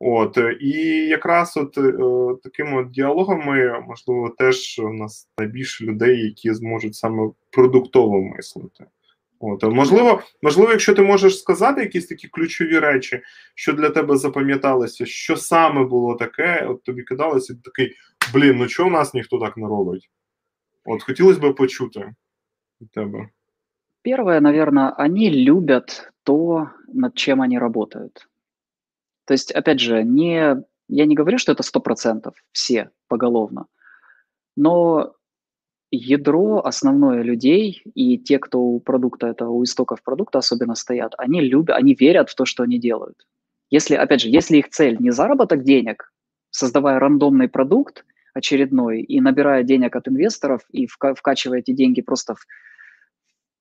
От 0.05 0.39
і 0.61 0.71
якраз 1.07 1.57
от 1.57 1.79
е, 1.79 1.93
такими 2.43 2.81
от 2.81 2.91
діалогами, 2.91 3.85
можливо, 3.89 4.35
теж 4.39 4.79
у 4.79 4.93
нас 4.93 5.29
найбільше 5.39 5.85
людей, 5.85 6.25
які 6.25 6.55
зможуть 6.55 6.95
саме 6.95 7.31
продуктово 7.51 8.23
мислити. 8.23 8.85
От, 9.45 9.63
можливо, 9.63 10.23
можливо, 10.43 10.71
якщо 10.71 10.95
ти 10.95 11.03
можеш 11.03 11.39
сказати 11.39 11.81
якісь 11.81 12.07
такі 12.07 12.29
ключові 12.29 12.79
речі, 12.79 13.23
що 13.55 13.73
для 13.73 13.91
тебе 13.91 14.17
запам'яталося, 14.17 15.07
що 15.07 15.37
саме 15.37 15.85
було 15.85 16.15
таке, 16.15 16.67
от 16.69 16.83
тобі 16.83 17.03
кидалося 17.03 17.55
такий, 17.65 17.95
блін, 18.35 18.57
ну 18.57 18.67
чого 18.67 18.89
у 18.89 18.93
нас 18.93 19.15
ніхто 19.15 19.39
так 19.39 19.57
не 19.57 19.67
робить? 19.67 20.11
От 20.85 21.03
хотілося 21.03 21.41
б 21.41 21.55
почути 21.55 22.15
від 22.81 22.91
тебе. 22.91 23.29
Первое, 24.03 24.41
наверное, 24.41 24.91
они 24.91 25.31
любят 25.31 26.13
то, 26.25 26.71
над 26.89 27.15
чем 27.15 27.41
они 27.41 27.59
работают. 27.59 28.29
То 29.27 29.35
есть, 29.35 29.53
опять 29.53 29.81
же, 29.81 30.03
не, 30.03 30.57
я 30.89 31.07
не 31.07 31.15
говорю, 31.15 31.39
что 31.39 31.53
это 31.53 31.63
100% 31.63 32.33
все 32.51 32.91
поголовно, 33.09 33.67
но 34.57 35.15
ядро 35.93 36.61
основное 36.65 37.23
людей 37.23 37.83
и 37.95 38.19
те, 38.19 38.39
кто 38.39 38.61
у 38.61 38.81
продукта 38.81 39.29
этого, 39.29 39.51
у 39.51 39.63
истоков 39.63 40.03
продукта 40.03 40.39
особенно 40.39 40.75
стоят, 40.75 41.15
они 41.19 41.41
любят, 41.41 41.77
они 41.77 41.95
верят 41.95 42.31
в 42.31 42.35
то, 42.35 42.45
что 42.45 42.65
они 42.65 42.79
делают. 42.79 43.27
Если, 43.71 43.95
опять 43.95 44.23
же, 44.23 44.29
если 44.29 44.59
их 44.59 44.71
цель 44.71 44.97
не 44.99 45.11
заработок 45.11 45.63
денег, 45.63 46.13
создавая 46.51 46.99
рандомный 46.99 47.49
продукт 47.49 48.05
очередной 48.35 49.03
и 49.03 49.21
набирая 49.21 49.63
денег 49.63 49.95
от 49.95 50.09
инвесторов 50.09 50.63
и 50.71 50.87
вкачивая 50.87 51.61
эти 51.61 51.73
деньги 51.73 52.01
просто 52.01 52.35
в 52.35 52.47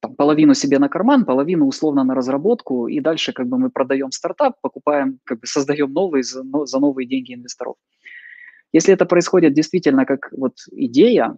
там, 0.02 0.16
половину 0.16 0.54
себе 0.56 0.80
на 0.80 0.90
карман, 0.90 1.26
половину 1.26 1.68
условно 1.68 2.04
на 2.04 2.16
разработку, 2.16 2.88
и 2.88 3.00
дальше 3.00 3.34
как 3.34 3.48
бы 3.48 3.58
мы 3.58 3.70
продаем 3.70 4.12
стартап, 4.12 4.56
покупаем, 4.62 5.20
как 5.24 5.40
бы 5.40 5.48
создаем 5.48 5.94
новый 5.94 6.24
за, 6.24 6.44
за 6.66 6.80
новые 6.80 7.08
деньги 7.08 7.36
инвесторов. 7.36 7.76
Если 8.74 8.94
это 8.94 9.06
происходит 9.06 9.54
действительно 9.54 10.06
как 10.06 10.30
вот 10.32 10.54
идея, 10.72 11.38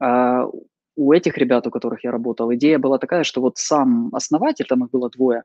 а 0.00 0.46
у 0.96 1.12
этих 1.12 1.38
ребят, 1.38 1.66
у 1.66 1.70
которых 1.70 2.04
я 2.04 2.10
работал, 2.10 2.52
идея 2.54 2.78
была 2.78 2.98
такая, 2.98 3.24
что 3.24 3.40
вот 3.40 3.58
сам 3.58 4.10
основатель, 4.12 4.66
там 4.66 4.84
их 4.84 4.90
было 4.90 5.08
двое, 5.10 5.42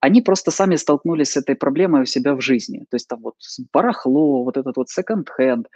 они 0.00 0.22
просто 0.22 0.50
сами 0.50 0.76
столкнулись 0.76 1.32
с 1.32 1.36
этой 1.36 1.56
проблемой 1.56 2.02
у 2.02 2.06
себя 2.06 2.34
в 2.34 2.40
жизни. 2.40 2.86
То 2.90 2.96
есть 2.96 3.08
там 3.08 3.20
вот 3.22 3.34
барахло, 3.72 4.44
вот 4.44 4.56
этот 4.56 4.76
вот 4.76 4.86
second-hand. 4.88 5.66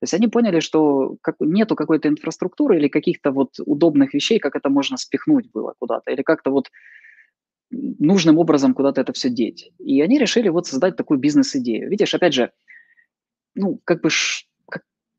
То 0.00 0.04
есть 0.04 0.14
они 0.14 0.28
поняли, 0.28 0.60
что 0.60 1.16
как, 1.20 1.36
нету 1.40 1.76
какой-то 1.76 2.08
инфраструктуры 2.08 2.78
или 2.78 2.88
каких-то 2.88 3.32
вот 3.32 3.60
удобных 3.64 4.14
вещей, 4.14 4.38
как 4.38 4.56
это 4.56 4.70
можно 4.70 4.96
спихнуть 4.96 5.50
было 5.52 5.74
куда-то, 5.78 6.10
или 6.10 6.22
как-то 6.22 6.50
вот 6.50 6.70
нужным 7.70 8.38
образом 8.38 8.74
куда-то 8.74 9.02
это 9.02 9.12
все 9.12 9.28
деть. 9.28 9.72
И 9.78 10.00
они 10.00 10.18
решили 10.18 10.48
вот 10.48 10.66
создать 10.66 10.96
такую 10.96 11.20
бизнес-идею. 11.20 11.90
Видишь, 11.90 12.14
опять 12.14 12.34
же, 12.34 12.50
ну, 13.54 13.78
как 13.84 14.00
бы 14.00 14.08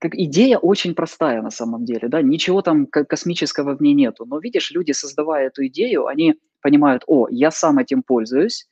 как 0.02 0.16
идея 0.16 0.58
очень 0.58 0.96
простая 0.96 1.44
на 1.44 1.52
самом 1.52 1.86
деле, 1.86 2.08
да, 2.08 2.24
ничего 2.24 2.64
там 2.64 2.88
космического 2.88 3.76
в 3.76 3.82
ней 3.82 3.94
нету. 3.94 4.26
Но 4.26 4.40
видишь, 4.40 4.72
люди, 4.72 4.94
создавая 4.94 5.48
эту 5.48 5.68
идею, 5.68 6.08
они 6.08 6.40
понимают, 6.62 7.04
о, 7.06 7.28
я 7.30 7.52
сам 7.52 7.78
этим 7.78 8.02
пользуюсь, 8.02 8.68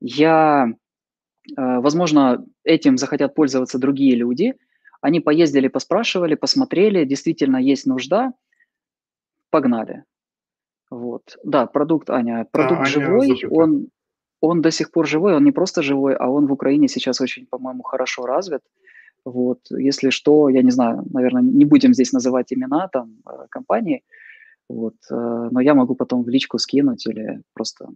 я, 0.00 0.66
э, 0.66 1.52
возможно, 1.56 2.44
этим 2.64 2.98
захотят 2.98 3.36
пользоваться 3.36 3.78
другие 3.78 4.16
люди. 4.16 4.54
Они 5.00 5.20
поездили, 5.20 5.68
поспрашивали, 5.68 6.34
посмотрели, 6.34 7.04
действительно 7.04 7.56
есть 7.58 7.86
нужда, 7.86 8.32
погнали. 9.50 10.04
Вот, 10.90 11.36
да, 11.44 11.66
продукт, 11.66 12.10
Аня, 12.10 12.46
продукт 12.50 12.80
да, 12.80 12.86
живой, 12.86 13.30
Аня, 13.30 13.48
он, 13.50 13.88
он 14.40 14.62
до 14.62 14.70
сих 14.70 14.90
пор 14.90 15.06
живой, 15.06 15.34
он 15.34 15.44
не 15.44 15.52
просто 15.52 15.82
живой, 15.82 16.14
а 16.16 16.28
он 16.28 16.46
в 16.46 16.52
Украине 16.52 16.88
сейчас 16.88 17.20
очень, 17.20 17.46
по-моему, 17.46 17.82
хорошо 17.82 18.26
развит. 18.26 18.62
Вот, 19.24 19.60
если 19.70 20.10
что, 20.10 20.48
я 20.48 20.62
не 20.62 20.70
знаю, 20.70 21.04
наверное, 21.10 21.42
не 21.42 21.64
будем 21.64 21.92
здесь 21.92 22.12
называть 22.12 22.52
имена 22.52 22.88
там 22.88 23.18
э, 23.26 23.46
компании, 23.50 24.02
вот, 24.68 24.94
э, 25.10 25.48
но 25.50 25.60
я 25.60 25.74
могу 25.74 25.94
потом 25.94 26.22
в 26.22 26.28
личку 26.28 26.58
скинуть 26.58 27.06
или 27.06 27.42
просто 27.52 27.88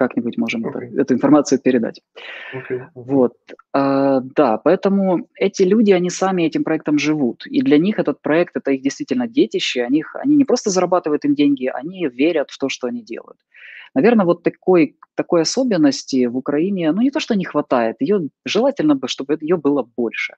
как-нибудь 0.00 0.38
можем 0.38 0.64
okay. 0.64 0.70
это, 0.70 1.02
эту 1.02 1.14
информацию 1.14 1.58
передать. 1.58 2.00
Okay. 2.54 2.86
Вот, 2.94 3.34
а, 3.72 4.20
да, 4.36 4.56
поэтому 4.56 5.28
эти 5.34 5.64
люди, 5.64 5.92
они 5.92 6.10
сами 6.10 6.44
этим 6.44 6.64
проектом 6.64 6.98
живут, 6.98 7.46
и 7.46 7.60
для 7.62 7.78
них 7.78 7.98
этот 7.98 8.22
проект 8.22 8.56
это 8.56 8.70
их 8.70 8.82
действительно 8.82 9.26
детище, 9.26 9.82
они, 9.82 10.04
они 10.14 10.36
не 10.36 10.44
просто 10.44 10.70
зарабатывают 10.70 11.24
им 11.24 11.34
деньги, 11.34 11.70
они 11.80 12.08
верят 12.08 12.50
в 12.50 12.58
то, 12.58 12.68
что 12.68 12.86
они 12.86 13.02
делают. 13.02 13.38
Наверное, 13.94 14.24
вот 14.24 14.42
такой, 14.42 14.96
такой 15.16 15.42
особенности 15.42 16.26
в 16.26 16.36
Украине, 16.36 16.92
ну 16.92 17.02
не 17.02 17.10
то, 17.10 17.20
что 17.20 17.34
не 17.34 17.44
хватает, 17.44 17.96
ее 18.00 18.28
желательно 18.46 18.94
бы, 18.94 19.06
чтобы 19.08 19.36
ее 19.40 19.56
было 19.56 19.82
больше. 19.96 20.34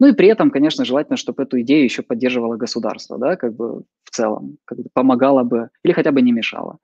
Ну 0.00 0.08
и 0.08 0.12
при 0.12 0.28
этом, 0.28 0.50
конечно, 0.50 0.84
желательно, 0.84 1.16
чтобы 1.16 1.44
эту 1.44 1.60
идею 1.60 1.84
еще 1.84 2.02
поддерживало 2.02 2.56
государство, 2.56 3.18
да, 3.18 3.36
как 3.36 3.54
бы 3.54 3.84
в 4.04 4.10
целом, 4.10 4.56
как 4.66 4.78
бы 4.78 4.84
помогало 4.92 5.44
бы 5.44 5.68
или 5.84 5.94
хотя 5.94 6.10
бы 6.10 6.22
не 6.22 6.32
мешало 6.32 6.78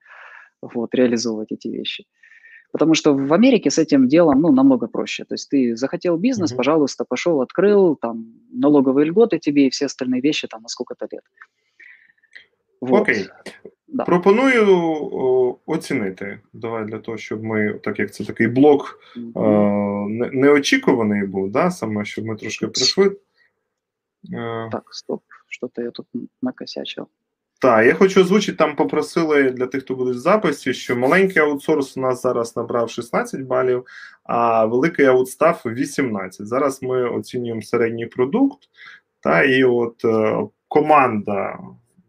вот, 0.61 0.95
реализовывать 0.95 1.51
эти 1.51 1.67
вещи. 1.67 2.05
Потому 2.71 2.93
что 2.93 3.13
в 3.13 3.33
Америке 3.33 3.69
с 3.69 3.79
этим 3.79 4.07
делом, 4.07 4.41
ну, 4.41 4.51
намного 4.51 4.87
проще. 4.87 5.25
То 5.25 5.33
есть 5.33 5.49
ты 5.49 5.75
захотел 5.75 6.17
бизнес, 6.17 6.51
mm-hmm. 6.51 6.57
пожалуйста, 6.57 7.05
пошел, 7.05 7.41
открыл, 7.41 7.95
там, 7.95 8.33
налоговые 8.51 9.05
льготы 9.05 9.39
тебе 9.39 9.67
и 9.67 9.69
все 9.69 9.85
остальные 9.85 10.21
вещи 10.21 10.47
там 10.47 10.61
на 10.61 10.67
сколько-то 10.67 11.07
лет. 11.11 11.23
Вот. 12.81 13.01
Окей. 13.01 13.27
Да. 13.87 14.03
Пропоную 14.05 15.57
оцінити. 15.65 16.39
Давай 16.53 16.85
для 16.85 16.99
того, 16.99 17.17
щоб 17.17 17.43
ми, 17.43 17.79
так 17.83 17.99
як 17.99 18.13
це 18.13 18.25
такий 18.25 18.47
блок 18.47 18.99
mm-hmm. 19.17 19.31
о, 19.33 20.09
не, 20.09 20.29
неочікуваний 20.31 21.27
був, 21.27 21.51
да, 21.51 21.71
саме 21.71 22.05
щоб 22.05 22.25
ми 22.25 22.35
трошки 22.35 22.67
прийшли. 22.67 23.17
Е, 24.33 24.69
так, 24.71 24.83
стоп. 24.91 25.21
что-то 25.49 25.81
я 25.81 25.91
тут 25.91 26.07
накосячил. 26.41 27.07
Так, 27.61 27.85
я 27.85 27.93
хочу 27.93 28.21
озвучити, 28.21 28.57
там 28.57 28.75
попросили 28.75 29.51
для 29.51 29.65
тих, 29.65 29.83
хто 29.83 29.95
буде 29.95 30.11
в 30.11 30.17
записі, 30.17 30.73
що 30.73 30.95
маленький 30.95 31.41
аутсорс 31.41 31.97
у 31.97 32.01
нас 32.01 32.21
зараз 32.21 32.57
набрав 32.57 32.89
16 32.89 33.41
балів, 33.41 33.85
а 34.23 34.65
великий 34.65 35.05
аутстаф 35.05 35.65
18. 35.65 36.47
Зараз 36.47 36.83
ми 36.83 37.09
оцінюємо 37.09 37.61
середній 37.61 38.05
продукт, 38.05 38.59
та 39.19 39.43
і 39.43 39.63
от 39.63 40.05
е, 40.05 40.37
команда 40.67 41.59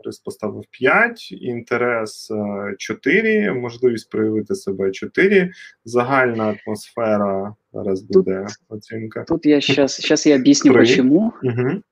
Рис 0.05 0.19
поставив 0.19 0.65
5, 0.71 1.33
інтерес 1.33 2.33
4, 2.79 3.53
можливість 3.53 4.11
проявити 4.11 4.55
себе 4.55 4.91
4, 4.91 5.51
загальна 5.85 6.57
атмосфера 6.67 7.55
зараз 7.73 8.03
буде 8.03 8.47
тут, 8.49 8.79
оцінка. 8.79 9.25
Тут 9.25 9.47
я 9.47 9.61
сейчас 9.61 10.27
я 10.27 10.37
объясню, 10.37 10.73
3. 10.73 10.81
почему. 10.81 11.33
Угу. 11.43 11.83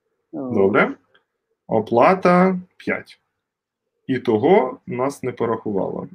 Добре. 0.53 0.95
Оплата 1.67 2.59
5. 2.77 3.19
І 4.08 4.18
того 4.18 4.80
нас 4.86 5.22
не 5.22 5.32
порахувало. 5.32 6.08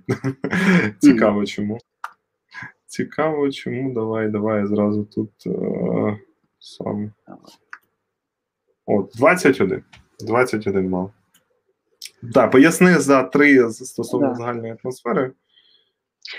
Цікаво 1.00 1.46
чому. 1.46 1.78
Цікаво, 2.86 3.52
чому. 3.52 3.94
Давай, 3.94 4.30
давай 4.30 4.66
зразу 4.66 5.04
тут 5.04 5.32
е, 5.46 6.20
сам. 6.60 7.12
От, 8.86 9.12
21. 9.18 9.84
21 10.20 10.90
мав. 10.90 11.12
Так, 12.34 12.52
поясни 12.52 13.00
за 13.00 13.24
три 13.24 13.70
стосовно 13.72 14.28
да. 14.28 14.36
загальної 14.36 14.74
атмосфери. 14.74 15.32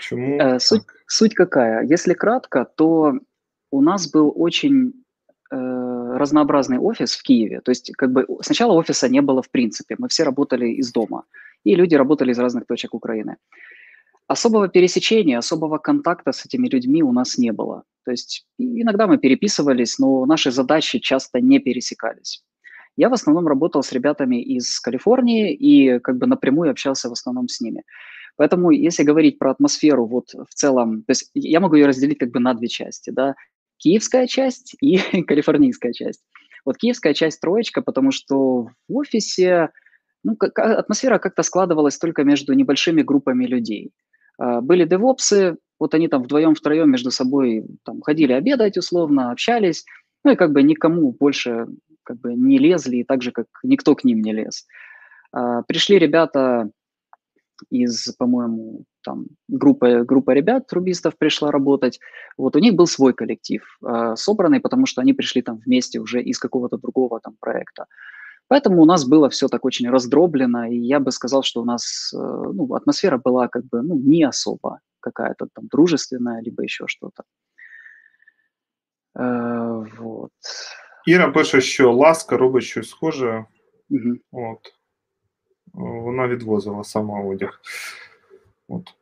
Чому? 0.00 0.38
Э, 0.38 0.60
суть, 0.60 0.82
суть 1.06 1.34
какая? 1.34 1.84
Если 1.84 2.14
кратко, 2.14 2.64
то 2.76 3.14
у 3.70 3.80
нас 3.80 4.12
был 4.12 4.32
очень 4.36 4.92
э, 5.50 5.56
разнообразный 6.17 6.79
офис 6.79 7.15
в 7.15 7.23
Киеве. 7.23 7.61
То 7.61 7.71
есть, 7.71 7.91
как 7.93 8.11
бы 8.11 8.25
сначала 8.41 8.73
офиса 8.73 9.09
не 9.09 9.21
было 9.21 9.41
в 9.41 9.49
принципе. 9.49 9.95
Мы 9.97 10.07
все 10.07 10.23
работали 10.23 10.69
из 10.69 10.91
дома. 10.91 11.23
И 11.63 11.75
люди 11.75 11.95
работали 11.95 12.31
из 12.31 12.39
разных 12.39 12.65
точек 12.65 12.93
Украины. 12.93 13.37
Особого 14.27 14.67
пересечения, 14.67 15.37
особого 15.37 15.77
контакта 15.77 16.31
с 16.31 16.45
этими 16.45 16.67
людьми 16.67 17.03
у 17.03 17.11
нас 17.11 17.37
не 17.37 17.51
было. 17.51 17.83
То 18.05 18.11
есть 18.11 18.45
иногда 18.57 19.07
мы 19.07 19.17
переписывались, 19.17 19.99
но 19.99 20.25
наши 20.25 20.51
задачи 20.51 20.99
часто 20.99 21.41
не 21.41 21.59
пересекались. 21.59 22.43
Я 22.97 23.09
в 23.09 23.13
основном 23.13 23.47
работал 23.47 23.83
с 23.83 23.91
ребятами 23.91 24.41
из 24.41 24.79
Калифорнии 24.79 25.53
и 25.53 25.99
как 25.99 26.17
бы 26.17 26.27
напрямую 26.27 26.71
общался 26.71 27.09
в 27.09 27.11
основном 27.11 27.47
с 27.47 27.61
ними. 27.61 27.83
Поэтому 28.37 28.71
если 28.71 29.03
говорить 29.03 29.37
про 29.39 29.51
атмосферу 29.51 30.05
вот 30.05 30.33
в 30.33 30.53
целом, 30.53 31.03
то 31.03 31.11
есть 31.11 31.29
я 31.33 31.59
могу 31.59 31.75
ее 31.75 31.87
разделить 31.87 32.17
как 32.17 32.31
бы 32.31 32.39
на 32.39 32.53
две 32.53 32.67
части, 32.67 33.09
да, 33.09 33.35
киевская 33.77 34.27
часть 34.27 34.75
и 34.81 34.97
калифорнийская 35.23 35.93
часть. 35.93 36.23
Вот 36.65 36.77
киевская 36.77 37.13
часть 37.13 37.41
троечка, 37.41 37.81
потому 37.81 38.11
что 38.11 38.69
в 38.87 38.95
офисе 38.95 39.69
ну, 40.23 40.35
как, 40.35 40.57
атмосфера 40.57 41.19
как-то 41.19 41.43
складывалась 41.43 41.97
только 41.97 42.23
между 42.23 42.53
небольшими 42.53 43.03
группами 43.03 43.45
людей. 43.45 43.91
А, 44.39 44.61
были 44.61 44.83
девопсы, 44.85 45.57
вот 45.79 45.93
они 45.93 46.07
там 46.07 46.23
вдвоем-втроем 46.23 46.89
между 46.89 47.11
собой 47.11 47.65
там, 47.83 48.01
ходили 48.01 48.33
обедать 48.33 48.77
условно, 48.77 49.31
общались, 49.31 49.85
ну 50.23 50.31
и 50.31 50.35
как 50.35 50.51
бы 50.51 50.63
никому 50.63 51.11
больше 51.11 51.67
как 52.03 52.19
бы 52.19 52.33
не 52.33 52.57
лезли, 52.57 52.97
и 52.97 53.03
так 53.03 53.21
же, 53.21 53.31
как 53.31 53.47
никто 53.63 53.95
к 53.95 54.03
ним 54.03 54.21
не 54.21 54.33
лез. 54.33 54.65
А, 55.31 55.61
пришли 55.63 55.99
ребята 55.99 56.69
из, 57.69 58.15
по-моему, 58.17 58.83
там 59.03 59.25
группа, 59.47 60.03
группа 60.03 60.31
ребят, 60.31 60.67
трубистов 60.67 61.17
пришла 61.17 61.51
работать. 61.51 61.99
Вот 62.37 62.55
у 62.55 62.59
них 62.59 62.73
был 62.73 62.87
свой 62.87 63.13
коллектив, 63.13 63.63
э, 63.83 64.15
собранный, 64.15 64.59
потому 64.59 64.85
что 64.85 65.01
они 65.01 65.13
пришли 65.13 65.41
там 65.41 65.57
вместе 65.65 65.99
уже 65.99 66.21
из 66.21 66.39
какого-то 66.39 66.77
другого 66.77 67.19
там 67.19 67.35
проекта. 67.39 67.85
Поэтому 68.47 68.81
у 68.81 68.85
нас 68.85 69.05
было 69.05 69.29
все 69.29 69.47
так 69.47 69.65
очень 69.65 69.89
раздроблено, 69.89 70.65
и 70.65 70.77
я 70.77 70.99
бы 70.99 71.11
сказал, 71.11 71.43
что 71.43 71.61
у 71.61 71.65
нас 71.65 72.13
э, 72.13 72.17
ну, 72.17 72.73
атмосфера 72.75 73.17
была 73.17 73.47
как 73.47 73.65
бы 73.65 73.81
ну, 73.81 73.95
не 73.95 74.23
особо 74.23 74.79
какая-то 74.99 75.47
там 75.53 75.67
дружественная, 75.67 76.41
либо 76.41 76.63
еще 76.63 76.85
что-то. 76.87 77.23
Э, 79.17 79.85
вот. 79.97 80.31
Іра 81.05 81.31
пише, 81.31 81.61
що 81.61 81.93
ласка 81.93 82.37
робить 82.37 82.63
щось 82.63 82.89
схоже. 82.89 83.45
Угу. 83.89 84.15
От 84.31 84.74
Вона 85.74 86.28
відвозила 86.28 86.84
сама 86.84 87.20
одяг. 87.20 87.60
От. 88.68 88.94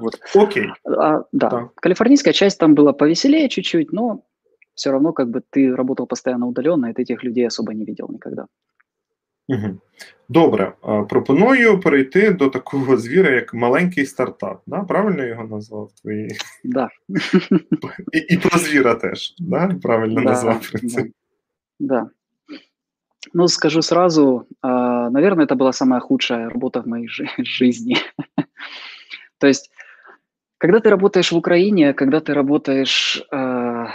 Вот. 0.00 0.18
Окей. 0.34 0.66
А, 0.84 1.24
да. 1.32 1.48
да. 1.48 1.68
Калифорнийская 1.74 2.32
часть 2.32 2.58
там 2.58 2.74
была 2.74 2.92
повеселее 2.92 3.48
чуть-чуть, 3.48 3.92
но 3.92 4.22
все 4.74 4.90
равно 4.90 5.12
как 5.12 5.28
бы 5.28 5.42
ты 5.50 5.76
работал 5.76 6.06
постоянно 6.06 6.46
удаленно, 6.46 6.86
и 6.86 6.92
ты 6.92 7.02
этих 7.02 7.24
людей 7.24 7.46
особо 7.46 7.74
не 7.74 7.84
видел 7.84 8.08
никогда. 8.10 8.46
Угу. 9.48 9.78
Добре, 10.28 10.72
пропоную 11.08 11.80
перейти 11.80 12.30
до 12.30 12.48
такого 12.48 12.96
звіра, 12.96 13.30
як 13.30 13.54
маленький 13.54 14.06
стартап. 14.06 14.62
Да? 14.66 14.84
Правильно 14.84 15.24
його 15.24 15.44
назвав 15.44 15.92
твої? 16.02 16.30
Да. 16.64 16.88
І, 18.12 18.18
і 18.18 18.36
про 18.36 18.58
звіра 18.58 18.94
теж, 18.94 19.34
да? 19.38 19.76
правильно 19.82 20.14
да, 20.14 20.20
назвав. 20.20 20.70
Да. 20.82 21.04
да. 21.80 22.10
Ну, 23.33 23.47
скажу 23.47 23.81
сразу, 23.81 24.47
наверное, 24.63 25.45
это 25.45 25.55
была 25.55 25.71
самая 25.71 25.99
худшая 25.99 26.49
работа 26.49 26.81
в 26.81 26.87
моей 26.87 27.07
жизни. 27.37 27.97
То 29.39 29.47
есть, 29.47 29.69
когда 30.57 30.79
ты 30.79 30.89
работаешь 30.89 31.31
в 31.31 31.37
Украине, 31.37 31.93
когда 31.93 32.19
ты 32.19 32.33
работаешь 32.33 33.23
там, 33.29 33.91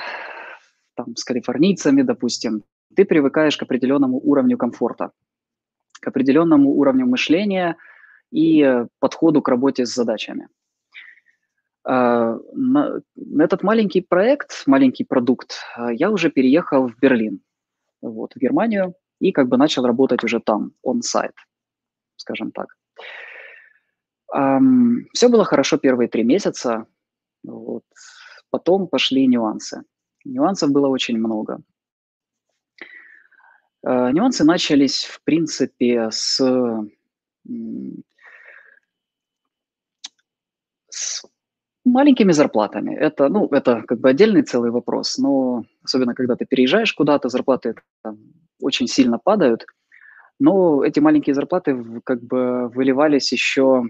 с 1.16 1.24
калифорнийцами, 1.24 2.03
допустим, 2.03 2.62
ты 2.95 3.05
привыкаешь 3.05 3.57
к 3.57 3.62
определенному 3.62 4.20
уровню 4.22 4.59
комфорта 4.59 5.11
к 6.03 6.09
определенному 6.09 6.70
уровню 6.70 7.07
мышления 7.07 7.76
и 8.33 8.85
подходу 8.99 9.41
к 9.41 9.49
работе 9.49 9.87
с 9.87 9.95
задачами. 9.95 10.49
А, 11.85 12.39
на 12.55 13.03
этот 13.39 13.62
маленький 13.62 14.01
проект, 14.01 14.64
маленький 14.66 15.05
продукт, 15.05 15.61
а, 15.76 15.93
я 15.93 16.11
уже 16.11 16.30
переехал 16.30 16.89
в 16.89 16.99
Берлин, 17.01 17.41
вот, 18.01 18.35
в 18.35 18.39
Германию, 18.39 18.95
и 19.22 19.32
как 19.32 19.48
бы 19.48 19.56
начал 19.56 19.86
работать 19.86 20.24
уже 20.24 20.40
там, 20.40 20.72
on-site, 20.84 21.38
скажем 22.16 22.52
так. 22.52 22.66
Все 25.12 25.28
было 25.28 25.44
хорошо 25.44 25.76
первые 25.76 26.08
три 26.08 26.24
месяца, 26.24 26.86
вот. 27.44 27.84
потом 28.50 28.88
пошли 28.88 29.26
нюансы. 29.26 29.82
Нюансов 30.24 30.70
было 30.70 30.88
очень 30.88 31.18
много. 31.18 31.60
Э, 33.84 34.10
нюансы 34.12 34.44
начались, 34.44 35.04
в 35.04 35.20
принципе, 35.24 36.10
с, 36.10 36.40
с 40.88 41.24
маленькими 41.93 42.32
зарплатами. 42.32 42.95
Это, 42.95 43.28
ну, 43.28 43.47
это 43.49 43.82
как 43.82 44.01
бы 44.01 44.11
отдельный 44.11 44.43
целый 44.43 44.70
вопрос, 44.70 45.18
но 45.18 45.64
особенно 45.84 46.14
когда 46.14 46.36
ты 46.36 46.47
переезжаешь 46.47 46.93
куда-то, 46.95 47.28
зарплаты 47.28 47.74
там, 48.03 48.18
очень 48.61 48.86
сильно 48.86 49.18
падают. 49.18 49.66
Но 50.40 50.84
эти 50.84 51.01
маленькие 51.01 51.34
зарплаты 51.34 51.76
как 52.05 52.22
бы 52.22 52.68
выливались 52.68 53.32
еще 53.32 53.84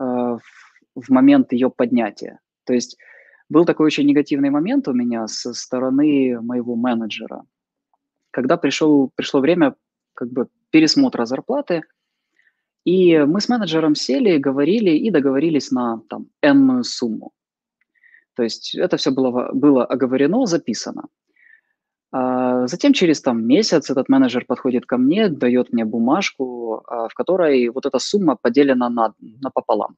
э, 0.00 0.04
в, 0.04 1.08
момент 1.08 1.52
ее 1.52 1.70
поднятия. 1.70 2.40
То 2.64 2.74
есть 2.74 2.96
был 3.48 3.64
такой 3.64 3.86
очень 3.86 4.06
негативный 4.06 4.50
момент 4.50 4.88
у 4.88 4.92
меня 4.92 5.28
со 5.28 5.52
стороны 5.52 6.40
моего 6.40 6.76
менеджера– 6.76 7.42
когда 8.34 8.56
пришел, 8.56 9.10
пришло 9.14 9.40
время 9.40 9.76
как 10.12 10.28
бы 10.30 10.48
пересмотра 10.70 11.24
зарплаты, 11.24 11.82
и 12.84 13.18
мы 13.18 13.40
с 13.40 13.48
менеджером 13.48 13.94
сели, 13.94 14.38
говорили 14.38 14.90
и 14.90 15.10
договорились 15.10 15.70
на 15.70 16.00
там 16.08 16.26
энную 16.42 16.82
сумму. 16.82 17.30
То 18.34 18.42
есть 18.42 18.74
это 18.74 18.96
все 18.96 19.10
было, 19.10 19.50
было 19.52 19.84
оговорено, 19.84 20.46
записано. 20.46 21.04
А 22.12 22.66
затем 22.66 22.92
через 22.92 23.20
там 23.20 23.44
месяц 23.46 23.90
этот 23.90 24.08
менеджер 24.08 24.44
подходит 24.46 24.86
ко 24.86 24.98
мне, 24.98 25.28
дает 25.28 25.72
мне 25.72 25.84
бумажку, 25.84 26.82
а, 26.86 27.08
в 27.08 27.14
которой 27.14 27.68
вот 27.68 27.86
эта 27.86 27.98
сумма 27.98 28.36
поделена 28.40 28.88
на, 28.88 29.14
на 29.20 29.50
пополам. 29.50 29.96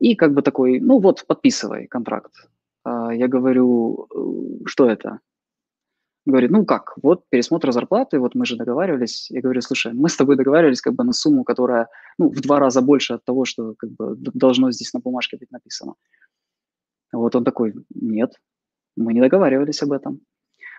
И 0.00 0.14
как 0.14 0.32
бы 0.32 0.42
такой, 0.42 0.80
ну 0.80 0.98
вот, 0.98 1.26
подписывай 1.26 1.86
контракт. 1.86 2.32
А 2.84 3.14
я 3.14 3.28
говорю, 3.28 4.08
«Э, 4.14 4.64
что 4.66 4.88
это? 4.88 5.20
говорит, 6.26 6.50
ну 6.50 6.64
как, 6.64 6.94
вот 7.02 7.24
пересмотр 7.30 7.72
зарплаты, 7.72 8.18
вот 8.18 8.34
мы 8.34 8.46
же 8.46 8.56
договаривались. 8.56 9.30
Я 9.30 9.40
говорю, 9.40 9.60
слушай, 9.60 9.92
мы 9.92 10.08
с 10.08 10.16
тобой 10.16 10.36
договаривались 10.36 10.80
как 10.80 10.94
бы 10.94 11.04
на 11.04 11.12
сумму, 11.12 11.44
которая 11.44 11.88
ну, 12.18 12.28
в 12.28 12.40
два 12.40 12.58
раза 12.58 12.80
больше 12.80 13.14
от 13.14 13.24
того, 13.24 13.44
что 13.44 13.74
как 13.76 13.90
бы 13.90 14.14
должно 14.16 14.70
здесь 14.70 14.92
на 14.94 15.00
бумажке 15.00 15.36
быть 15.36 15.50
написано. 15.50 15.94
Вот 17.12 17.34
он 17.36 17.44
такой, 17.44 17.74
нет, 17.94 18.32
мы 18.96 19.12
не 19.12 19.20
договаривались 19.20 19.82
об 19.82 19.92
этом. 19.92 20.20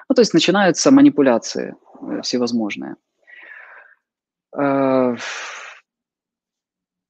Ну, 0.09 0.15
то 0.15 0.21
есть 0.21 0.34
начинаются 0.34 0.91
манипуляции 0.91 1.75
э, 2.01 2.21
всевозможные. 2.21 2.95
Э, 4.57 5.15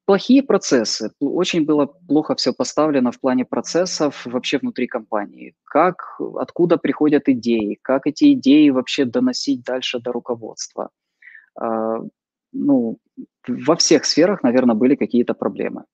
Плохие 0.06 0.44
процессы. 0.44 1.12
Очень 1.22 1.66
было 1.66 1.86
плохо 1.86 2.36
все 2.36 2.52
поставлено 2.54 3.12
в 3.12 3.22
плане 3.22 3.46
процессов 3.46 4.26
вообще 4.26 4.58
внутри 4.58 4.86
компании. 4.86 5.56
Как, 5.64 6.20
откуда 6.36 6.78
приходят 6.78 7.30
идеи, 7.30 7.80
как 7.82 8.06
эти 8.06 8.34
идеи 8.34 8.70
вообще 8.70 9.06
доносить 9.06 9.64
дальше 9.64 10.00
до 10.00 10.12
руководства. 10.12 10.90
ну, 12.52 12.98
во 13.48 13.76
всех 13.76 14.04
сферах, 14.04 14.44
наверное, 14.44 14.76
были 14.76 14.96
какие-то 14.96 15.34
проблемы. 15.34 15.86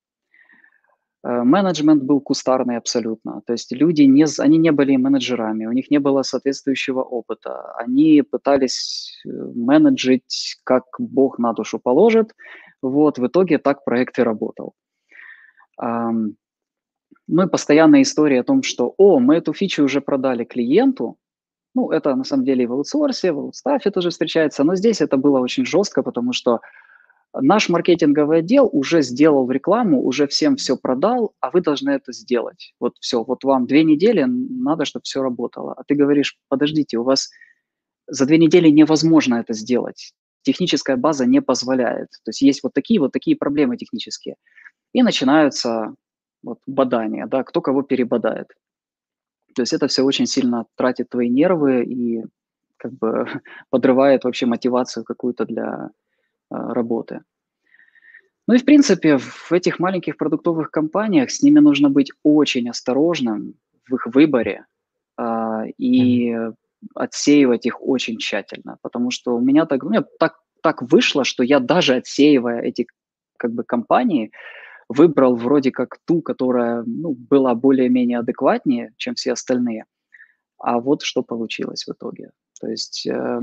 Э, 1.24 1.43
менеджмент 1.43 2.03
был 2.03 2.22
кустарный 2.22 2.78
абсолютно. 2.78 3.41
То 3.45 3.53
есть 3.53 3.72
люди 3.72 4.03
не, 4.03 4.26
они 4.39 4.57
не 4.57 4.72
были 4.72 4.97
менеджерами, 4.97 5.65
у 5.65 5.72
них 5.72 5.91
не 5.91 5.99
было 5.99 6.24
соответствующего 6.24 7.01
опыта. 7.01 7.74
Они 7.78 8.22
пытались 8.22 9.22
э, 9.26 9.30
менеджить, 9.55 10.57
как 10.63 10.84
Бог 10.97 11.39
на 11.39 11.53
душу 11.53 11.80
положит. 11.80 12.34
Вот, 12.82 13.20
в 13.20 13.28
итоге 13.28 13.57
так 13.57 13.84
проект 13.84 14.20
и 14.20 14.24
работал. 14.24 14.74
Ну 15.82 17.43
и 17.43 17.47
постоянная 17.47 18.01
история 18.01 18.41
о 18.41 18.43
том, 18.43 18.63
что, 18.63 18.93
о, 18.97 19.20
мы 19.20 19.36
эту 19.36 19.53
фичу 19.53 19.84
уже 19.84 20.01
продали 20.01 20.45
клиенту, 20.45 21.17
ну, 21.76 21.91
это 21.91 22.15
на 22.15 22.24
самом 22.24 22.45
деле 22.45 22.63
и 22.63 22.67
в 22.67 22.74
аутсорсе, 22.74 23.32
в 23.32 23.39
аутстафе 23.39 23.91
тоже 23.91 24.09
встречается, 24.09 24.63
но 24.63 24.76
здесь 24.76 25.01
это 25.01 25.17
было 25.17 25.39
очень 25.39 25.65
жестко, 25.65 26.03
потому 26.03 26.34
что 26.34 26.59
Наш 27.34 27.69
маркетинговый 27.69 28.39
отдел 28.39 28.67
уже 28.71 29.01
сделал 29.03 29.49
рекламу, 29.51 30.03
уже 30.03 30.27
всем 30.27 30.55
все 30.55 30.75
продал, 30.75 31.34
а 31.39 31.51
вы 31.51 31.61
должны 31.61 31.91
это 31.91 32.11
сделать. 32.11 32.73
Вот 32.80 32.95
все, 32.99 33.23
вот 33.23 33.43
вам 33.43 33.67
две 33.67 33.84
недели 33.84 34.23
надо, 34.23 34.86
чтобы 34.86 35.03
все 35.03 35.21
работало. 35.21 35.73
А 35.77 35.84
ты 35.84 35.93
говоришь, 35.93 36.38
подождите, 36.47 36.97
у 36.97 37.03
вас 37.03 37.30
за 38.07 38.25
две 38.25 38.39
недели 38.39 38.69
невозможно 38.69 39.36
это 39.36 39.53
сделать. 39.53 40.13
Техническая 40.41 40.97
база 40.97 41.27
не 41.27 41.41
позволяет. 41.41 42.09
То 42.23 42.30
есть 42.30 42.41
есть 42.41 42.63
вот 42.63 42.73
такие 42.73 42.99
вот 42.99 43.11
такие 43.11 43.38
проблемы 43.38 43.77
технические. 43.77 44.36
И 44.93 45.03
начинаются 45.03 45.93
вот 46.41 46.59
бадания, 46.65 47.27
да, 47.27 47.43
кто 47.43 47.61
кого 47.61 47.84
перебодает. 47.84 48.47
То 49.53 49.61
есть 49.61 49.73
это 49.73 49.88
все 49.88 50.03
очень 50.03 50.25
сильно 50.25 50.65
тратит 50.75 51.09
твои 51.09 51.30
нервы 51.30 51.84
и 51.84 52.23
как 52.77 52.93
бы 52.93 53.27
подрывает 53.69 54.23
вообще 54.23 54.47
мотивацию 54.47 55.03
какую-то 55.03 55.45
для 55.45 55.91
работы. 56.49 57.21
Ну 58.47 58.55
и, 58.55 58.57
в 58.57 58.65
принципе, 58.65 59.17
в 59.17 59.51
этих 59.51 59.79
маленьких 59.79 60.17
продуктовых 60.17 60.71
компаниях 60.71 61.29
с 61.29 61.43
ними 61.43 61.59
нужно 61.59 61.89
быть 61.89 62.11
очень 62.23 62.69
осторожным 62.69 63.53
в 63.87 63.95
их 63.95 64.07
выборе 64.07 64.65
а, 65.17 65.65
и 65.77 66.35
отсеивать 66.95 67.65
их 67.65 67.81
очень 67.81 68.17
тщательно, 68.17 68.77
потому 68.81 69.11
что 69.11 69.35
у 69.35 69.39
меня 69.39 69.65
так, 69.65 69.83
у 69.83 69.89
меня 69.89 70.03
так, 70.17 70.39
так 70.63 70.81
вышло, 70.81 71.23
что 71.23 71.43
я 71.43 71.59
даже 71.59 71.95
отсеивая 71.95 72.61
эти 72.61 72.87
как 73.37 73.51
бы 73.51 73.63
компании, 73.63 74.31
выбрал 74.87 75.35
вроде 75.35 75.71
как 75.71 75.99
ту, 76.05 76.21
которая 76.21 76.83
ну, 76.85 77.13
была 77.13 77.53
более-менее 77.53 78.19
адекватнее, 78.19 78.93
чем 78.97 79.15
все 79.15 79.33
остальные. 79.33 79.85
А 80.57 80.79
вот 80.79 81.03
что 81.03 81.21
получилось 81.21 81.85
в 81.85 81.91
итоге. 81.91 82.31
То 82.59 82.67
есть 82.67 83.05
э, 83.05 83.41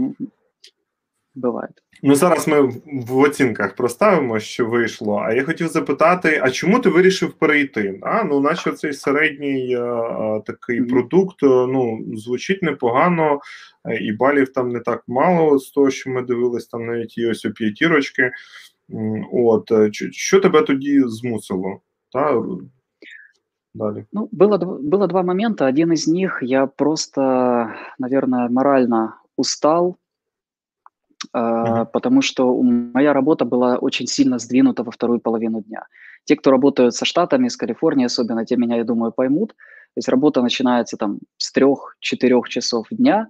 буває. 1.36 1.68
Ну 2.02 2.14
зараз 2.14 2.48
ми 2.48 2.60
в 2.86 3.16
оцінках 3.16 3.76
проставимо, 3.76 4.40
що 4.40 4.66
вийшло. 4.66 5.22
А 5.24 5.32
я 5.32 5.44
хотів 5.44 5.68
запитати: 5.68 6.40
а 6.42 6.50
чому 6.50 6.78
ти 6.78 6.88
вирішив 6.88 7.32
перейти? 7.32 7.98
А 8.02 8.24
ну, 8.24 8.40
наче 8.40 8.72
цей 8.72 8.92
середній 8.92 9.74
а, 9.74 9.80
е, 9.80 10.36
е, 10.36 10.42
такий 10.46 10.80
mm-hmm. 10.80 10.88
продукт 10.88 11.42
е, 11.42 11.46
ну 11.46 12.04
звучить 12.16 12.62
непогано, 12.62 13.40
і 14.00 14.12
балів 14.12 14.52
там 14.52 14.68
не 14.68 14.80
так 14.80 15.02
мало 15.06 15.58
з 15.58 15.70
того, 15.70 15.90
що 15.90 16.10
ми 16.10 16.22
дивились, 16.22 16.66
там 16.66 16.86
навіть 16.86 17.14
ось 17.30 17.44
у 17.44 17.50
п'ятірочки. 17.50 18.30
От 19.32 19.70
що 20.12 20.40
тебе 20.40 20.62
тоді 20.62 21.02
змусило? 21.06 21.80
Та? 22.12 22.42
Далі. 23.74 24.04
Ну, 24.12 24.28
было, 24.32 24.56
было 24.58 25.06
два 25.06 25.22
момента. 25.22 25.66
Один 25.66 25.92
из 25.92 26.08
них 26.08 26.38
я 26.40 26.66
просто, 26.66 27.20
наверное, 27.98 28.48
морально 28.48 29.16
устал 29.36 29.96
Uh-huh. 31.34 31.86
потому 31.92 32.20
что 32.20 32.62
моя 32.62 33.12
работа 33.14 33.46
была 33.46 33.78
очень 33.78 34.06
сильно 34.06 34.38
сдвинута 34.38 34.82
во 34.82 34.90
вторую 34.90 35.18
половину 35.18 35.62
дня. 35.62 35.86
Те, 36.24 36.36
кто 36.36 36.50
работают 36.50 36.94
со 36.94 37.04
Штатами, 37.06 37.48
с 37.48 37.56
Калифорнией 37.56 38.06
особенно, 38.06 38.44
те 38.44 38.56
меня, 38.56 38.76
я 38.76 38.84
думаю, 38.84 39.12
поймут. 39.12 39.50
То 39.50 39.98
есть 39.98 40.08
работа 40.08 40.42
начинается 40.42 40.96
там 40.96 41.18
с 41.38 41.52
трех-четырех 41.52 42.48
часов 42.48 42.88
дня 42.90 43.28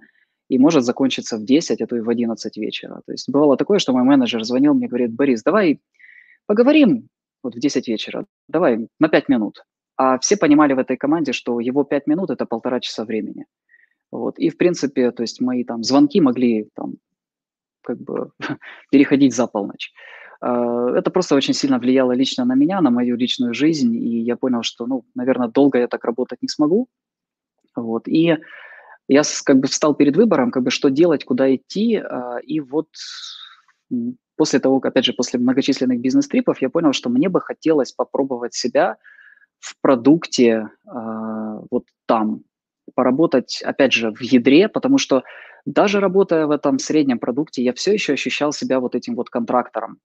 и 0.49 0.59
может 0.59 0.83
закончиться 0.83 1.37
в 1.37 1.45
10, 1.45 1.81
а 1.81 1.87
то 1.87 1.95
и 1.95 2.01
в 2.01 2.09
11 2.09 2.57
вечера. 2.57 3.01
То 3.05 3.13
есть 3.13 3.29
бывало 3.29 3.55
такое, 3.55 3.79
что 3.79 3.93
мой 3.93 4.03
менеджер 4.03 4.43
звонил 4.43 4.73
мне, 4.73 4.87
говорит, 4.87 5.13
Борис, 5.13 5.43
давай 5.43 5.79
поговорим 6.45 7.07
вот 7.43 7.55
в 7.55 7.59
10 7.59 7.87
вечера, 7.87 8.25
давай 8.49 8.87
на 8.99 9.07
5 9.07 9.29
минут. 9.29 9.63
А 9.95 10.17
все 10.19 10.35
понимали 10.35 10.73
в 10.73 10.79
этой 10.79 10.97
команде, 10.97 11.31
что 11.31 11.59
его 11.59 11.83
5 11.83 12.07
минут– 12.07 12.29
это 12.31 12.45
полтора 12.45 12.79
часа 12.79 13.05
времени. 13.05 13.45
Вот. 14.11 14.39
И, 14.39 14.49
в 14.49 14.57
принципе, 14.57 15.11
то 15.11 15.23
есть 15.23 15.41
мои 15.41 15.63
там 15.63 15.83
звонки 15.83 16.21
могли 16.21 16.69
там 16.75 16.95
как 17.87 17.97
бы 17.97 18.31
переходить 18.91 19.33
за 19.33 19.47
полночь. 19.47 19.93
А, 20.41 20.89
это 20.97 21.09
просто 21.09 21.35
очень 21.35 21.53
сильно 21.53 21.79
влияло 21.79 22.11
лично 22.11 22.45
на 22.45 22.55
меня, 22.55 22.81
на 22.81 22.91
мою 22.91 23.15
личную 23.15 23.53
жизнь, 23.53 23.95
и 23.95 24.19
я 24.19 24.35
понял, 24.35 24.63
что, 24.63 24.85
ну, 24.85 25.05
наверное, 25.15 25.47
долго 25.47 25.79
я 25.79 25.87
так 25.87 26.03
работать 26.05 26.41
не 26.41 26.49
смогу. 26.49 26.87
Вот. 27.75 28.07
И 28.07 28.37
я 29.07 29.21
как 29.45 29.59
бы 29.59 29.67
встал 29.67 29.95
перед 29.95 30.17
выбором, 30.17 30.51
как 30.51 30.63
бы 30.63 30.71
что 30.71 30.89
делать, 30.89 31.23
куда 31.23 31.55
идти, 31.55 31.95
а, 31.95 32.39
и 32.39 32.59
вот 32.59 32.87
после 34.35 34.59
того, 34.59 34.81
опять 34.83 35.05
же, 35.05 35.13
после 35.13 35.39
многочисленных 35.39 36.01
бизнес-трипов, 36.01 36.61
я 36.61 36.69
понял, 36.69 36.93
что 36.93 37.09
мне 37.09 37.29
бы 37.29 37.39
хотелось 37.39 37.93
попробовать 37.93 38.53
себя 38.53 38.97
в 39.59 39.79
продукте 39.81 40.69
а, 40.85 41.61
вот 41.71 41.85
там, 42.05 42.43
поработать, 42.95 43.61
опять 43.63 43.93
же, 43.93 44.11
в 44.11 44.21
ядре, 44.21 44.67
потому 44.67 44.97
что 44.97 45.23
даже 45.67 45.99
работая 45.99 46.47
в 46.47 46.51
этом 46.51 46.79
среднем 46.79 47.19
продукте, 47.19 47.61
я 47.61 47.73
все 47.73 47.93
еще 47.93 48.13
ощущал 48.13 48.53
себя 48.53 48.79
вот 48.79 48.95
этим 48.95 49.15
вот 49.15 49.29
контрактором, 49.29 49.99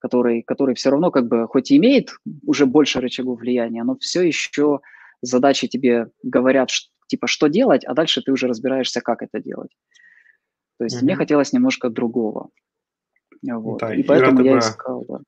который, 0.00 0.42
который 0.42 0.74
все 0.74 0.90
равно 0.90 1.12
как 1.12 1.28
бы, 1.28 1.46
хоть 1.46 1.70
и 1.70 1.76
имеет 1.76 2.16
уже 2.44 2.66
больше 2.66 3.00
рычагов 3.00 3.38
влияния, 3.38 3.84
но 3.84 3.96
все 3.96 4.22
еще 4.22 4.80
задачи 5.22 5.68
тебе 5.68 6.08
говорят, 6.24 6.70
типа, 7.06 7.28
что 7.28 7.46
делать, 7.46 7.84
а 7.84 7.94
дальше 7.94 8.22
ты 8.22 8.32
уже 8.32 8.48
разбираешься, 8.48 9.00
как 9.00 9.22
это 9.22 9.40
делать. 9.40 9.70
То 10.78 10.84
есть 10.84 10.96
mm-hmm. 10.96 11.04
мне 11.04 11.14
хотелось 11.14 11.52
немножко 11.52 11.90
другого. 11.90 12.50
Вот. 13.40 13.80
Да, 13.80 13.94
и 13.94 14.02
поэтому 14.02 14.42
я 14.42 14.58
искал, 14.58 15.04
да. 15.08 15.20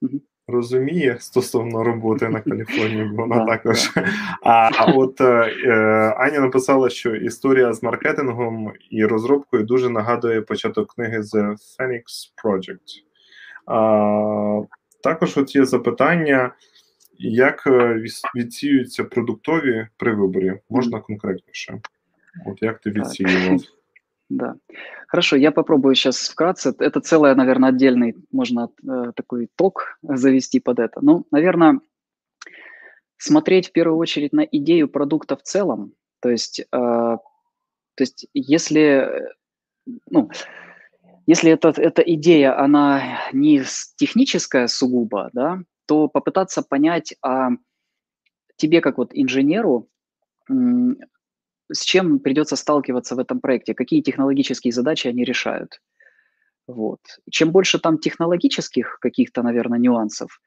Угу. 0.00 0.20
Розуміє 0.48 1.16
стосовно 1.20 1.84
роботи 1.84 2.28
на 2.28 2.40
Каліфорнії, 2.40 3.04
бо 3.04 3.22
вона 3.22 3.44
також. 3.46 3.90
А 4.42 4.84
от 4.94 5.20
е, 5.20 5.52
е, 5.64 5.74
Аня 6.16 6.40
написала, 6.40 6.90
що 6.90 7.14
історія 7.14 7.72
з 7.72 7.82
маркетингом 7.82 8.72
і 8.90 9.04
розробкою 9.04 9.64
дуже 9.64 9.90
нагадує 9.90 10.40
початок 10.40 10.94
книги 10.94 11.20
The 11.20 11.50
Phoenix 11.50 12.02
Project. 12.44 13.04
Також 15.02 15.38
от 15.38 15.56
є 15.56 15.64
запитання, 15.64 16.52
як 17.18 17.66
е, 17.66 18.02
відсіюються 18.34 19.04
продуктові 19.04 19.86
при 19.96 20.14
виборі? 20.14 20.54
Можна 20.70 21.00
конкретніше? 21.00 21.80
От 22.46 22.62
як 22.62 22.80
ти 22.80 22.90
відсіював? 22.90 23.60
Да. 24.28 24.56
Хорошо, 25.06 25.36
я 25.36 25.52
попробую 25.52 25.94
сейчас 25.94 26.28
вкратце. 26.28 26.74
Это 26.78 27.00
целое, 27.00 27.34
наверное, 27.34 27.70
отдельный, 27.70 28.14
можно 28.30 28.70
э, 28.82 29.12
такой 29.16 29.48
ток 29.56 29.98
завести 30.02 30.60
под 30.60 30.80
это. 30.80 31.00
Ну, 31.00 31.26
наверное, 31.30 31.80
смотреть 33.16 33.68
в 33.68 33.72
первую 33.72 33.98
очередь 33.98 34.32
на 34.32 34.42
идею 34.42 34.88
продукта 34.88 35.36
в 35.36 35.42
целом. 35.42 35.94
То 36.20 36.28
есть, 36.28 36.60
э, 36.60 36.64
то 36.70 37.20
есть 37.98 38.26
если, 38.34 39.32
ну, 40.10 40.30
если 41.26 41.50
это, 41.52 41.72
эта 41.76 42.02
идея, 42.02 42.58
она 42.58 43.02
не 43.32 43.62
техническая 43.96 44.66
сугубо, 44.66 45.30
да, 45.32 45.62
то 45.86 46.08
попытаться 46.08 46.62
понять, 46.62 47.14
а 47.22 47.50
тебе 48.56 48.82
как 48.82 48.98
вот 48.98 49.10
инженеру 49.14 49.88
с 51.72 51.82
чем 51.82 52.18
придется 52.18 52.56
сталкиваться 52.56 53.14
в 53.14 53.18
этом 53.18 53.40
проекте, 53.40 53.74
какие 53.74 54.02
технологические 54.02 54.72
задачи 54.72 55.08
они 55.08 55.24
решают. 55.24 55.80
Вот. 56.66 57.00
Чем 57.30 57.50
больше 57.50 57.78
там 57.78 57.98
технологических 57.98 58.98
каких-то, 59.00 59.42
наверное, 59.42 59.78
нюансов, 59.78 60.40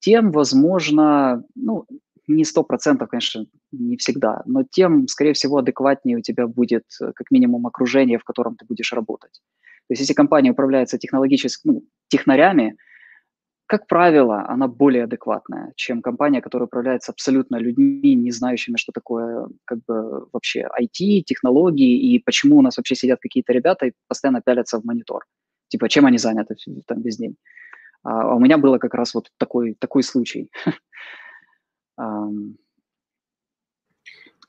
тем, 0.00 0.32
возможно, 0.32 1.44
ну, 1.54 1.86
не 2.26 2.44
сто 2.44 2.64
процентов, 2.64 3.08
конечно, 3.08 3.46
не 3.72 3.96
всегда, 3.96 4.42
но 4.46 4.64
тем, 4.68 5.08
скорее 5.08 5.32
всего, 5.32 5.58
адекватнее 5.58 6.16
у 6.16 6.20
тебя 6.20 6.46
будет 6.46 6.84
э, 7.00 7.12
как 7.14 7.30
минимум 7.30 7.66
окружение, 7.66 8.18
в 8.18 8.24
котором 8.24 8.56
ты 8.56 8.64
будешь 8.64 8.92
работать. 8.92 9.40
То 9.88 9.92
есть 9.92 10.00
если 10.00 10.14
компания 10.14 10.52
управляется 10.52 10.98
технологически, 10.98 11.62
ну, 11.64 11.84
технарями, 12.08 12.76
как 13.72 13.86
правило, 13.86 14.44
она 14.48 14.68
более 14.68 15.04
адекватная, 15.04 15.72
чем 15.76 16.02
компания, 16.02 16.42
которая 16.42 16.66
управляется 16.66 17.10
абсолютно 17.10 17.56
людьми, 17.56 18.14
не 18.14 18.30
знающими, 18.30 18.76
что 18.76 18.92
такое 18.92 19.48
как 19.64 19.78
бы 19.88 20.28
вообще 20.30 20.68
IT, 20.78 21.22
технологии, 21.22 22.14
и 22.14 22.18
почему 22.18 22.58
у 22.58 22.62
нас 22.62 22.76
вообще 22.76 22.94
сидят 22.94 23.18
какие-то 23.22 23.54
ребята 23.54 23.86
и 23.86 23.92
постоянно 24.08 24.42
пялятся 24.42 24.78
в 24.78 24.84
монитор. 24.84 25.24
Типа, 25.68 25.88
чем 25.88 26.04
они 26.04 26.18
заняты 26.18 26.54
там 26.86 27.00
весь 27.00 27.16
день. 27.16 27.36
А 28.02 28.34
у 28.34 28.40
меня 28.40 28.58
было 28.58 28.76
как 28.76 28.92
раз 28.92 29.14
вот 29.14 29.30
такой, 29.38 29.74
такой 29.80 30.02
случай. 30.02 30.50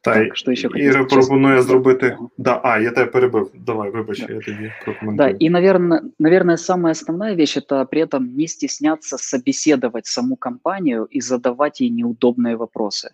Та 0.02 0.14
Так, 0.14 0.36
що 0.36 0.54
ще 0.54 0.68
хотів 0.68 0.82
Іра 0.84 0.92
сказати? 0.92 1.14
пропонує 1.14 1.56
Да. 1.56 1.62
зробити. 1.62 2.16
Да, 2.38 2.60
а, 2.64 2.78
я 2.78 2.90
тебе 2.90 3.06
перебив. 3.10 3.50
Давай, 3.66 3.90
вибач, 3.90 4.26
Да. 4.26 4.32
я 4.34 4.40
тоді 4.40 4.62
Да, 4.62 4.84
прокоментую. 4.84 5.36
и, 5.42 5.50
наверное, 5.50 6.02
наверное, 6.18 6.56
самая 6.56 6.92
основная 6.92 7.34
вещь – 7.34 7.58
это 7.58 7.84
при 7.86 8.00
этом 8.06 8.18
не 8.36 8.46
стесняться 8.48 9.18
собеседовать 9.18 10.06
саму 10.06 10.36
компанию 10.36 11.08
и 11.16 11.20
задавать 11.20 11.80
ей 11.80 11.90
неудобные 11.90 12.56
вопросы. 12.56 13.08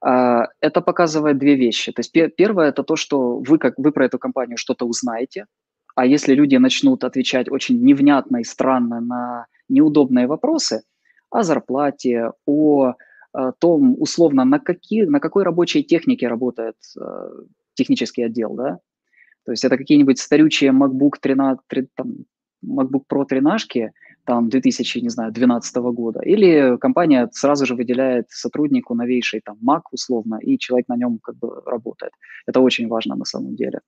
А, 0.00 0.46
Это 0.62 0.80
показывает 0.80 1.38
две 1.38 1.56
вещи. 1.56 1.92
То 1.92 2.00
есть 2.00 2.12
пе- 2.12 2.28
первое – 2.28 2.72
это 2.72 2.82
то, 2.84 2.96
что 2.96 3.38
вы, 3.48 3.58
как, 3.58 3.74
вы 3.78 3.90
про 3.92 4.04
эту 4.06 4.18
компанию 4.18 4.56
что-то 4.58 4.86
узнаете, 4.86 5.46
а 5.96 6.06
если 6.06 6.34
люди 6.34 6.56
начнут 6.56 7.04
отвечать 7.04 7.50
очень 7.50 7.84
невнятно 7.84 8.38
и 8.38 8.44
странно 8.44 9.00
на 9.00 9.46
неудобные 9.68 10.26
вопросы 10.26 10.82
о 11.30 11.42
зарплате, 11.42 12.30
о 12.46 12.88
э, 12.88 12.92
том, 13.59 13.95
условно, 13.99 14.45
на, 14.45 14.59
какие, 14.59 15.03
на 15.05 15.19
какой 15.19 15.43
рабочей 15.43 15.83
технике 15.83 16.27
работает 16.27 16.75
э, 16.99 17.29
технический 17.75 18.23
отдел, 18.23 18.53
да, 18.55 18.79
то 19.45 19.51
есть 19.51 19.63
это 19.65 19.77
какие-нибудь 19.77 20.19
старючие 20.19 20.71
MacBook 20.71 21.13
13, 21.21 21.61
три- 21.67 21.87
там, 21.95 22.25
MacBook 22.65 23.03
Pro 23.11 23.25
13, 23.25 23.91
там 24.25 24.49
2000, 24.49 24.99
не 24.99 25.09
знаю, 25.09 25.31
12 25.31 25.75
года, 25.93 26.19
или 26.21 26.77
компания 26.77 27.29
сразу 27.31 27.65
же 27.65 27.75
выделяет 27.75 28.25
сотруднику 28.29 28.93
новейший 28.95 29.41
там 29.41 29.57
Mac 29.67 29.81
условно, 29.91 30.39
и 30.41 30.57
человек 30.57 30.87
на 30.87 30.97
нем 30.97 31.19
как 31.23 31.35
бы 31.37 31.61
работает. 31.65 32.11
Это 32.47 32.59
очень 32.59 32.87
важно 32.87 33.15
на 33.15 33.25
самом 33.25 33.55
деле. 33.55 33.79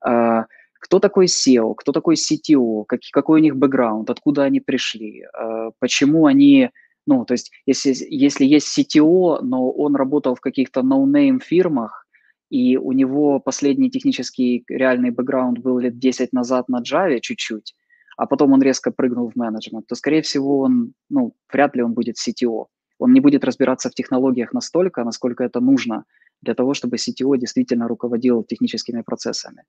А, 0.00 0.46
Кто 0.80 0.98
такой 0.98 1.26
CEO, 1.26 1.74
кто 1.76 1.92
такой 1.92 2.16
CTO, 2.16 2.84
как- 2.86 3.00
какой 3.12 3.40
у 3.40 3.42
них 3.42 3.54
бэкграунд, 3.56 4.10
откуда 4.10 4.42
они 4.42 4.60
пришли, 4.60 5.22
а, 5.32 5.70
почему 5.78 6.26
они, 6.26 6.70
ну, 7.06 7.24
то 7.24 7.34
есть 7.34 7.50
если, 7.66 7.94
если 8.08 8.44
есть 8.44 8.78
CTO, 8.78 9.40
но 9.42 9.70
он 9.70 9.96
работал 9.96 10.34
в 10.34 10.40
каких-то 10.40 10.82
no-name 10.82 11.40
фирмах, 11.40 12.06
и 12.50 12.76
у 12.76 12.92
него 12.92 13.40
последний 13.40 13.90
технический 13.90 14.64
реальный 14.68 15.10
бэкграунд 15.10 15.58
был 15.58 15.78
лет 15.78 15.98
10 15.98 16.32
назад 16.32 16.68
на 16.68 16.82
Java 16.82 17.18
чуть-чуть, 17.20 17.74
а 18.16 18.26
потом 18.26 18.52
он 18.52 18.62
резко 18.62 18.90
прыгнул 18.90 19.30
в 19.30 19.36
менеджмент, 19.36 19.86
то, 19.86 19.94
скорее 19.94 20.20
всего, 20.20 20.60
он, 20.60 20.92
ну, 21.08 21.34
вряд 21.52 21.74
ли 21.76 21.82
он 21.82 21.94
будет 21.94 22.16
CTO. 22.16 22.66
Он 22.98 23.12
не 23.12 23.20
будет 23.20 23.44
разбираться 23.44 23.88
в 23.88 23.94
технологиях 23.94 24.52
настолько, 24.52 25.02
насколько 25.02 25.42
это 25.42 25.60
нужно 25.60 26.04
для 26.42 26.54
того, 26.54 26.74
чтобы 26.74 26.96
CTO 26.96 27.38
действительно 27.38 27.88
руководил 27.88 28.44
техническими 28.44 29.02
процессами. 29.02 29.64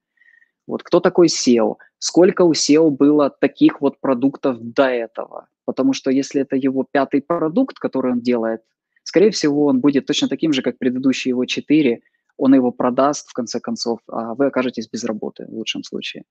Вот 0.67 0.83
кто 0.83 0.99
такой 0.99 1.27
SEO? 1.27 1.75
Сколько 1.99 2.43
у 2.43 2.53
SEO 2.53 2.89
было 2.89 3.29
таких 3.29 3.81
вот 3.81 3.99
продуктов 3.99 4.57
до 4.59 4.83
этого? 4.83 5.47
Потому 5.65 5.93
что 5.93 6.11
если 6.11 6.41
это 6.41 6.55
его 6.55 6.85
пятый 6.89 7.21
продукт, 7.21 7.79
который 7.79 8.11
он 8.13 8.21
делает, 8.21 8.61
скорее 9.03 9.31
всего, 9.31 9.65
он 9.65 9.79
будет 9.79 10.05
точно 10.05 10.27
таким 10.27 10.53
же, 10.53 10.61
как 10.61 10.77
предыдущие 10.77 11.31
его 11.31 11.45
четыре. 11.45 12.01
Он 12.37 12.55
его 12.55 12.71
продаст 12.71 13.29
в 13.29 13.33
конце 13.33 13.59
концов, 13.59 13.99
а 14.07 14.33
вы 14.33 14.47
окажетесь 14.47 14.89
без 14.89 15.03
работы 15.03 15.45
в 15.47 15.53
лучшем 15.53 15.83
случае. 15.83 16.23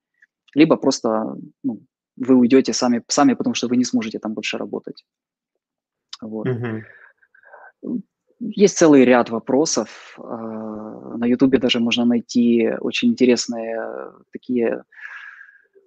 Либо 0.55 0.77
просто 0.77 1.37
ну, 1.63 1.81
вы 2.17 2.35
уйдете 2.35 2.73
сами, 2.73 3.03
сами, 3.09 3.35
потому 3.35 3.55
что 3.55 3.69
вы 3.69 3.77
не 3.77 3.85
сможете 3.85 4.19
там 4.19 4.35
больше 4.35 4.59
работать. 4.59 5.05
Вот. 6.21 6.47
Мгм. 6.47 6.85
Есть 8.45 8.77
целый 8.77 9.05
ряд 9.05 9.31
вопросов. 9.31 10.19
А, 10.19 11.17
На 11.17 11.27
Ютубе 11.27 11.59
даже 11.59 11.79
можно 11.79 12.05
найти 12.05 12.73
очень 12.81 13.11
интересные 13.11 13.79
такие, 14.33 14.83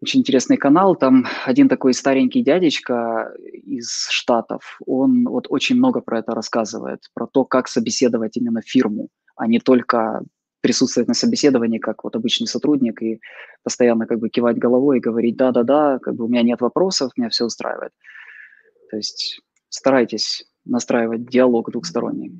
очень 0.02 0.22
интересный 0.22 0.56
канал. 0.56 0.96
Там 0.96 1.26
один 1.46 1.68
такой 1.68 1.94
старенький 1.94 2.44
дядечка 2.44 3.34
из 3.52 4.08
Штатов, 4.10 4.78
он 4.86 5.26
вот 5.26 5.48
очень 5.50 5.76
много 5.76 6.00
про 6.00 6.20
это 6.20 6.34
рассказывает, 6.34 7.00
про 7.14 7.28
то, 7.28 7.44
как 7.44 7.68
собеседовать 7.68 8.38
именно 8.38 8.62
фирму, 8.62 9.10
а 9.36 9.48
не 9.48 9.60
только 9.60 10.22
присутствовать 10.62 11.08
на 11.08 11.14
собеседовании 11.14 11.80
как 11.80 12.04
вот 12.04 12.16
обычный 12.16 12.48
сотрудник 12.48 13.02
и 13.02 13.20
постоянно 13.64 14.08
как 14.08 14.20
бы 14.20 14.30
кивать 14.30 14.58
головой 14.58 14.98
и 14.98 15.02
говорить 15.02 15.36
«да-да-да», 15.36 16.00
как 16.00 16.16
бы 16.16 16.26
у 16.26 16.28
меня 16.28 16.42
нет 16.42 16.62
вопросов, 16.62 17.12
меня 17.18 17.30
все 17.30 17.46
устраивает. 17.46 17.92
То 18.90 18.98
есть 18.98 19.42
старайтесь 19.70 20.46
настраивать 20.66 21.26
диалог 21.26 21.72
двухсторонний. 21.72 22.32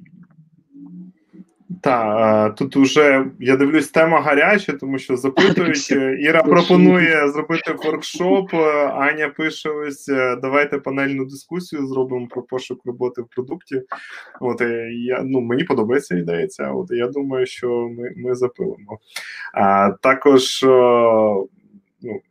Та, 1.82 2.48
е, 2.48 2.54
тут 2.58 2.76
уже 2.76 3.26
я 3.40 3.58
дивлюсь, 3.58 3.90
тема 3.90 4.22
гаряча, 4.22 4.74
тому 4.74 5.00
що 5.00 5.18
запитують. 5.18 5.88
Е, 5.92 6.18
Іра 6.22 6.44
пропонує 6.44 7.30
зробити 7.32 7.74
воркшоп. 7.84 8.54
е, 8.54 8.88
Аня 8.88 9.30
пише: 9.30 9.70
ось 9.70 10.06
давайте 10.42 10.78
панельну 10.78 11.26
дискусію 11.26 11.88
зробимо 11.88 12.28
про 12.28 12.42
пошук 12.42 12.86
роботи 12.86 13.22
в 13.22 13.28
продукті. 13.28 13.82
От 14.42 14.62
я 14.90 15.22
ну 15.24 15.42
мені 15.42 15.64
подобається 15.64 16.16
ідея 16.16 16.48
ця. 16.48 16.72
От 16.72 16.92
я 16.92 17.08
думаю, 17.08 17.46
що 17.46 17.70
ми, 17.70 18.14
ми 18.16 18.36
запилимо. 18.36 19.00
А 19.54 19.92
також 20.02 20.60
ну, 22.02 22.22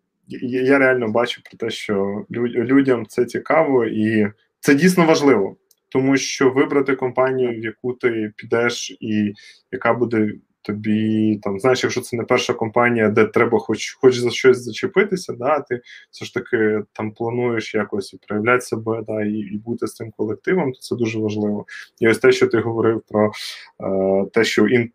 я 0.43 0.79
реально 0.79 1.09
бачу 1.09 1.43
про 1.43 1.59
те, 1.59 1.71
що 1.71 2.25
людям 2.57 3.07
це 3.09 3.25
цікаво 3.25 3.85
і 3.85 4.29
це 4.61 4.75
дійсно 4.75 5.07
важливо. 5.07 5.57
Тому 5.95 6.17
що 6.17 6.51
вибрати 6.51 6.97
компанію, 6.97 7.61
в 7.61 7.65
яку 7.65 7.93
ти 7.93 8.33
підеш, 8.37 8.97
і 9.01 9.33
яка 9.73 9.95
буде 9.95 10.33
тобі 10.63 11.41
там, 11.43 11.61
знаєш, 11.61 11.83
якщо 11.83 12.01
це 12.01 12.17
не 12.17 12.23
перша 12.23 12.53
компанія, 12.53 13.09
де 13.09 13.25
треба 13.25 13.59
хоч 13.59 13.95
хоч 13.95 14.17
за 14.17 14.31
щось 14.31 14.59
зачепитися, 14.59 15.33
да, 15.33 15.61
ти 15.61 15.81
все 16.11 16.25
ж 16.25 16.35
таки 16.35 16.83
там 16.93 17.13
плануєш 17.13 17.75
якось 17.75 18.15
і 18.15 18.19
проявляти 18.29 18.61
себе, 18.61 19.03
да, 19.07 19.23
і, 19.23 19.33
і 19.33 19.59
бути 19.59 19.87
з 19.87 19.95
цим 19.95 20.11
колективом, 20.17 20.73
то 20.73 20.81
це 20.81 20.97
дуже 20.97 21.19
важливо. 21.19 21.67
І 22.01 22.09
ось 22.09 22.19
те, 22.19 22.33
що 22.33 22.47
ти 22.47 22.59
говорив 22.59 23.03
про 23.09 23.33
е, 23.81 24.27
те, 24.33 24.45
що 24.45 24.67
ін, 24.67 24.91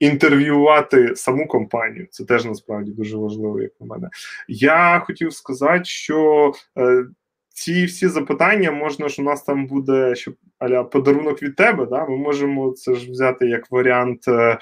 інтерв'ювати 0.00 1.16
саму 1.16 1.46
компанію, 1.46 2.06
це 2.10 2.24
теж 2.24 2.44
насправді 2.44 2.90
дуже 2.90 3.16
важливо, 3.16 3.60
як 3.62 3.72
на 3.80 3.86
мене. 3.86 4.08
Я 4.48 5.02
хотів 5.06 5.32
сказати, 5.32 5.84
що. 5.84 6.52
Е, 6.78 7.04
ці 7.58 7.84
всі 7.84 8.08
запитання 8.08 8.70
можна 8.70 9.08
ж 9.08 9.22
у 9.22 9.24
нас 9.24 9.42
там 9.42 9.66
буде 9.66 10.14
щоб 10.14 10.34
аля 10.58 10.84
подарунок 10.84 11.42
від 11.42 11.56
тебе. 11.56 11.86
Да? 11.86 12.06
Ми 12.06 12.16
можемо 12.16 12.72
це 12.72 12.94
ж 12.94 13.10
взяти 13.10 13.46
як 13.46 13.70
варіант 13.70 14.28
е, 14.28 14.58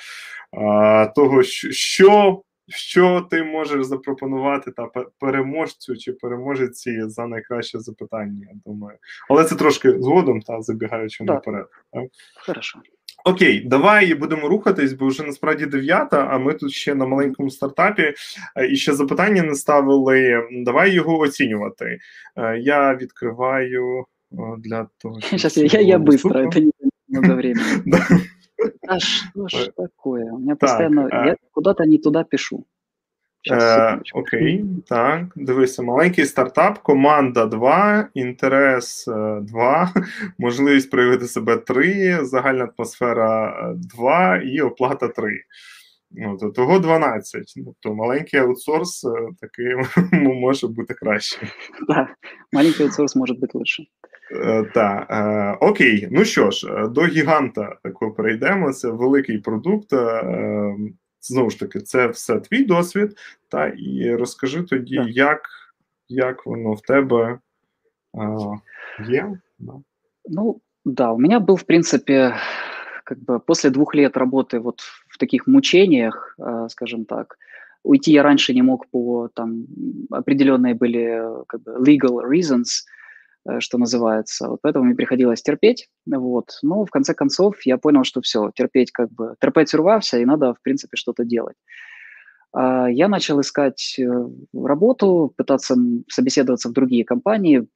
е, 0.53 1.07
того, 1.07 1.43
що, 1.43 2.43
що 2.69 3.27
ти 3.31 3.43
можеш 3.43 3.85
запропонувати 3.85 4.71
та 4.71 4.89
переможцю 5.19 5.97
чи 5.97 6.13
переможеці 6.13 7.03
за 7.03 7.27
найкраще 7.27 7.79
запитання. 7.79 8.47
Я 8.53 8.61
думаю, 8.67 8.99
але 9.31 9.45
це 9.45 9.55
трошки 9.55 9.93
згодом, 10.01 10.41
та 10.41 10.63
забігаючи 10.63 11.25
Да. 11.25 11.33
наперед. 11.33 11.67
Так? 11.93 12.05
Хорошо. 12.47 12.79
Окей, 13.27 13.61
давай 13.61 14.15
будемо 14.15 14.49
рухатись, 14.49 14.93
бо 14.93 15.07
вже 15.07 15.23
насправді 15.23 15.67
дев'ята, 15.67 16.29
а 16.31 16.39
ми 16.39 16.55
тут 16.55 16.73
ще 16.73 16.95
на 16.95 17.07
маленькому 17.07 17.51
стартапі 17.51 18.03
е, 18.57 18.67
і 18.73 18.77
ще 18.77 18.93
запитання 18.93 19.43
не 19.43 19.55
ставили. 19.55 20.43
Давай 20.65 20.93
його 20.93 21.19
оцінювати. 21.19 21.99
Е, 22.37 22.59
Я 22.59 22.95
відкриваю 22.95 24.05
для 24.59 24.89
того, 24.99 25.21
щоб 25.21 25.31
Сейчас 25.31 25.57
я, 25.57 25.81
я, 25.81 25.99
быстро, 25.99 26.39
это 26.39 26.61
не 26.61 26.71
много 27.09 27.35
времени. 27.35 27.83
А 28.89 28.99
что 29.01 29.49
ж 29.49 29.71
такое? 29.77 30.25
У 30.33 30.39
меня 30.39 30.57
постійно, 30.57 31.03
постоянно, 31.03 31.27
я 31.27 31.37
куда-то 31.53 31.85
не 31.85 31.99
туда 31.99 32.25
пишу. 32.25 32.65
Е, 33.51 33.99
окей, 34.15 34.65
так. 34.87 35.25
Дивися, 35.37 35.83
маленький 35.83 36.25
стартап, 36.25 36.79
команда 36.79 37.47
2, 37.47 38.09
інтерес 38.15 39.05
2, 39.43 39.93
можливість 40.39 40.91
проявити 40.91 41.27
себе 41.27 41.57
3, 41.57 42.19
загальна 42.25 42.69
атмосфера 42.79 43.55
2 43.77 44.37
і 44.37 44.61
оплата 44.61 45.09
3. 45.09 45.31
Ну, 46.11 46.37
то 46.37 46.51
того 46.51 46.79
12. 46.79 47.43
Тобто 47.65 47.95
маленький 47.95 48.41
аутсорс 48.41 49.05
е, 49.05 49.29
такий 49.41 49.67
може 50.35 50.67
бути 50.69 50.95
краще. 50.95 51.39
Да, 51.89 52.09
маленький 52.53 52.87
аутсорс 52.87 53.17
может 53.17 53.39
быть 53.41 53.51
лучше. 53.55 53.83
Е, 54.45 54.63
Так, 54.75 55.07
е, 55.11 55.57
окей. 55.67 56.09
Ну 56.11 56.25
що 56.25 56.51
ж, 56.51 56.69
е, 56.71 56.89
до 56.89 57.01
гіганта 57.07 57.77
такого 57.83 58.13
перейдемо. 58.13 58.73
Це 58.73 58.89
великий 58.91 59.39
продукт. 59.39 59.93
е, 59.93 60.75
Знову 61.26 61.50
ж 61.50 61.60
таки, 61.60 61.80
це 61.80 62.08
все 62.08 62.40
твій 62.40 62.64
досвід. 62.64 63.18
Та 63.50 63.68
і 63.68 64.16
розкажи 64.16 64.64
тоді, 64.64 64.96
Так. 64.96 65.08
як, 65.10 65.42
як 66.10 66.46
воно 66.46 66.74
в 66.74 66.82
тебе 66.82 67.40
е, 68.16 68.38
є. 69.08 69.40
Да. 69.60 69.74
Ну, 70.26 70.62
да, 70.86 71.12
у 71.12 71.18
меня 71.18 71.40
был, 71.40 71.58
в 71.58 71.64
принципе, 71.64 72.36
как 73.04 73.20
бы 73.20 73.40
после 73.40 73.70
двух 73.70 73.96
лет 73.96 74.18
работы 74.18 74.60
вот 74.60 74.82
в 75.08 75.18
таких 75.18 75.48
мучениях, 75.48 76.36
э, 76.40 76.70
скажем 76.70 77.06
так, 77.06 77.38
уйти 77.84 78.12
я 78.12 78.24
раньше 78.24 78.54
не 78.54 78.64
мог 78.64 78.86
по 78.92 79.30
там 79.34 79.66
определенные 80.12 80.74
были 80.76 81.04
э, 81.04 81.44
как 81.48 81.62
бы 81.62 81.78
legal 81.80 82.22
reasons, 82.24 82.64
э, 82.64 82.95
что 83.61 83.79
называется, 83.79 84.49
вот 84.49 84.61
поэтому 84.63 84.85
мне 84.85 84.95
приходилось 84.95 85.43
терпеть, 85.43 85.89
вот, 86.07 86.59
но 86.63 86.85
в 86.85 86.91
конце 86.91 87.15
концов 87.15 87.65
я 87.65 87.79
понял, 87.79 88.05
что 88.05 88.21
все, 88.21 88.51
терпеть 88.55 88.91
как 88.93 89.11
бы, 89.11 89.35
терпеть 89.41 89.75
урвався, 89.75 90.19
и 90.19 90.25
надо, 90.25 90.55
в 90.55 90.63
принципе, 90.63 90.97
что-то 90.97 91.25
делать. 91.25 91.57
А, 92.53 92.89
Я 92.91 93.09
начал 93.09 93.41
искать 93.41 93.99
э, 93.99 94.05
работу, 94.55 95.33
пытаться 95.37 95.77
собеседоваться 96.09 96.69
в 96.69 96.73
другие 96.73 97.05
компании, 97.05 97.67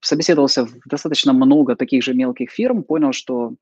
собеседовался 0.00 0.66
в 0.66 0.72
достаточно 0.86 1.32
много 1.32 1.76
таких 1.76 2.02
же 2.02 2.14
мелких 2.14 2.50
фирм, 2.50 2.82
понял, 2.82 3.12
что 3.12 3.54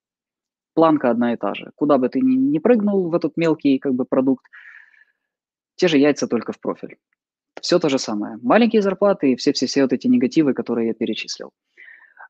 планка 0.75 1.11
одна 1.11 1.33
и 1.33 1.37
та 1.37 1.55
же. 1.55 1.71
Куда 1.75 1.99
бы 1.99 2.09
ты 2.09 2.21
ни 2.21 2.59
прыгнул 2.59 3.09
в 3.09 3.15
этот 3.15 3.37
мелкий 3.37 3.79
как 3.79 3.95
бы 3.95 4.05
продукт, 4.05 4.47
те 5.77 5.89
же 5.89 5.99
яйца 5.99 6.27
только 6.27 6.53
в 6.53 6.61
профиль. 6.61 6.97
Все 7.63 7.79
то 7.79 7.89
же 7.89 7.99
самое. 7.99 8.39
Маленькие 8.43 8.83
зарплаты 8.83 9.33
и 9.33 9.37
все-все-все 9.37 9.83
вот 9.83 9.93
эти 9.93 10.07
негативы, 10.07 10.55
которые 10.55 10.89
я 10.89 10.95
перечислил. 10.95 11.51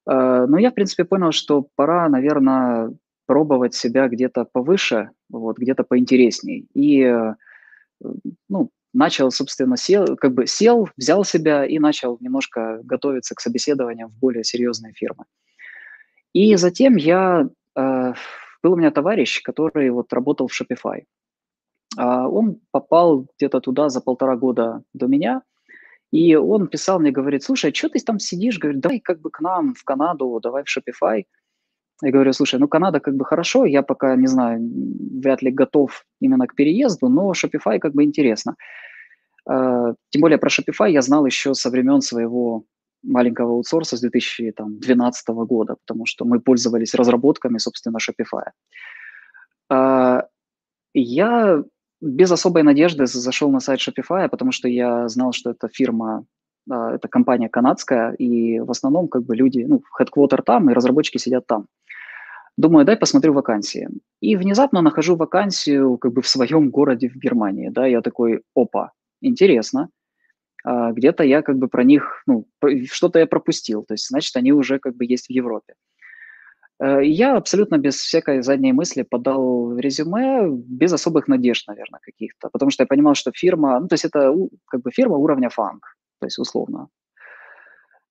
Э, 0.08 0.46
но 0.48 0.58
я, 0.58 0.70
в 0.70 0.74
принципе, 0.74 1.04
понял, 1.04 1.32
что 1.32 1.66
пора, 1.76 2.08
наверное, 2.08 2.92
пробовать 3.26 3.74
себя 3.74 4.08
где-то 4.08 4.44
повыше, 4.44 5.10
вот, 5.28 5.58
где-то 5.58 5.84
поинтересней. 5.84 6.66
И, 6.74 7.02
э, 7.02 7.34
ну, 8.48 8.70
начал, 8.94 9.30
собственно, 9.30 9.76
сел, 9.76 10.16
как 10.16 10.32
бы 10.32 10.46
сел, 10.46 10.88
взял 10.96 11.24
себя 11.24 11.66
и 11.66 11.78
начал 11.78 12.16
немножко 12.20 12.80
готовиться 12.84 13.34
к 13.34 13.40
собеседованиям 13.40 14.08
в 14.08 14.18
более 14.18 14.44
серьезные 14.44 14.92
фирмы. 14.94 15.24
И 16.32 16.56
затем 16.56 16.96
я, 16.96 17.48
э, 17.76 18.12
был 18.62 18.72
у 18.72 18.76
меня 18.76 18.90
товарищ, 18.90 19.42
который 19.42 19.90
вот 19.90 20.12
работал 20.12 20.48
в 20.48 20.52
Shopify. 20.52 21.04
А, 21.98 22.28
он 22.28 22.60
попал 22.70 23.26
где-то 23.36 23.60
туда 23.60 23.88
за 23.88 24.00
полтора 24.00 24.36
года 24.36 24.82
до 24.94 25.08
меня, 25.08 25.42
и 26.12 26.36
он 26.36 26.68
писал 26.68 27.00
мне, 27.00 27.10
говорит, 27.10 27.42
слушай, 27.42 27.72
а 27.72 27.74
что 27.74 27.88
ты 27.88 27.98
там 27.98 28.20
сидишь? 28.20 28.58
Говорит, 28.58 28.80
давай 28.80 29.00
как 29.00 29.20
бы 29.20 29.30
к 29.30 29.40
нам 29.40 29.74
в 29.74 29.82
Канаду, 29.82 30.38
давай 30.40 30.62
в 30.62 30.68
Shopify. 30.68 31.24
Я 32.00 32.12
говорю, 32.12 32.32
слушай, 32.32 32.60
ну 32.60 32.68
Канада 32.68 33.00
как 33.00 33.16
бы 33.16 33.24
хорошо, 33.24 33.64
я 33.64 33.82
пока, 33.82 34.14
не 34.14 34.28
знаю, 34.28 34.60
вряд 35.20 35.42
ли 35.42 35.50
готов 35.50 36.04
именно 36.20 36.46
к 36.46 36.54
переезду, 36.54 37.08
но 37.08 37.32
Shopify 37.32 37.80
как 37.80 37.94
бы 37.94 38.04
интересно. 38.04 38.54
А, 39.44 39.94
тем 40.10 40.20
более 40.20 40.38
про 40.38 40.50
Shopify 40.50 40.92
я 40.92 41.02
знал 41.02 41.26
еще 41.26 41.52
со 41.54 41.68
времен 41.68 42.00
своего 42.00 42.62
маленького 43.02 43.54
аутсорса 43.54 43.96
с 43.96 44.00
2012 44.00 45.28
года, 45.28 45.74
потому 45.84 46.06
что 46.06 46.24
мы 46.24 46.38
пользовались 46.38 46.94
разработками, 46.94 47.58
собственно, 47.58 47.98
Shopify. 47.98 48.50
А, 49.68 50.28
я 50.94 51.64
без 52.00 52.30
особой 52.30 52.62
надежды 52.62 53.06
зашел 53.06 53.50
на 53.50 53.60
сайт 53.60 53.80
Shopify, 53.80 54.28
потому 54.28 54.52
что 54.52 54.68
я 54.68 55.08
знал, 55.08 55.32
что 55.32 55.50
это 55.50 55.68
фирма, 55.68 56.24
а, 56.70 56.94
это 56.94 57.08
компания 57.08 57.48
канадская, 57.48 58.12
и 58.12 58.60
в 58.60 58.70
основном 58.70 59.08
как 59.08 59.24
бы 59.24 59.34
люди, 59.34 59.64
ну, 59.66 59.82
headquarter 60.00 60.42
там, 60.42 60.70
и 60.70 60.74
разработчики 60.74 61.18
сидят 61.18 61.46
там. 61.46 61.66
Думаю, 62.56 62.84
дай 62.84 62.96
посмотрю 62.96 63.34
вакансии. 63.34 63.88
И 64.20 64.36
внезапно 64.36 64.82
нахожу 64.82 65.16
вакансию 65.16 65.96
как 65.96 66.12
бы 66.12 66.22
в 66.22 66.28
своем 66.28 66.70
городе 66.70 67.08
в 67.08 67.16
Германии, 67.16 67.68
да, 67.68 67.86
я 67.86 68.00
такой, 68.00 68.42
опа, 68.54 68.92
интересно, 69.20 69.90
а, 70.64 70.92
где-то 70.92 71.24
я 71.24 71.42
как 71.42 71.58
бы 71.58 71.68
про 71.68 71.84
них, 71.84 72.22
ну, 72.26 72.46
что-то 72.90 73.18
я 73.18 73.26
пропустил, 73.26 73.84
то 73.84 73.94
есть, 73.94 74.08
значит, 74.08 74.36
они 74.36 74.52
уже 74.52 74.78
как 74.78 74.96
бы 74.96 75.04
есть 75.04 75.26
в 75.26 75.30
Европе. 75.30 75.74
Э, 76.80 77.04
я 77.04 77.36
абсолютно 77.36 77.78
без 77.78 77.96
всякой 77.96 78.42
задней 78.42 78.72
мысли 78.72 79.02
подал 79.02 79.76
резюме, 79.76 80.48
без 80.48 80.92
особых 80.92 81.28
надежд, 81.28 81.66
наверное, 81.66 82.00
каких-то, 82.00 82.48
потому 82.50 82.70
что 82.70 82.82
я 82.82 82.86
понимал, 82.86 83.14
что 83.14 83.32
фирма, 83.34 83.80
ну, 83.80 83.88
то 83.88 83.94
есть 83.94 84.04
это 84.04 84.32
как 84.66 84.82
бы 84.82 84.90
фирма 84.90 85.16
уровня 85.16 85.48
фанк, 85.48 85.96
то 86.20 86.26
есть 86.26 86.38
условно. 86.38 86.88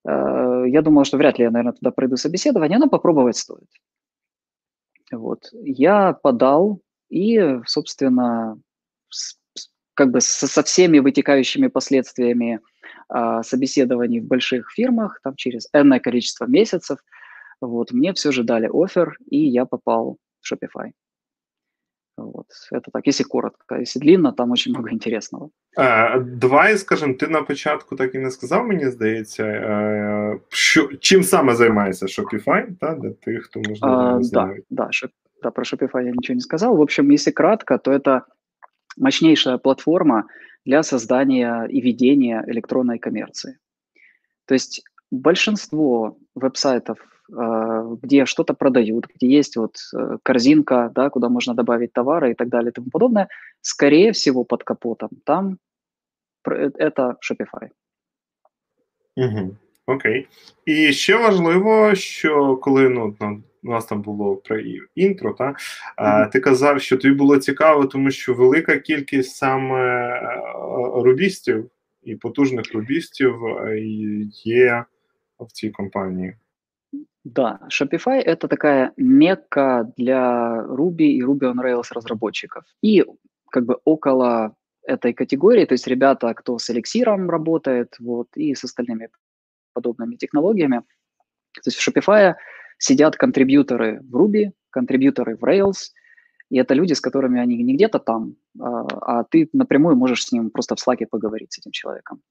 Э, 0.07 0.63
я 0.67 0.81
думал, 0.81 1.05
что 1.05 1.17
вряд 1.17 1.39
ли 1.39 1.45
я, 1.45 1.51
наверное, 1.51 1.73
туда 1.73 1.91
пройду 1.91 2.17
собеседование, 2.17 2.77
но 2.77 2.89
попробовать 2.89 3.37
стоит. 3.37 3.69
Вот. 5.11 5.49
Я 5.53 6.13
подал 6.13 6.81
и, 7.09 7.61
собственно, 7.65 8.59
как 9.93 10.11
бы 10.11 10.19
со 10.19 10.61
всеми 10.63 10.99
вытекающими 10.99 11.67
последствиями 11.67 12.59
а, 13.07 13.41
собеседований 13.41 14.19
в 14.19 14.25
больших 14.25 14.69
фирмах, 14.69 15.21
там 15.23 15.35
через 15.35 15.69
энное 15.73 15.99
количество 16.01 16.45
месяцев– 16.45 16.99
вот, 17.60 17.92
мне 17.92 18.12
все 18.12 18.32
же 18.32 18.42
дали 18.42 18.68
офер, 18.72 19.16
и 19.30 19.38
я 19.38 19.66
попал 19.66 20.18
в 20.40 20.52
Shopify. 20.52 20.92
Вот, 22.16 22.46
это 22.70 22.90
так, 22.92 23.06
если 23.06 23.24
коротко, 23.24 23.76
если 23.76 23.98
длинно, 23.98 24.32
там 24.32 24.50
очень 24.50 24.72
много 24.72 24.90
интересного. 24.90 25.50
А, 25.76 26.18
Давай, 26.18 26.78
скажем, 26.78 27.14
ти 27.14 27.28
на 27.28 27.42
початку 27.42 27.96
так 27.96 28.14
і 28.14 28.18
не 28.18 28.30
сказав, 28.30 28.66
мені 28.66 28.90
здається, 28.90 30.38
що, 30.48 30.88
чим 31.00 31.22
саме 31.22 31.54
займається 31.54 32.06
Shopify, 32.06 32.66
да, 32.80 32.94
для 32.94 33.10
тих, 33.10 33.44
хто 33.44 33.60
можливо 33.60 34.16
не 34.16 34.22
знає. 34.22 34.60
Да, 34.70 34.84
да, 34.84 34.92
шоп, 34.92 35.10
да, 35.42 35.50
про 35.50 35.64
Shopify 35.64 36.04
я 36.04 36.12
ничего 36.12 36.34
не 36.34 36.40
сказал. 36.40 36.76
В 36.76 36.80
общем, 36.80 37.10
если 37.10 37.32
кратко, 37.32 37.78
то 37.78 37.92
это 37.92 38.22
мощнейшая 38.96 39.58
платформа 39.58 40.24
для 40.66 40.82
создания 40.82 41.66
и 41.70 41.80
ведения 41.80 42.44
электронной 42.46 42.98
коммерции. 42.98 43.58
То 44.46 44.54
есть 44.54 44.82
большинство 45.10 46.16
веб-сайтов 46.34 46.98
а, 46.98 47.15
где 48.02 48.26
что-то 48.26 48.54
продают, 48.54 49.06
где 49.14 49.26
есть 49.38 49.56
вот 49.56 49.76
э, 49.94 50.18
корзинка, 50.22 50.90
да, 50.94 51.08
куда 51.08 51.28
можно 51.28 51.54
добавить 51.54 51.92
товары 51.92 52.32
и 52.32 52.34
так 52.34 52.48
далее 52.48 52.70
и 52.70 52.72
тому 52.72 52.90
подобное, 52.90 53.28
скорее 53.60 54.12
всего 54.12 54.44
под 54.44 54.64
капотом 54.64 55.10
там 55.24 55.58
э, 56.48 56.70
это 56.74 57.16
Shopify. 57.20 57.70
Угу. 59.16 59.56
Окей. 59.86 60.28
І 60.66 60.92
ще 60.92 61.16
важливо, 61.16 61.94
що 61.94 62.56
коли 62.56 62.88
ну, 62.88 63.16
у 63.62 63.70
нас 63.70 63.86
там 63.86 64.02
було 64.02 64.36
про 64.36 64.58
інтро, 64.94 65.32
та, 65.32 65.54
mm-hmm. 65.98 66.30
ти 66.30 66.40
казав, 66.40 66.80
що 66.80 66.96
тобі 66.96 67.14
було 67.14 67.38
цікаво, 67.38 67.86
тому 67.86 68.10
що 68.10 68.34
велика 68.34 68.78
кількість 68.78 69.36
саме 69.36 69.80
е, 69.80 70.42
рубістів 70.94 71.70
і 72.02 72.16
потужних 72.16 72.74
рубістів 72.74 73.46
е, 73.46 73.78
є 74.44 74.84
в 75.40 75.52
цій 75.52 75.70
компанії. 75.70 76.36
Да, 77.33 77.59
Shopify– 77.69 78.21
это 78.25 78.47
такая 78.47 78.93
мекка 78.95 79.91
для 79.97 80.63
Ruby 80.65 81.07
и 81.07 81.21
Ruby 81.21 81.51
on 81.51 81.61
Rails 81.61 81.87
разработчиков. 81.91 82.63
И 82.81 83.03
как 83.51 83.65
бы 83.65 83.79
около 83.83 84.55
этой 84.83 85.13
категории, 85.13 85.65
то 85.65 85.73
есть 85.73 85.87
ребята, 85.87 86.33
кто 86.33 86.57
с 86.57 86.69
эликсиром 86.69 87.29
работает, 87.29 87.95
вот, 87.99 88.27
и 88.35 88.55
с 88.55 88.63
остальными 88.63 89.09
подобными 89.73 90.15
технологиями. 90.15 90.83
То 91.53 91.63
есть 91.65 91.77
в 91.77 91.85
Shopify 91.85 92.35
сидят 92.77 93.17
контрибьюторы 93.17 93.99
в 94.09 94.15
Ruby, 94.15 94.51
контрибьюторы 94.69 95.35
в 95.35 95.43
Rails, 95.43 95.91
и 96.49 96.57
это 96.57 96.75
люди, 96.75 96.93
с 96.93 97.01
которыми 97.01 97.41
они 97.41 97.61
не 97.61 97.75
где-то 97.75 97.99
там, 97.99 98.35
а, 98.57 98.87
а 99.01 99.23
ты 99.25 99.49
напрямую 99.51 99.97
можешь 99.97 100.23
с 100.23 100.31
ним 100.31 100.49
просто 100.49 100.75
в 100.77 100.87
Slack 100.87 101.05
поговорить 101.09 101.51
с 101.51 101.59
этим 101.59 101.71
человеком. 101.71 102.21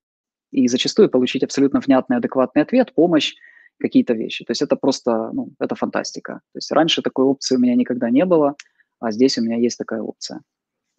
И 0.52 0.68
зачастую 0.68 1.10
получить 1.10 1.42
абсолютно 1.42 1.80
внятный, 1.80 2.16
адекватный 2.16 2.62
ответ, 2.62 2.94
помощь, 2.94 3.34
какие-то 3.79 4.13
вещи. 4.13 4.45
То 4.45 4.51
есть 4.51 4.61
это 4.61 4.75
просто, 4.75 5.31
ну, 5.33 5.49
это 5.59 5.75
фантастика. 5.75 6.33
То 6.53 6.57
есть 6.57 6.71
раньше 6.71 7.01
такой 7.01 7.25
опции 7.25 7.55
у 7.55 7.59
меня 7.59 7.75
никогда 7.75 8.09
не 8.09 8.25
было, 8.25 8.55
а 8.99 9.11
здесь 9.11 9.37
у 9.37 9.41
меня 9.41 9.57
есть 9.57 9.77
такая 9.77 10.01
опция. 10.01 10.41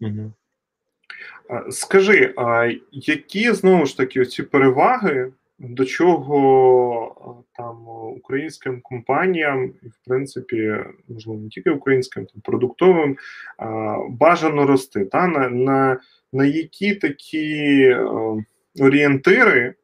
Угу. 0.01 0.33
Скажи, 1.71 2.35
а 2.37 2.73
які 2.93 3.53
знову 3.53 3.87
ж 3.87 3.97
таки 3.97 4.27
ці 4.27 4.43
переваги, 4.43 5.33
до 5.59 5.85
чого 5.85 7.45
там 7.57 7.89
українським 8.17 8.81
компаніям, 8.81 9.73
і 9.83 9.89
в 9.89 9.99
принципі, 10.07 10.77
можливо, 11.09 11.41
не 11.41 11.49
тільки 11.49 11.71
українським, 11.71 12.27
там 12.27 12.41
продуктовим 12.41 13.17
бажано 14.09 14.67
рости, 14.67 15.05
та 15.05 15.27
на, 15.27 15.49
на, 15.49 16.01
на 16.33 16.45
які 16.45 16.95
такі 16.95 17.97
орієнтири 18.81 19.75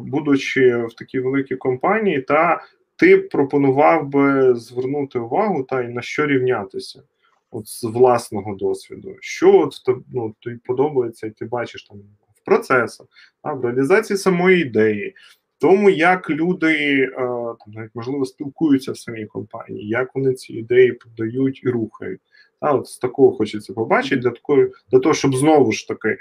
Будучи 0.00 0.76
в 0.76 0.94
такій 0.94 1.20
великій 1.20 1.56
компанії, 1.56 2.20
та 2.20 2.62
ти 2.96 3.18
пропонував 3.18 4.08
би 4.08 4.54
звернути 4.54 5.18
увагу 5.18 5.62
та 5.62 5.82
й 5.82 5.88
на 5.88 6.02
що 6.02 6.26
рівнятися 6.26 7.02
от 7.50 7.68
з 7.68 7.84
власного 7.84 8.54
досвіду, 8.54 9.16
що 9.20 9.58
от 9.58 9.74
ну, 10.12 10.34
тобі 10.40 10.58
подобається, 10.64 11.26
і 11.26 11.30
ти 11.30 11.44
бачиш 11.44 11.84
там 11.84 11.98
в 12.34 12.44
процесах, 12.44 13.06
а, 13.42 13.52
в 13.52 13.64
реалізації 13.64 14.16
самої 14.16 14.62
ідеї, 14.62 15.14
тому 15.58 15.90
як 15.90 16.30
люди 16.30 17.06
там 17.16 17.56
навіть 17.66 17.94
можливо 17.94 18.24
спілкуються 18.24 18.92
в 18.92 18.98
самій 18.98 19.26
компанії, 19.26 19.88
як 19.88 20.14
вони 20.14 20.34
ці 20.34 20.52
ідеї 20.52 20.92
подають 20.92 21.64
і 21.64 21.68
рухають. 21.68 22.20
А 22.60 22.74
от 22.74 22.86
з 22.86 22.98
такого 22.98 23.32
хочеться 23.32 23.72
побачити, 23.72 24.16
для 24.16 24.30
такої, 24.30 24.70
для 24.90 24.98
того, 24.98 25.14
щоб 25.14 25.34
знову 25.34 25.72
ж 25.72 25.88
таки 25.88 26.18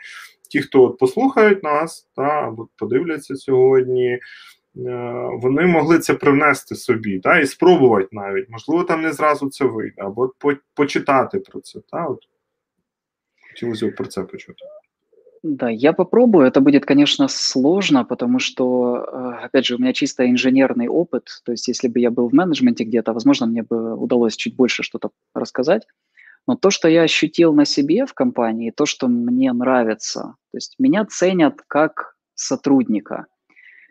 ті, 0.50 0.60
хто 0.60 0.82
от 0.82 0.98
послухають 0.98 1.62
нас, 1.62 2.08
та 2.16 2.22
або 2.22 2.68
подивляться 2.76 3.36
сьогодні, 3.36 4.08
е, 4.08 4.20
вони 5.42 5.66
могли 5.66 5.98
це 5.98 6.14
привнести 6.14 6.74
собі, 6.74 7.18
та, 7.18 7.38
і 7.38 7.46
спробувати 7.46 8.08
навіть. 8.12 8.50
Можливо, 8.50 8.84
там 8.84 9.02
не 9.02 9.12
зразу 9.12 9.48
це 9.50 9.64
вийде, 9.64 10.02
або 10.02 10.32
по, 10.38 10.52
почитати 10.74 11.38
про 11.38 11.60
це. 11.60 11.80
Та, 11.90 12.06
от. 12.06 12.18
Хотілося 13.50 13.86
б 13.86 13.94
про 13.94 14.06
це 14.06 14.22
почути. 14.22 14.64
Да, 15.42 15.68
я 15.70 15.92
попробую. 15.92 16.46
Это 16.46 16.60
будет, 16.60 16.86
конечно, 16.86 17.28
сложно, 17.28 18.04
потому 18.04 18.38
что, 18.38 18.96
э, 18.96 19.44
опять 19.46 19.64
же, 19.64 19.74
у 19.74 19.78
меня 19.78 19.92
чисто 19.92 20.30
инженерный 20.30 20.86
опыт. 20.88 21.24
То 21.44 21.52
есть, 21.52 21.66
если 21.66 21.88
бы 21.88 21.98
я 21.98 22.10
был 22.10 22.28
в 22.28 22.32
менеджменте 22.32 22.84
где-то, 22.84 23.12
возможно, 23.12 23.46
мне 23.46 23.62
бы 23.62 23.96
удалось 23.96 24.36
чуть 24.36 24.54
больше 24.54 24.84
что-то 24.84 25.10
рассказать. 25.34 25.82
Но 26.47 26.55
то, 26.55 26.69
что 26.69 26.87
я 26.87 27.03
ощутил 27.03 27.53
на 27.53 27.65
себе 27.65 28.05
в 28.05 28.13
компании, 28.13 28.71
то, 28.71 28.85
что 28.85 29.07
мне 29.07 29.51
нравится, 29.51 30.21
то 30.51 30.57
есть 30.57 30.75
меня 30.79 31.05
ценят 31.05 31.61
как 31.67 32.15
сотрудника, 32.35 33.27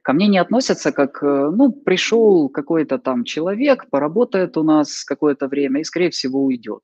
ко 0.03 0.13
мне 0.15 0.27
не 0.29 0.39
относятся 0.39 0.93
как, 0.93 1.23
э, 1.23 1.51
ну, 1.51 1.71
пришел 1.73 2.49
какой-то 2.49 2.99
там 2.99 3.25
человек, 3.25 3.91
поработает 3.91 4.57
у 4.57 4.63
нас 4.63 5.05
какое-то 5.05 5.49
время 5.49 5.81
и, 5.81 5.85
скорее 5.85 6.11
всего, 6.11 6.45
уйдет. 6.45 6.81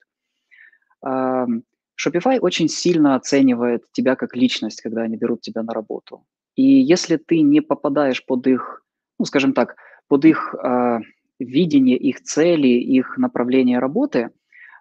Shopify 1.05 2.39
очень 2.41 2.69
сильно 2.69 3.15
оценивает 3.15 3.85
тебя 3.93 4.17
как 4.17 4.37
личность, 4.37 4.83
когда 4.83 5.03
они 5.03 5.17
берут 5.17 5.41
тебя 5.41 5.63
на 5.63 5.73
работу. 5.73 6.25
И 6.57 6.63
если 6.63 7.17
ты 7.17 7.41
не 7.41 7.61
попадаешь 7.61 8.25
под 8.25 8.47
их, 8.47 8.85
ну, 9.19 9.25
скажем 9.25 9.53
так, 9.53 9.77
под 10.09 10.25
их 10.25 10.55
э, 10.55 10.99
видение, 11.39 11.97
их 11.97 12.23
цели, 12.23 12.69
их 12.69 13.17
направление 13.19 13.79
работы, 13.79 14.31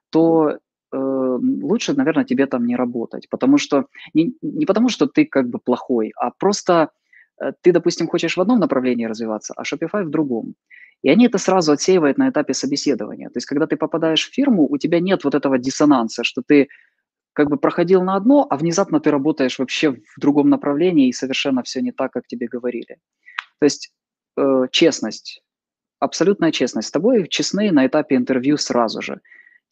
то 0.10 0.58
э, 0.92 0.98
лучше, 0.98 1.94
наверное, 1.94 2.26
тебе 2.26 2.46
там 2.46 2.66
не 2.66 2.76
работать. 2.76 3.30
Потому 3.30 3.58
что 3.58 3.86
не, 4.14 4.34
не 4.42 4.66
потому, 4.66 4.90
что 4.90 5.08
ты 5.08 5.26
как 5.26 5.50
бы 5.50 5.60
плохой, 5.60 6.12
а 6.16 6.32
просто 6.32 6.90
э, 7.42 7.52
ты, 7.62 7.72
допустим, 7.72 8.08
хочешь 8.08 8.38
в 8.38 8.42
одном 8.42 8.60
направлении 8.60 9.06
развиваться, 9.06 9.54
а 9.58 9.64
Shopify 9.64 10.04
в 10.04 10.10
другом. 10.10 10.56
И 11.04 11.10
они 11.10 11.26
это 11.26 11.38
сразу 11.38 11.72
отсеивают 11.72 12.18
на 12.18 12.30
этапе 12.30 12.54
собеседования. 12.54 13.30
То 13.30 13.38
есть, 13.38 13.48
когда 13.48 13.66
ты 13.66 13.76
попадаешь 13.76 14.30
в 14.30 14.34
фирму, 14.34 14.68
у 14.70 14.78
тебя 14.78 15.00
нет 15.00 15.24
вот 15.24 15.36
этого 15.36 15.58
диссонанса, 15.58 16.24
что 16.24 16.42
ты 16.46 16.68
как 17.34 17.50
бы 17.50 17.58
проходил 17.58 18.04
на 18.04 18.16
одно, 18.16 18.46
а 18.50 18.58
внезапно 18.58 19.00
ты 19.00 19.10
работаешь 19.10 19.58
вообще 19.58 19.92
в 19.92 20.20
другом 20.20 20.50
направлении 20.50 21.08
и 21.08 21.14
совершенно 21.14 21.64
все 21.64 21.82
не 21.82 21.92
так, 21.92 22.12
как 22.12 22.28
тебе 22.28 22.48
говорили. 22.48 22.98
То 23.60 23.66
есть 23.66 23.94
э, 24.38 24.68
честность, 24.72 25.42
абсолютная 26.00 26.52
честность. 26.52 26.90
С 26.90 26.92
тобой 26.92 27.28
честны 27.28 27.72
на 27.72 27.88
этапе 27.88 28.16
интервью 28.16 28.58
сразу 28.58 29.02
же. 29.02 29.22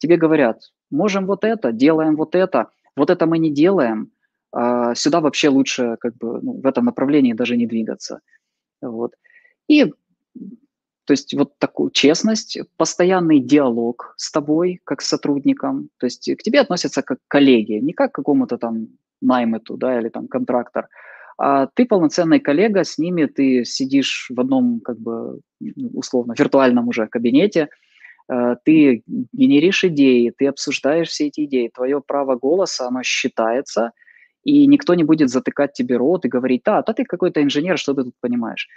Тебе 0.00 0.16
говорят, 0.16 0.72
можем 0.90 1.26
вот 1.26 1.44
это, 1.44 1.72
делаем 1.72 2.16
вот 2.16 2.34
это, 2.34 2.66
вот 2.96 3.10
это 3.10 3.26
мы 3.26 3.38
не 3.38 3.50
делаем, 3.50 4.10
а 4.52 4.94
сюда 4.94 5.20
вообще 5.20 5.48
лучше 5.48 5.96
как 6.00 6.16
бы 6.16 6.40
ну, 6.42 6.60
в 6.60 6.66
этом 6.66 6.86
направлении 6.86 7.34
даже 7.34 7.56
не 7.56 7.66
двигаться. 7.66 8.20
Вот. 8.82 9.12
И 9.68 9.92
то 11.04 11.12
есть 11.12 11.34
вот 11.34 11.58
такую 11.58 11.90
честность, 11.90 12.58
постоянный 12.76 13.40
диалог 13.40 14.14
с 14.16 14.30
тобой, 14.32 14.80
как 14.84 15.02
с 15.02 15.08
сотрудником. 15.08 15.90
То 15.98 16.06
есть 16.06 16.30
к 16.38 16.42
тебе 16.42 16.60
относятся 16.60 17.02
как 17.02 17.18
к 17.18 17.28
коллеге, 17.28 17.80
не 17.80 17.92
как 17.92 18.12
к 18.12 18.14
какому-то 18.14 18.58
там 18.58 18.88
наймыту, 19.20 19.76
да, 19.76 19.98
или 19.98 20.08
там 20.08 20.28
контрактор. 20.28 20.88
А 21.36 21.66
ты 21.66 21.84
полноценный 21.84 22.40
коллега, 22.40 22.84
с 22.84 22.98
ними 22.98 23.26
ты 23.26 23.64
сидишь 23.64 24.30
в 24.34 24.40
одном, 24.40 24.80
как 24.80 24.98
бы, 24.98 25.40
условно, 25.94 26.34
виртуальном 26.38 26.88
уже 26.88 27.06
кабинете, 27.06 27.68
ты 28.64 29.02
генеришь 29.06 29.84
идеи, 29.84 30.32
ты 30.36 30.46
обсуждаешь 30.46 31.08
все 31.08 31.26
эти 31.26 31.44
идеи, 31.44 31.70
твое 31.74 32.00
право 32.00 32.36
голоса, 32.36 32.86
оно 32.86 33.02
считается, 33.02 33.92
и 34.44 34.66
никто 34.66 34.94
не 34.94 35.04
будет 35.04 35.30
затыкать 35.30 35.72
тебе 35.72 35.96
рот 35.96 36.24
и 36.24 36.28
говорить, 36.28 36.62
да, 36.64 36.82
да 36.82 36.92
ты 36.92 37.04
какой-то 37.04 37.42
инженер, 37.42 37.78
что 37.78 37.94
ты 37.94 38.04
тут 38.04 38.14
понимаешь. 38.20 38.68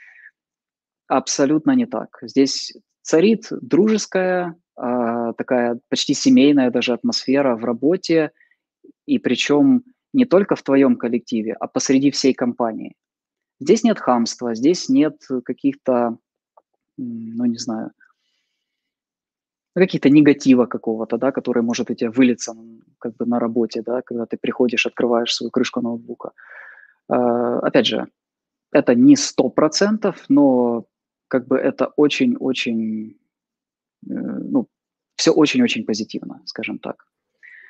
Абсолютно 1.07 1.71
не 1.71 1.85
так. 1.85 2.17
Здесь 2.21 2.73
царит 3.01 3.47
дружеская, 3.51 4.55
э, 4.77 5.33
такая 5.37 5.79
почти 5.89 6.13
семейная 6.13 6.71
даже 6.71 6.93
атмосфера 6.93 7.55
в 7.55 7.63
работе, 7.63 8.31
и 9.05 9.19
причем 9.19 9.83
не 10.13 10.25
только 10.25 10.55
в 10.55 10.63
твоем 10.63 10.95
коллективе, 10.95 11.55
а 11.59 11.67
посреди 11.67 12.11
всей 12.11 12.33
компании. 12.33 12.95
Здесь 13.59 13.83
нет 13.83 13.99
хамства, 13.99 14.55
здесь 14.55 14.89
нет 14.89 15.17
каких-то, 15.45 16.17
ну 16.97 17.45
не 17.45 17.57
знаю, 17.57 17.91
каких-то 19.81 20.09
негатива 20.09 20.65
какого-то, 20.65 21.17
да, 21.17 21.31
который 21.31 21.63
может 21.63 21.89
у 21.89 21.95
тебя 21.95 22.11
вылиться 22.11 22.53
как 22.99 23.15
бы 23.15 23.25
на 23.25 23.39
работе, 23.39 23.81
да, 23.81 24.01
когда 24.01 24.25
ты 24.25 24.37
приходишь, 24.37 24.85
открываешь 24.85 25.33
свою 25.33 25.51
крышку 25.51 25.81
ноутбука. 25.81 26.31
Э, 27.09 27.59
опять 27.61 27.87
же, 27.87 28.07
это 28.71 28.95
не 28.95 29.15
сто 29.15 29.49
процентов, 29.49 30.25
но 30.29 30.85
как 31.27 31.47
бы 31.47 31.57
это 31.57 31.87
очень-очень, 31.95 33.17
э, 34.09 34.13
ну, 34.13 34.67
все 35.15 35.31
очень-очень 35.31 35.85
позитивно, 35.85 36.41
скажем 36.45 36.79
так. 36.79 37.05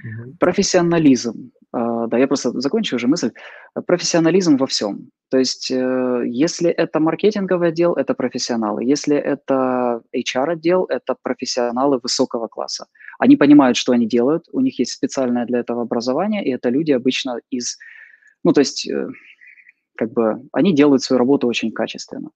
Угу. 0.03 0.35
Профессионализм. 0.39 1.51
Э, 1.75 2.07
да, 2.07 2.17
я 2.17 2.27
просто 2.27 2.51
закончу 2.59 2.95
уже 2.95 3.07
мысль. 3.07 3.31
Профессионализм 3.87 4.57
во 4.57 4.67
всем. 4.67 5.09
То 5.29 5.37
есть, 5.37 5.71
э, 5.71 6.23
если 6.27 6.69
это 6.69 6.99
маркетинговый 6.99 7.69
отдел, 7.69 7.93
это 7.93 8.13
профессионалы. 8.13 8.83
Если 8.83 9.15
это 9.15 10.01
HR-отдел, 10.13 10.85
это 10.85 11.15
профессионалы 11.23 11.99
высокого 12.03 12.47
класса. 12.47 12.85
Они 13.17 13.37
понимают, 13.37 13.77
что 13.77 13.93
они 13.93 14.05
делают, 14.07 14.45
у 14.51 14.59
них 14.59 14.79
есть 14.79 14.91
специальное 14.91 15.45
для 15.45 15.59
этого 15.59 15.81
образование, 15.81 16.43
и 16.45 16.51
это 16.51 16.69
люди 16.69 16.91
обычно 16.91 17.39
из... 17.49 17.77
Ну, 18.43 18.51
то 18.53 18.59
есть, 18.61 18.87
э, 18.87 19.07
как 19.95 20.11
бы, 20.11 20.41
они 20.51 20.75
делают 20.75 21.01
свою 21.01 21.17
работу 21.17 21.47
очень 21.47 21.71
качественно. 21.71 22.29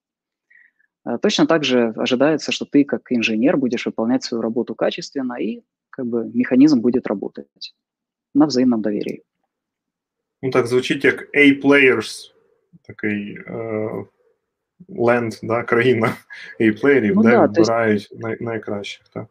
Э, 1.05 1.17
точно 1.21 1.45
так 1.45 1.63
же 1.63 1.93
ожидается, 1.97 2.51
что 2.51 2.65
ты 2.65 2.83
как 2.83 3.11
инженер 3.11 3.57
будешь 3.57 3.85
выполнять 3.85 4.23
свою 4.23 4.41
работу 4.41 4.73
качественно, 4.75 5.33
и 5.33 5.61
как 5.96 6.06
бы 6.06 6.30
механизм 6.34 6.80
будет 6.80 7.06
работать 7.06 7.74
на 8.34 8.46
взаимном 8.46 8.82
доверии. 8.82 9.22
Ну 10.42 10.50
так 10.50 10.66
звучить 10.66 11.04
як 11.04 11.28
A-players, 11.36 12.32
такий 12.82 13.38
е, 13.46 14.04
ленд, 14.88 15.38
да, 15.42 15.62
країна 15.62 16.16
A-плеєрів, 16.60 17.14
ну, 17.16 17.22
де 17.22 17.30
да, 17.30 17.46
вибирають 17.46 18.02
есть... 18.02 18.20
най- 18.20 18.36
найкращих. 18.40 19.08
Так? 19.08 19.26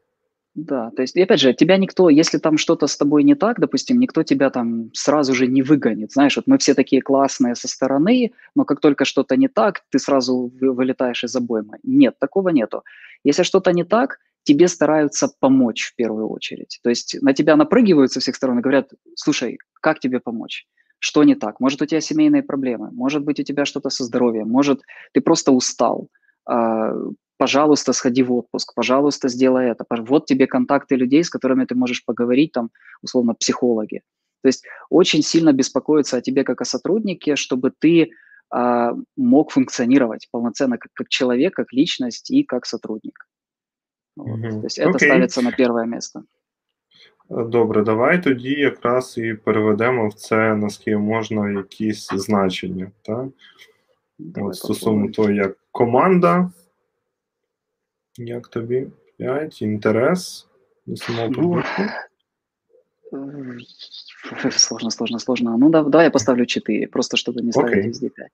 Да, 0.54 0.92
то 0.92 1.02
есть, 1.02 1.16
и 1.16 1.24
опять 1.24 1.40
же, 1.40 1.54
тебя 1.54 1.78
никто, 1.78 2.10
если 2.10 2.38
там 2.38 2.58
что-то 2.58 2.88
с 2.88 2.98
тобой 2.98 3.24
не 3.24 3.36
так, 3.36 3.60
допустим, 3.60 4.00
никто 4.00 4.24
тебя 4.24 4.50
там 4.50 4.90
сразу 4.94 5.34
же 5.34 5.48
не 5.48 5.62
выгонит. 5.62 6.12
Знаешь, 6.12 6.36
вот 6.36 6.46
мы 6.48 6.58
все 6.58 6.74
такие 6.74 7.02
классные 7.02 7.56
со 7.56 7.70
стороны, 7.70 8.34
но 8.54 8.66
как 8.66 8.82
только 8.82 9.06
что-то 9.06 9.38
не 9.38 9.48
так, 9.48 9.86
ты 9.90 10.00
сразу 10.00 10.52
вылетаешь 10.60 11.24
из 11.24 11.36
обоймы. 11.36 11.78
Нет, 11.84 12.20
такого 12.20 12.50
нету. 12.50 12.84
Если 13.24 13.44
что-то 13.44 13.72
не 13.72 13.86
так, 13.86 14.20
тебе 14.47 14.69
стараются 14.69 15.29
помочь 15.41 15.91
в 15.91 15.97
первую 15.97 16.29
очередь. 16.29 16.79
То 16.83 16.89
есть 16.89 17.17
на 17.21 17.33
тебя 17.33 17.57
напрыгивают 17.57 18.13
со 18.13 18.21
всех 18.21 18.37
сторон 18.37 18.59
и 18.59 18.63
говорят, 18.63 18.93
слушай, 19.17 19.59
как 19.81 19.99
тебе 19.99 20.21
помочь? 20.21 20.67
Что 20.99 21.25
не 21.25 21.35
так? 21.35 21.61
Может, 21.61 21.83
у 21.83 21.87
тебя 21.87 22.01
семейные 22.01 22.43
проблемы? 22.43 22.91
Может 22.93 23.25
быть, 23.25 23.41
у 23.41 23.43
тебя 23.43 23.65
что-то 23.65 23.91
со 23.91 24.05
здоровьем? 24.05 24.49
Может, 24.49 24.83
ты 25.13 25.21
просто 25.21 25.51
устал? 25.51 26.09
А, 26.49 26.93
пожалуйста, 27.39 27.93
сходи 27.93 28.23
в 28.23 28.33
отпуск, 28.33 28.73
пожалуйста, 28.75 29.29
сделай 29.29 29.69
это. 29.69 29.85
Вот 29.91 30.27
тебе 30.27 30.47
контакты 30.47 30.95
людей, 30.95 31.25
с 31.25 31.31
которыми 31.31 31.65
ты 31.65 31.75
можешь 31.75 32.05
поговорить, 32.05 32.53
там, 32.53 32.71
условно, 33.03 33.35
психологи. 33.35 34.03
То 34.43 34.49
есть 34.49 34.65
очень 34.91 35.23
сильно 35.23 35.53
беспокоиться 35.53 36.17
о 36.17 36.21
тебе 36.21 36.45
как 36.45 36.61
о 36.61 36.65
сотруднике, 36.65 37.35
чтобы 37.35 37.73
ты 37.77 38.11
а, 38.51 38.93
мог 39.17 39.51
функционировать 39.51 40.29
полноценно 40.31 40.79
как, 40.79 40.93
как 40.95 41.09
человек, 41.09 41.55
как 41.55 41.73
личность 41.73 42.31
и 42.31 42.45
как 42.45 42.65
сотрудник. 42.65 43.27
Вот. 44.17 44.39
Mm-hmm. 44.39 44.61
То 44.61 44.67
есть 44.67 44.79
это 44.79 44.91
okay. 44.91 45.43
на 45.43 45.53
первое 45.53 45.85
место. 45.85 46.23
Добре, 47.29 47.83
давай 47.83 48.23
тоді 48.23 48.51
якраз 48.51 49.19
і 49.19 49.35
переведемо 49.35 50.09
в 50.09 50.15
це 50.15 50.55
наскільки 50.55 50.97
можна 50.97 51.51
якісь 51.51 52.09
значення. 52.13 52.91
Так? 53.03 53.27
От 54.37 54.57
Стосовно 54.57 55.09
того, 55.09 55.31
як 55.31 55.57
команда 55.73 56.51
Як 58.19 58.49
тобі? 58.49 58.87
5, 59.19 59.63
інтерес 59.63 60.47
до 60.87 60.97
самого 60.97 61.31
продукту? 61.31 61.83
Сложно, 64.51 64.91
сложно, 64.91 65.19
сложно. 65.19 65.59
Ну, 65.59 65.71
давай 65.71 66.05
я 66.05 66.11
поставлю 66.11 66.47
4, 66.47 66.87
просто 66.87 67.17
чтобы 67.17 67.43
не 67.43 67.53
ставить 67.53 67.75
okay. 67.75 67.87
везде 67.87 68.09
5. 68.09 68.29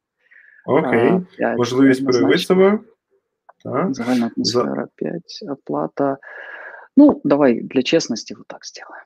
Окей. 0.64 1.10
Okay. 1.10 1.56
Можливість 1.56 2.04
проявити 2.04 2.38
себе. 2.38 2.78
Так. 3.63 3.95
Загальна 3.95 4.27
атмосфера 4.27 4.75
За... 4.75 4.87
5, 4.95 5.43
оплата. 5.49 6.17
Ну, 6.97 7.21
давай 7.23 7.61
для 7.61 7.83
чесності 7.83 8.33
вот 8.33 8.47
так 8.47 8.65
сделаем. 8.65 9.03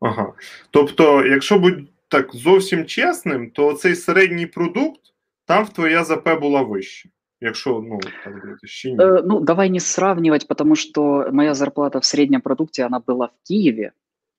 Ага. 0.00 0.32
Тобто, 0.70 1.26
якщо 1.26 1.58
бути 1.58 1.84
так 2.08 2.34
зовсім 2.34 2.86
чесним, 2.86 3.50
то 3.50 3.72
цей 3.72 3.94
середній 3.94 4.46
продукт, 4.46 5.00
там 5.46 5.64
в 5.64 5.68
твоя 5.68 6.04
ЗП 6.04 6.28
була 6.40 6.62
вища. 6.62 7.08
Якщо 7.40 7.84
ну 7.88 7.98
так 7.98 8.34
говорити, 8.34 8.66
ще 8.66 8.90
ні. 8.90 8.96
Э, 8.96 9.22
ну 9.26 9.40
давай 9.40 9.70
не 9.70 9.80
сравнивать, 9.80 10.48
потому 10.48 10.76
что 10.76 11.28
моя 11.32 11.54
зарплата 11.54 11.98
в 11.98 12.04
среднем 12.04 12.40
продукте 12.40 12.86
она 12.86 13.00
была 13.06 13.26
в 13.26 13.48
Киеве, 13.48 13.92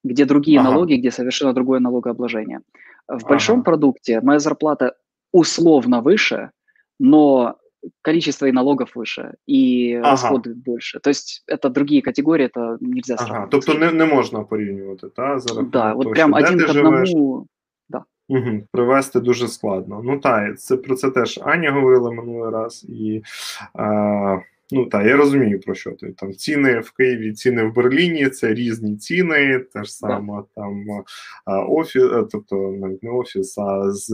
где 0.04 0.24
другие 0.24 0.58
ага. 0.58 0.70
налоги, 0.70 0.96
где 0.96 1.10
совершенно 1.10 1.52
другое 1.52 1.80
налогообложение. 1.80 2.60
В 3.08 3.28
большом 3.28 3.58
ага. 3.58 3.64
продукте 3.64 4.20
моя 4.20 4.38
зарплата 4.38 4.96
условно 5.32 6.00
выше, 6.00 6.50
но 6.98 7.56
количество 8.02 8.46
и 8.46 8.52
налогов 8.52 8.96
выше, 8.96 9.34
и 9.46 9.94
ага. 9.94 10.10
расходы 10.10 10.54
больше. 10.54 11.00
То 11.00 11.10
есть 11.10 11.42
это 11.46 11.70
другие 11.70 12.02
категории, 12.02 12.46
это 12.46 12.76
нельзя 12.80 13.16
сравнивать. 13.16 13.38
Ага. 13.38 13.48
Тобто 13.50 13.74
не, 13.74 13.92
не 13.92 14.04
можна 14.04 14.42
порівнювати, 14.42 15.08
та? 15.08 15.38
За 15.38 15.62
да, 15.62 15.92
от 15.92 16.10
прям 16.12 16.34
один 16.34 16.58
к 16.58 16.70
одному 16.70 17.46
Угу, 18.28 18.62
Привести 18.72 19.20
дуже 19.20 19.48
складно. 19.48 20.02
Ну 20.04 20.18
так, 20.18 20.60
це 20.60 20.76
про 20.76 20.96
це 20.96 21.10
теж 21.10 21.40
Аня 21.42 21.72
говорила 21.72 22.10
минулий 22.10 22.50
раз, 22.50 22.86
і 22.88 23.22
а, 23.74 24.38
ну 24.70 24.86
так, 24.86 25.06
я 25.06 25.16
розумію 25.16 25.60
про 25.60 25.74
що 25.74 25.90
ти. 25.90 26.12
Там 26.12 26.32
ціни 26.32 26.80
в 26.80 26.90
Києві, 26.90 27.32
ціни 27.32 27.62
в 27.62 27.74
Берліні, 27.74 28.28
це 28.28 28.54
різні 28.54 28.96
ціни, 28.96 29.58
те 29.58 29.84
ж 29.84 29.92
саме 29.92 30.34
да. 30.36 30.62
там 30.62 30.84
офіс, 31.68 32.02
тобто 32.32 32.56
навіть 32.56 33.02
не 33.02 33.10
офіс, 33.10 33.58
а 33.58 33.90
з 33.90 34.10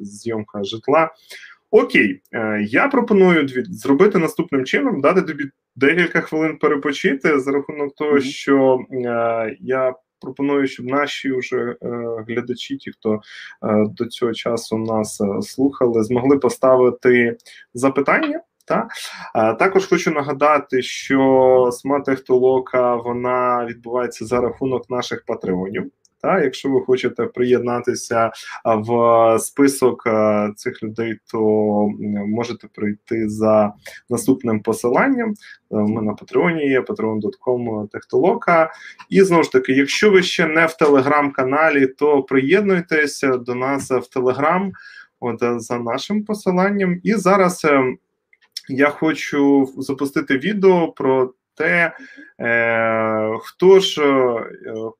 зйомка 0.00 0.64
житла. 0.64 1.10
Окей, 1.75 2.21
е, 2.31 2.61
я 2.61 2.87
пропоную 2.87 3.47
зробити 3.65 4.17
наступним 4.17 4.65
чином, 4.65 5.01
дати 5.01 5.21
тобі 5.21 5.43
декілька 5.75 6.21
хвилин 6.21 6.57
перепочити 6.57 7.39
за 7.39 7.51
рахунок 7.51 7.95
того, 7.95 8.19
що 8.19 8.79
е, 8.91 9.57
я 9.59 9.93
пропоную, 10.19 10.67
щоб 10.67 10.85
наші 10.85 11.31
вже 11.31 11.57
е, 11.57 11.75
глядачі, 12.27 12.77
ті, 12.77 12.91
хто 12.91 13.21
до 13.85 14.05
цього 14.05 14.33
часу 14.33 14.77
нас 14.77 15.21
слухали, 15.41 16.03
змогли 16.03 16.37
поставити 16.37 17.37
запитання. 17.73 18.41
Та? 18.65 18.87
Також 19.53 19.85
хочу 19.85 20.11
нагадати, 20.11 20.81
що 20.81 21.19
Tech 21.83 23.03
вона 23.03 23.65
відбувається 23.65 24.25
за 24.25 24.41
рахунок 24.41 24.89
наших 24.89 25.25
патреонів. 25.25 25.91
Та 26.23 26.39
якщо 26.39 26.69
ви 26.69 26.81
хочете 26.81 27.25
приєднатися 27.25 28.31
в 28.65 28.89
список 29.39 30.07
цих 30.55 30.83
людей, 30.83 31.19
то 31.31 31.39
можете 32.27 32.67
прийти 32.67 33.29
за 33.29 33.73
наступним 34.09 34.59
посиланням. 34.59 35.29
Е, 35.29 35.75
ми 35.75 36.01
на 36.01 36.13
Патреоні 36.13 36.65
є 36.67 36.81
patreon.com 36.81 37.87
Техтолока. 37.87 38.71
І 39.09 39.21
знову 39.21 39.43
ж 39.43 39.51
таки, 39.51 39.73
якщо 39.73 40.11
ви 40.11 40.23
ще 40.23 40.47
не 40.47 40.65
в 40.65 40.73
телеграм-каналі, 40.73 41.87
то 41.87 42.23
приєднуйтеся 42.23 43.37
до 43.37 43.55
нас 43.55 43.91
в 43.91 44.09
Телеграм, 44.13 44.71
от 45.19 45.43
е, 45.43 45.59
за 45.59 45.79
нашим 45.79 46.23
посиланням. 46.23 46.99
І 47.03 47.13
зараз 47.13 47.65
е, 47.65 47.83
я 48.69 48.89
хочу 48.89 49.69
запустити 49.77 50.37
відео 50.37 50.87
про 50.87 51.33
те, 51.55 51.91
хто 53.41 53.79
ж 53.79 54.01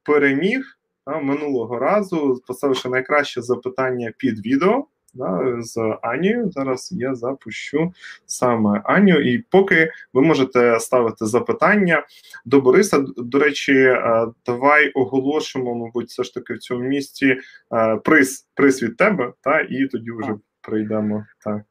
переміг 0.04 0.80
да, 1.08 1.20
минулого 1.20 1.80
разу, 1.80 2.42
поставивши 2.48 2.90
найкраще 2.90 3.42
запитання 3.42 4.14
під 4.18 4.46
відео 4.46 4.86
да, 5.14 5.56
з 5.62 5.98
Анією. 6.02 6.52
Зараз 6.52 6.90
я 6.92 7.16
запущу 7.16 7.94
саме 8.26 8.82
Аню. 8.84 9.20
І 9.20 9.38
поки 9.38 9.92
ви 10.14 10.22
можете 10.22 10.80
ставити 10.80 11.26
запитання 11.26 12.04
до 12.46 12.62
Бориса. 12.62 13.06
До 13.18 13.40
речі, 13.40 13.74
е, 13.74 14.28
давай 14.46 14.92
оголошимо, 14.92 15.76
мабуть, 15.76 16.08
все 16.08 16.24
ж 16.24 16.34
таки 16.34 16.54
в 16.54 16.60
цьому 16.60 16.82
місці 16.82 17.38
е, 17.74 17.96
приз 17.96 18.48
приз 18.54 18.84
від 18.84 18.98
тебе, 18.98 19.34
та 19.42 19.60
і 19.60 19.88
тоді 19.88 20.12
вже 20.12 20.36
прийдемо. 20.62 21.26
Так. 21.44 21.62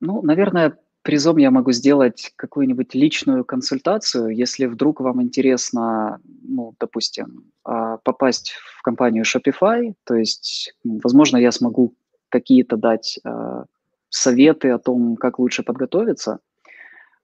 Ну, 0.00 0.20
наверное, 0.24 0.72
призом 1.06 1.36
я 1.36 1.52
могу 1.52 1.70
сделать 1.70 2.32
какую-нибудь 2.34 2.92
личную 2.96 3.44
консультацию, 3.44 4.30
если 4.30 4.66
вдруг 4.66 5.00
вам 5.00 5.22
интересно, 5.22 6.20
ну, 6.42 6.74
допустим, 6.80 7.44
а, 7.62 7.98
попасть 7.98 8.50
в 8.50 8.82
компанию 8.82 9.22
Shopify, 9.22 9.94
то 10.02 10.16
есть, 10.16 10.74
возможно, 10.82 11.36
я 11.36 11.52
смогу 11.52 11.94
какие-то 12.28 12.76
дать 12.76 13.20
а, 13.22 13.66
советы 14.08 14.70
о 14.70 14.78
том, 14.78 15.14
как 15.14 15.38
лучше 15.38 15.62
подготовиться. 15.62 16.40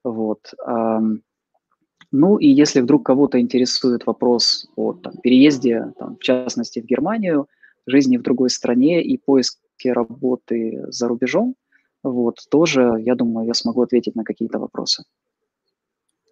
Вот. 0.04 0.54
Ну 2.12 2.36
и 2.36 2.48
если 2.48 2.82
вдруг 2.82 3.04
кого-то 3.06 3.40
интересует 3.40 4.06
вопрос 4.06 4.68
о 4.76 4.92
там, 4.92 5.14
переезде, 5.22 5.92
там, 5.98 6.16
в 6.16 6.22
частности, 6.22 6.80
в 6.80 6.86
Германию, 6.86 7.48
жизни 7.86 8.16
в 8.16 8.22
другой 8.22 8.50
стране 8.50 9.02
и 9.02 9.18
поиске 9.18 9.92
работы 9.92 10.84
за 10.88 11.08
рубежом, 11.08 11.56
вот, 12.03 12.35
тоже, 12.51 12.95
я 12.99 13.15
думаю, 13.15 13.47
я 13.47 13.53
смогу 13.53 13.81
ответить 13.81 14.15
на 14.15 14.23
какие-то 14.23 14.59
вопросы. 14.59 15.03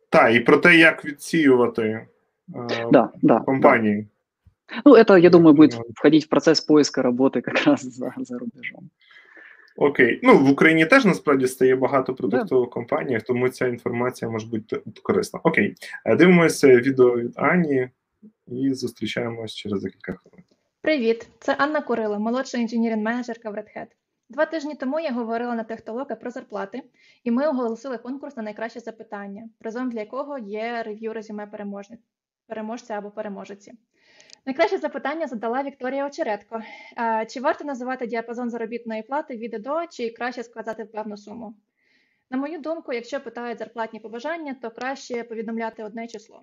Так, 0.09 0.35
і 0.35 0.39
про 0.39 0.57
те, 0.57 0.76
як 0.76 1.05
відсіювати 1.05 2.07
э, 2.53 2.91
да, 2.91 3.09
да, 3.22 3.39
компании. 3.39 4.01
Да. 4.01 4.81
Ну, 4.85 4.95
это, 4.95 5.17
я 5.17 5.30
думаю, 5.30 5.55
будет 5.55 5.73
входить 5.73 6.26
в 6.26 6.30
процесс 6.30 6.61
поиска 6.61 7.01
работы 7.01 7.41
как 7.41 7.65
раз 7.65 7.81
за, 7.81 8.13
за 8.17 8.38
рубежом. 8.38 8.89
Окей. 9.77 10.19
Ну, 10.23 10.38
в 10.38 10.49
Україні 10.49 10.85
теж 10.85 11.05
насправді 11.05 11.47
стає 11.47 11.76
багато 11.76 12.15
продуктових 12.15 12.69
yeah. 12.69 12.73
компаній, 12.73 13.19
тому 13.27 13.49
ця 13.49 13.67
інформація 13.67 14.31
може 14.31 14.47
бути 14.47 14.81
корисна. 15.03 15.39
Окей. 15.43 15.76
Е, 16.05 16.15
дивимося 16.15 16.67
відео 16.67 17.17
від 17.17 17.34
Ані 17.35 17.89
і 18.47 18.73
зустрічаємось 18.73 19.55
через 19.55 19.84
декілька 19.84 20.13
хвилин. 20.13 20.43
Привіт, 20.81 21.27
це 21.39 21.55
Анна 21.57 21.81
Курила, 21.81 22.19
молодша 22.19 22.57
інженіринг 22.57 23.03
менеджерка 23.03 23.49
в 23.49 23.53
Red 23.53 23.77
Hat. 23.77 23.88
Два 24.31 24.47
тижні 24.47 24.74
тому 24.74 25.01
я 25.01 25.12
говорила 25.12 25.55
на 25.55 25.65
Техтолока 25.65 26.16
про 26.16 26.31
зарплати, 26.31 26.82
і 27.24 27.31
ми 27.31 27.48
оголосили 27.48 27.98
конкурс 27.98 28.36
на 28.36 28.43
найкраще 28.43 28.81
запитання, 28.81 29.48
призом 29.59 29.90
для 29.90 30.01
якого 30.01 30.39
є 30.39 30.82
рев'ю 30.82 31.12
резюме 31.12 31.47
переможця 32.47 32.94
або 32.94 33.11
переможеці. 33.11 33.73
Найкраще 34.47 34.78
запитання 34.78 35.27
задала 35.27 35.62
Вікторія 35.62 36.07
Очеретко. 36.07 36.62
Чи 37.28 37.40
варто 37.40 37.65
називати 37.65 38.07
діапазон 38.07 38.51
заробітної 38.51 39.02
плати 39.02 39.36
від 39.36 39.55
і 39.55 39.59
до, 39.59 39.86
чи 39.86 40.11
краще 40.11 40.43
сказати 40.43 40.85
певну 40.85 41.16
суму? 41.16 41.55
На 42.31 42.39
мою 42.39 42.59
думку, 42.59 42.93
якщо 42.93 43.20
питають 43.20 43.59
зарплатні 43.59 44.01
побажання, 44.01 44.57
то 44.62 44.70
краще 44.70 45.24
повідомляти 45.24 45.85
одне 45.85 46.07
число. 46.09 46.43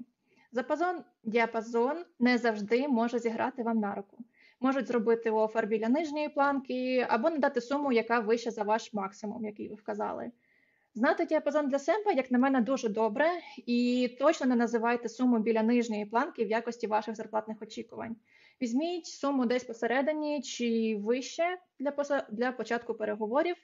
Запазон 0.51 1.03
діапазон 1.23 2.05
не 2.19 2.37
завжди 2.37 2.87
може 2.87 3.19
зіграти 3.19 3.63
вам 3.63 3.79
на 3.79 3.95
руку 3.95 4.17
можуть 4.59 4.87
зробити 4.87 5.31
офер 5.31 5.67
біля 5.67 5.89
нижньої 5.89 6.29
планки, 6.29 7.05
або 7.09 7.29
надати 7.29 7.61
суму, 7.61 7.91
яка 7.91 8.19
вища 8.19 8.51
за 8.51 8.63
ваш 8.63 8.93
максимум, 8.93 9.45
який 9.45 9.69
ви 9.69 9.75
вказали. 9.75 10.31
Знати 10.97 11.25
діапазон 11.25 11.69
для 11.69 11.79
себе, 11.79 12.13
як 12.13 12.31
на 12.31 12.39
мене, 12.39 12.61
дуже 12.61 12.89
добре, 12.89 13.29
і 13.65 14.09
точно 14.19 14.45
не 14.47 14.55
називайте 14.55 15.09
суму 15.09 15.39
біля 15.39 15.63
нижньої 15.63 16.05
планки 16.05 16.45
в 16.45 16.49
якості 16.49 16.87
ваших 16.87 17.15
зарплатних 17.15 17.61
очікувань. 17.61 18.15
Візьміть 18.61 19.05
суму 19.05 19.45
десь 19.45 19.63
посередині 19.63 20.41
чи 20.41 20.97
вище 21.03 21.57
для 21.79 22.23
для 22.31 22.51
початку 22.51 22.93
переговорів. 22.93 23.55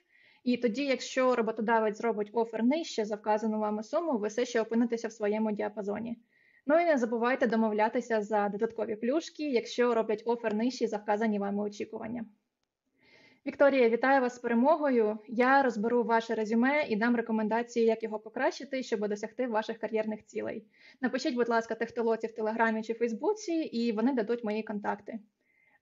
І 0.44 0.56
тоді, 0.56 0.84
якщо 0.84 1.36
роботодавець 1.36 1.98
зробить 1.98 2.30
офер 2.32 2.64
нижче 2.64 3.04
за 3.04 3.16
вказану 3.16 3.58
вами 3.58 3.82
суму, 3.82 4.18
ви 4.18 4.28
все 4.28 4.44
ще 4.44 4.60
опинитеся 4.60 5.08
в 5.08 5.12
своєму 5.12 5.52
діапазоні. 5.52 6.16
Ну 6.66 6.80
і 6.80 6.84
не 6.84 6.98
забувайте 6.98 7.46
домовлятися 7.46 8.22
за 8.22 8.48
додаткові 8.48 8.96
плюшки, 8.96 9.50
якщо 9.50 9.94
роблять 9.94 10.22
офер 10.26 10.54
нижчі 10.54 10.86
за 10.86 10.96
вказані 10.96 11.38
вами 11.38 11.62
очікування. 11.62 12.24
Вікторія, 13.46 13.88
вітаю 13.88 14.20
вас 14.20 14.36
з 14.36 14.38
перемогою. 14.38 15.18
Я 15.28 15.62
розберу 15.62 16.04
ваше 16.04 16.34
резюме 16.34 16.86
і 16.88 16.96
дам 16.96 17.16
рекомендації, 17.16 17.86
як 17.86 18.02
його 18.02 18.18
покращити, 18.18 18.82
щоб 18.82 19.08
досягти 19.08 19.46
ваших 19.46 19.78
кар'єрних 19.78 20.26
цілей. 20.26 20.66
Напишіть, 21.00 21.34
будь 21.34 21.48
ласка, 21.48 21.74
техтолоці 21.74 22.26
в 22.26 22.34
Телеграмі 22.34 22.82
чи 22.82 22.94
Фейсбуці, 22.94 23.52
і 23.52 23.92
вони 23.92 24.12
дадуть 24.12 24.44
мої 24.44 24.62
контакти. 24.62 25.18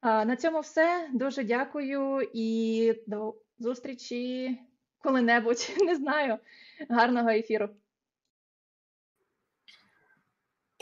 На 0.02 0.36
цьому 0.36 0.60
все. 0.60 1.08
Дуже 1.12 1.44
дякую 1.44 2.28
і 2.32 2.94
до 3.06 3.34
зустрічі 3.58 4.58
коли-небудь. 5.02 5.74
Не 5.86 5.96
знаю. 5.96 6.38
Гарного 6.88 7.28
ефіру. 7.28 7.68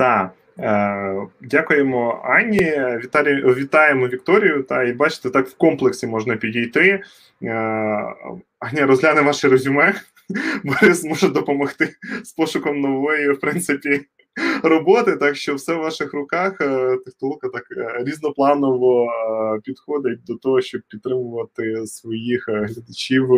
Так, 0.00 0.30
е, 0.58 1.26
дякуємо 1.40 2.22
Ані. 2.24 2.72
Віталі, 3.04 3.54
вітаємо 3.54 4.08
Вікторію. 4.08 4.62
Та 4.62 4.82
і 4.82 4.92
бачите, 4.92 5.30
так 5.30 5.48
в 5.48 5.56
комплексі 5.56 6.06
можна 6.06 6.36
підійти. 6.36 7.02
Е, 7.42 7.48
Аня 8.58 8.86
розгляне 8.86 9.20
ваше 9.20 9.48
резюме. 9.48 9.94
Борис 10.64 11.04
може 11.04 11.28
допомогти 11.28 11.88
з 12.24 12.32
пошуком 12.32 12.80
нової, 12.80 13.30
в 13.30 13.40
принципі, 13.40 14.00
роботи. 14.62 15.16
Так 15.16 15.36
що 15.36 15.54
все 15.54 15.74
в 15.74 15.78
ваших 15.78 16.14
руках. 16.14 16.60
Е, 16.60 16.98
так 17.52 17.64
е, 17.76 18.04
різнопланово 18.04 19.04
е, 19.04 19.60
підходить 19.64 20.24
до 20.24 20.34
того, 20.34 20.60
щоб 20.60 20.80
підтримувати 20.88 21.86
своїх 21.86 22.48
глядачів 22.48 23.30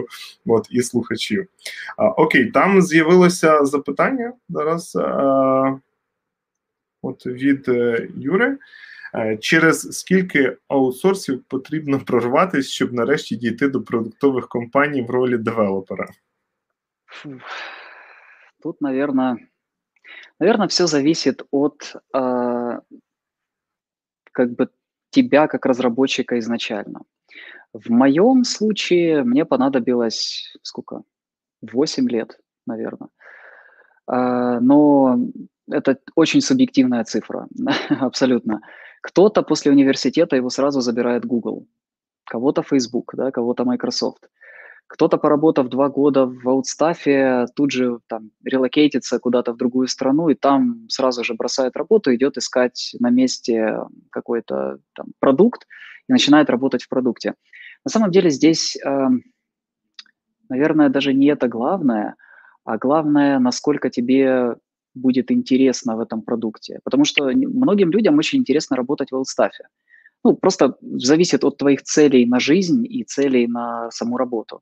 от, 0.47 0.67
і 0.71 0.83
слухачів. 0.83 1.47
Окей, 2.17 2.47
там 2.47 2.83
з'явилося 2.83 3.65
запитання 3.65 4.33
зараз 4.49 4.97
от 7.02 7.26
від 7.26 7.70
е, 7.70 8.10
Юри. 8.18 8.58
Е, 9.16 9.38
через 9.38 9.98
скільки 9.98 10.58
аутсорсів 10.68 11.44
потрібно 11.44 12.00
прорватися, 12.00 12.70
щоб 12.70 12.94
нарешті 12.94 13.36
дійти 13.36 13.68
до 13.68 13.84
продуктових 13.84 14.48
компаній 14.48 15.02
в 15.02 15.10
ролі 15.10 15.38
девелопера? 15.38 16.08
Тут, 18.64 18.82
наверное, 18.82 19.38
наверное, 20.40 20.68
все 20.68 20.88
зависит 20.88 21.44
от 21.52 21.96
э, 22.14 22.80
как 24.32 24.50
бы 24.50 24.70
тебя 25.10 25.48
как 25.48 25.66
разработчика 25.66 26.38
изначально. 26.40 27.02
В 27.74 27.90
моем 27.92 28.44
случае 28.44 29.24
мне 29.24 29.46
понадобилось 29.46 30.58
сколько? 30.64 31.04
8 31.62 32.10
лет, 32.10 32.40
наверное. 32.66 33.10
Э, 34.08 34.60
но 34.60 35.20
это 35.71 35.99
очень 36.15 36.41
субъективная 36.41 37.05
цифра, 37.05 37.49
абсолютно. 38.01 38.61
Кто-то 39.03 39.43
после 39.43 39.73
университета 39.73 40.37
его 40.37 40.49
сразу 40.51 40.81
забирает 40.81 41.25
Google, 41.25 41.67
кого-то 42.25 42.63
Facebook, 42.63 43.15
да, 43.17 43.31
кого-то 43.31 43.65
Microsoft. 43.65 44.29
Кто-то, 44.87 45.17
поработав 45.17 45.69
два 45.69 45.89
года 45.89 46.27
в 46.27 46.47
аутстафе, 46.47 47.47
тут 47.57 47.71
же 47.71 48.01
там 48.09 48.31
релокейтится 48.45 49.19
куда-то 49.19 49.53
в 49.53 49.57
другую 49.57 49.89
страну 49.89 50.29
и 50.29 50.35
там 50.35 50.87
сразу 50.91 51.25
же 51.25 51.33
бросает 51.35 51.77
работу, 51.77 52.15
идет 52.15 52.37
искать 52.37 52.95
на 53.01 53.09
месте 53.09 53.79
какой-то 54.11 54.79
там 54.93 55.07
продукт 55.19 55.67
и 56.09 56.13
начинает 56.13 56.51
работать 56.51 56.83
в 56.83 56.89
продукте. 56.91 57.35
На 57.87 57.91
самом 57.91 58.11
деле 58.11 58.29
здесь, 58.29 58.77
э, 58.77 59.09
наверное, 60.51 60.91
даже 60.91 61.15
не 61.15 61.29
это 61.29 61.49
главное, 61.49 62.17
а 62.65 62.77
главное, 62.77 63.39
насколько 63.39 63.89
тебе 63.89 64.57
будет 64.95 65.31
интересно 65.31 65.97
в 65.97 66.01
этом 66.01 66.23
продукте. 66.23 66.81
Потому 66.85 67.05
что 67.05 67.25
многим 67.25 67.91
людям 67.91 68.19
очень 68.19 68.39
интересно 68.39 68.77
работать 68.77 69.11
в 69.11 69.15
олдстафе. 69.15 69.65
Ну, 70.25 70.35
просто 70.37 70.77
зависит 70.81 71.45
от 71.45 71.57
твоих 71.57 71.83
целей 71.83 72.27
на 72.27 72.39
жизнь 72.41 72.87
и 72.89 73.05
целей 73.05 73.47
на 73.49 73.91
саму 73.91 74.17
работу. 74.17 74.61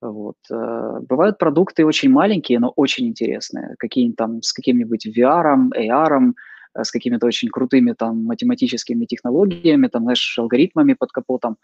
Вот. 0.00 0.36
Э, 0.50 1.00
бывают 1.08 1.38
продукты 1.38 1.84
очень 1.84 2.10
маленькие, 2.10 2.60
но 2.60 2.72
очень 2.76 3.06
интересные, 3.08 3.74
какие 3.78 4.12
там 4.12 4.42
с 4.42 4.52
каким-нибудь 4.52 5.06
VR, 5.06 5.70
AR, 5.74 6.32
э, 6.74 6.84
с 6.84 6.90
какими-то 6.90 7.26
очень 7.26 7.48
крутыми 7.48 7.94
там 7.94 8.24
математическими 8.24 9.06
технологиями, 9.06 9.88
там, 9.88 10.02
знаешь, 10.02 10.38
алгоритмами 10.38 10.94
под 10.94 11.12
капотом. 11.12 11.56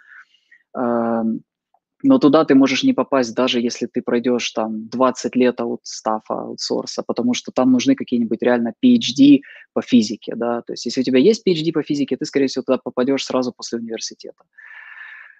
Но 2.02 2.18
туда 2.18 2.44
ты 2.44 2.54
можешь 2.54 2.82
не 2.82 2.92
попасть, 2.92 3.34
даже 3.34 3.60
если 3.60 3.86
ты 3.86 4.02
пройдешь 4.02 4.50
там 4.50 4.88
20 4.88 5.36
лет 5.36 5.60
от 5.60 5.80
стафа, 5.84 6.34
аутсорса, 6.34 7.02
потому 7.06 7.34
что 7.34 7.52
там 7.52 7.70
нужны 7.70 7.94
какие-нибудь 7.94 8.42
реально 8.42 8.74
PhD 8.84 9.40
по 9.72 9.82
физике, 9.82 10.34
да, 10.34 10.62
то 10.62 10.72
есть 10.72 10.84
если 10.86 11.02
у 11.02 11.04
тебя 11.04 11.20
есть 11.20 11.46
PhD 11.46 11.72
по 11.72 11.82
физике, 11.82 12.16
ты, 12.16 12.24
скорее 12.24 12.48
всего, 12.48 12.64
туда 12.64 12.78
попадешь 12.78 13.24
сразу 13.24 13.52
после 13.52 13.78
университета. 13.78 14.42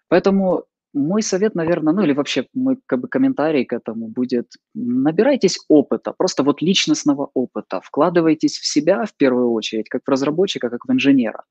Поэтому 0.09 0.67
мой 0.95 1.23
совет, 1.23 1.55
наверное, 1.55 1.95
ну 1.95 2.03
или 2.03 2.13
вообще 2.13 2.47
мой 2.55 2.77
как 2.87 3.01
бы 3.01 3.09
комментарий 3.09 3.65
к 3.65 3.73
этому 3.73 4.09
будет, 4.09 4.53
набирайтесь 4.75 5.59
опыта, 5.69 6.13
просто 6.13 6.43
вот 6.43 6.63
личностного 6.63 7.31
опыта, 7.35 7.81
вкладывайтесь 7.83 8.59
в 8.59 8.67
себя 8.67 9.05
в 9.05 9.15
первую 9.17 9.53
очередь, 9.53 9.89
как 9.89 10.03
в 10.05 10.11
разработчика, 10.11 10.69
как 10.69 10.85
в 10.87 10.93
инженера 10.93 11.45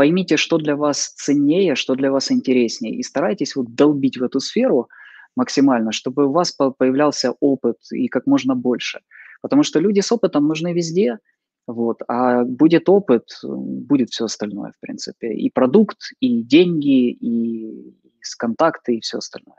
Поймите, 0.00 0.36
что 0.36 0.58
для 0.58 0.76
вас 0.76 1.14
ценнее, 1.14 1.74
что 1.74 1.94
для 1.94 2.10
вас 2.10 2.30
интереснее, 2.30 2.94
и 2.94 3.02
старайтесь 3.02 3.56
вот 3.56 3.74
долбить 3.74 4.18
в 4.18 4.22
эту 4.22 4.40
сферу 4.40 4.88
максимально, 5.36 5.92
чтобы 5.92 6.26
у 6.26 6.32
вас 6.32 6.52
появлялся 6.52 7.32
опыт 7.40 7.76
и 7.92 8.08
как 8.08 8.26
можно 8.26 8.54
больше. 8.54 9.00
Потому 9.42 9.62
что 9.62 9.80
люди 9.80 10.00
с 10.00 10.12
опытом 10.12 10.48
нужны 10.48 10.74
везде, 10.74 11.18
вот, 11.66 12.02
а 12.08 12.44
будет 12.44 12.88
опыт, 12.88 13.22
будет 13.42 14.10
все 14.10 14.24
остальное, 14.24 14.70
в 14.70 14.80
принципе. 14.80 15.32
И 15.34 15.50
продукт, 15.50 15.98
и 16.20 16.42
деньги, 16.42 17.16
и 17.20 17.94
контакти, 18.38 18.94
і 18.94 18.98
все 18.98 19.18
остальне. 19.18 19.54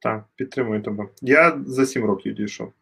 Так, 0.00 0.24
підтримую 0.36 0.82
тебе. 0.82 1.08
Я 1.22 1.60
за 1.66 1.86
сім 1.86 2.04
років 2.04 2.34
дійшов. 2.34 2.72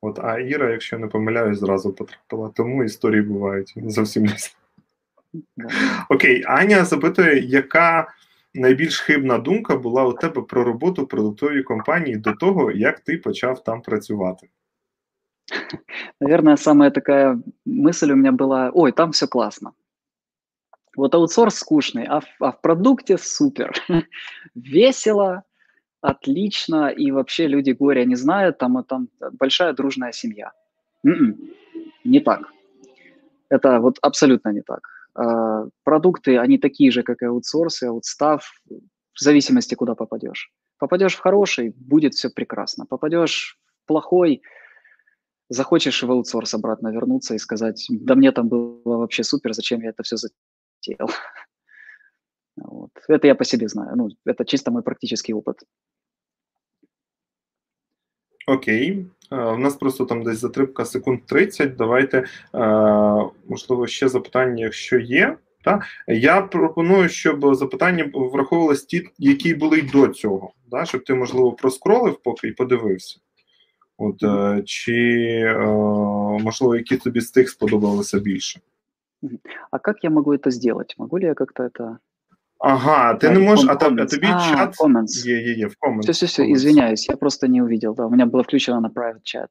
От, 0.00 0.18
а 0.18 0.38
Іра, 0.38 0.70
якщо 0.70 0.98
не 0.98 1.06
помиляюсь, 1.06 1.58
зразу 1.58 1.92
потрапила. 1.92 2.50
Тому 2.54 2.84
історії 2.84 3.22
бувають 3.22 3.74
зовсім 3.76 4.22
не. 4.22 4.36
Окей, 6.08 6.44
Аня 6.46 6.84
запитує, 6.84 7.38
яка 7.38 8.14
найбільш 8.54 9.00
хибна 9.00 9.38
думка 9.38 9.76
була 9.76 10.04
у 10.04 10.12
тебе 10.12 10.42
про 10.42 10.64
роботу 10.64 11.02
в 11.02 11.08
продуктовій 11.08 11.62
компанії 11.62 12.16
до 12.16 12.32
того, 12.32 12.72
як 12.72 13.00
ти 13.00 13.16
почав 13.16 13.64
там 13.64 13.82
працювати? 13.82 14.48
Наверное, 16.20 16.56
самая 16.56 16.90
такая 16.90 17.40
мысль 17.66 18.12
у 18.12 18.16
меня 18.16 18.32
была, 18.32 18.70
ой, 18.74 18.92
там 18.92 19.10
все 19.10 19.26
классно. 19.26 19.72
Вот 20.96 21.14
аутсорс 21.14 21.54
скучный, 21.54 22.04
а 22.04 22.20
в, 22.20 22.26
а 22.40 22.50
в 22.50 22.60
продукте 22.60 23.18
супер. 23.18 23.72
Весело, 24.54 25.42
отлично, 26.00 26.88
и 26.88 27.12
вообще 27.12 27.46
люди 27.46 27.70
горя 27.70 28.04
не 28.04 28.16
знают, 28.16 28.58
там, 28.58 28.84
там 28.84 29.08
большая 29.32 29.72
дружная 29.72 30.12
семья. 30.12 30.52
М-м, 31.04 31.36
не 32.04 32.20
так. 32.20 32.52
Это 33.48 33.80
вот 33.80 33.98
абсолютно 34.02 34.52
не 34.52 34.62
так. 34.62 34.80
А, 35.15 35.65
продукты, 35.83 36.37
они 36.37 36.57
такие 36.57 36.91
же, 36.91 37.03
как 37.03 37.21
и 37.21 37.25
аутсорсы, 37.25 37.85
аутстав, 37.85 38.51
в 38.69 39.19
зависимости, 39.19 39.75
куда 39.75 39.95
попадешь. 39.95 40.51
Попадешь 40.79 41.15
в 41.15 41.19
хороший, 41.19 41.69
будет 41.69 42.13
все 42.13 42.29
прекрасно. 42.29 42.85
Попадешь 42.85 43.59
в 43.83 43.87
плохой, 43.87 44.41
захочешь 45.49 46.01
в 46.03 46.11
аутсорс 46.11 46.53
обратно 46.53 46.89
вернуться 46.89 47.35
и 47.35 47.39
сказать, 47.39 47.85
да 47.89 48.15
мне 48.15 48.31
там 48.31 48.49
было 48.49 48.97
вообще 48.97 49.23
супер, 49.23 49.53
зачем 49.53 49.81
я 49.81 49.89
это 49.89 50.03
все 50.03 50.15
тел. 50.79 51.09
Вот. 52.55 52.91
Это 53.07 53.25
я 53.25 53.33
по 53.33 53.43
себе 53.45 53.67
знаю. 53.67 53.95
Ну, 53.95 54.09
это 54.25 54.45
чисто 54.45 54.69
мой 54.69 54.83
практический 54.83 55.33
опыт. 55.33 55.63
Окей. 58.45 59.09
У 59.33 59.57
нас 59.57 59.75
просто 59.75 60.05
там 60.05 60.23
десь 60.23 60.37
затримка 60.37 60.85
секунд 60.85 61.25
30. 61.25 61.75
Давайте, 61.75 62.25
можливо, 63.49 63.87
ще 63.87 64.09
запитання, 64.09 64.63
якщо 64.63 64.99
є. 64.99 65.37
Та? 65.63 65.81
Я 66.07 66.41
пропоную, 66.41 67.09
щоб 67.09 67.55
запитання 67.55 68.09
враховувалися 68.13 68.85
ті, 68.85 69.09
які 69.17 69.53
були 69.53 69.79
й 69.79 69.81
до 69.81 70.07
цього. 70.07 70.51
Да? 70.71 70.85
Щоб 70.85 71.03
ти, 71.03 71.13
можливо, 71.13 71.51
проскролив 71.51 72.17
поки 72.23 72.47
і 72.47 72.51
подивився. 72.51 73.19
От, 73.97 74.23
Чи, 74.65 75.55
можливо, 76.43 76.75
які 76.75 76.97
тобі 76.97 77.21
з 77.21 77.31
тих 77.31 77.49
сподобалися 77.49 78.19
більше? 78.19 78.59
А 79.71 79.79
как 79.79 80.03
я 80.03 80.09
могу 80.09 80.33
это 80.33 80.51
сделать? 80.51 80.95
Могу 80.97 81.19
ли 81.19 81.25
я 81.25 81.33
как-то 81.33 81.63
это... 81.63 81.97
Ага, 82.62 83.14
ты 83.14 83.30
не 83.30 83.38
можешь, 83.38 83.70
а, 83.70 83.76
там, 83.76 84.00
а 84.00 84.06
тобі 84.06 84.26
а, 84.26 84.40
чат 84.40 84.74
comments. 84.80 85.26
є, 85.26 85.40
є, 85.42 85.54
є, 85.54 85.66
в 85.66 85.74
comments. 85.80 86.00
Все, 86.00 86.12
все, 86.12 86.26
все, 86.26 86.52
извиняюсь, 86.52 87.08
я 87.08 87.16
просто 87.16 87.46
не 87.46 87.62
увидел, 87.62 87.94
да, 87.94 88.06
у 88.06 88.10
меня 88.10 88.26
было 88.26 88.42
включено 88.42 88.80
на 88.80 88.88
private 88.88 89.22
chat. 89.22 89.48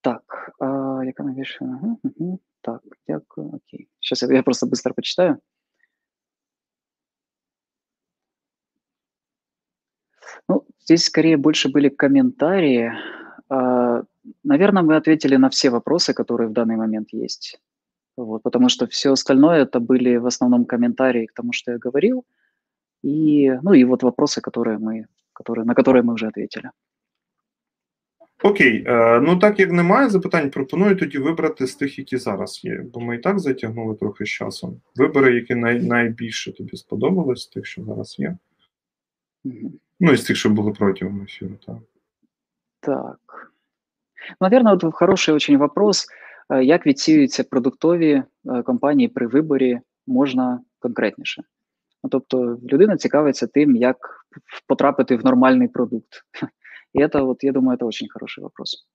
Так, 0.00 0.50
а, 0.58 1.02
яка 1.04 1.22
найбільше? 1.22 1.64
Угу, 1.64 2.00
угу. 2.02 2.40
Так, 2.60 2.80
дякую, 3.08 3.48
окей. 3.48 3.88
Сейчас 4.00 4.22
я, 4.22 4.36
я 4.36 4.42
просто 4.42 4.66
быстро 4.66 4.94
почитаю. 4.94 5.38
Ну, 10.48 10.64
здесь 10.80 11.04
скорее 11.04 11.36
больше 11.36 11.68
были 11.68 11.88
комментарии. 11.88 12.92
А, 13.48 14.02
наверное, 14.44 14.82
мы 14.82 14.96
ответили 14.96 15.36
на 15.36 15.48
все 15.48 15.70
вопросы, 15.70 16.14
которые 16.14 16.48
в 16.48 16.52
данный 16.52 16.76
момент 16.76 17.12
есть. 17.12 17.60
Вот, 18.16 18.42
потому 18.42 18.68
что 18.68 18.86
все 18.86 19.12
остальное 19.12 19.62
это 19.62 19.80
были 19.80 20.16
в 20.16 20.26
основном 20.26 20.64
комментарии 20.64 21.26
к 21.26 21.32
тому, 21.32 21.52
что 21.52 21.72
я 21.72 21.78
говорил, 21.78 22.24
и, 23.02 23.50
ну 23.62 23.72
и 23.72 23.84
вот 23.84 24.02
вопросы, 24.02 24.40
которые 24.40 24.78
мы, 24.78 25.06
которые, 25.32 25.64
на 25.64 25.74
которые 25.74 26.02
мы 26.02 26.14
вже 26.14 26.28
ответили. 26.28 26.70
Окей, 28.42 28.84
е, 28.86 29.20
ну 29.20 29.38
так 29.38 29.60
як 29.60 29.72
немає 29.72 30.08
запитань, 30.08 30.50
пропоную 30.50 30.96
тоді 30.96 31.18
вибрати 31.18 31.66
з 31.66 31.74
тих, 31.74 31.98
які 31.98 32.16
зараз 32.16 32.64
є. 32.64 32.84
Бо 32.92 33.00
ми 33.00 33.16
і 33.16 33.18
так 33.18 33.38
затягнули 33.38 33.94
трохи 33.94 34.24
з 34.24 34.28
часом. 34.28 34.80
Вибери, 34.96 35.34
які 35.34 35.54
най, 35.54 35.80
найбільше 35.80 36.52
тобі 36.52 36.76
сподобались, 36.76 37.42
з 37.42 37.46
тих, 37.46 37.66
що 37.66 37.84
зараз 37.84 38.18
є. 38.18 38.36
Mm-hmm. 39.44 39.70
Ну, 40.00 40.12
і 40.12 40.16
з 40.16 40.24
тих, 40.24 40.36
що 40.36 40.50
були 40.50 40.72
протягом 40.72 41.22
ефіру, 41.22 41.54
так. 41.66 41.76
Так. 42.80 43.52
Наверное, 44.40 44.74
вот 44.74 44.94
хороший 44.94 45.34
очень 45.34 45.58
вопрос. 45.58 46.06
Як 46.49 46.87
відсіюються 46.87 47.43
продуктові 47.43 48.23
компанії 48.65 49.09
при 49.09 49.27
виборі 49.27 49.79
можна 50.07 50.61
конкретніше? 50.79 51.43
Ну, 52.03 52.09
Тобто 52.09 52.59
людина 52.71 52.97
цікавиться 52.97 53.47
тим, 53.47 53.75
як 53.75 53.97
потрапити 54.67 55.15
в 55.15 55.25
нормальний 55.25 55.67
продукт. 55.67 56.23
І 56.93 57.07
це, 57.07 57.21
от, 57.21 57.43
я 57.43 57.51
думаю, 57.51 57.77
це 57.77 57.85
дуже 57.85 58.05
хороший 58.13 58.43
вопрос. 58.43 58.87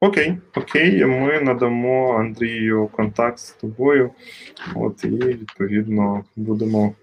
Окей, 0.00 0.38
окей, 0.56 1.04
ми 1.04 1.40
надамо 1.40 2.18
Андрію 2.18 2.88
контакт 2.92 3.38
з 3.38 3.52
тобою. 3.52 4.10
От 4.74 5.04
і 5.04 5.08
відповідно 5.08 6.24
будемо 6.36 6.94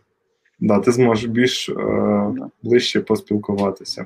Да, 0.60 0.80
ти 0.80 0.92
зможеш 0.92 1.26
більш 1.26 1.70
е, 1.70 1.74
ближче 2.64 3.02
поспілкуватися. 3.02 4.06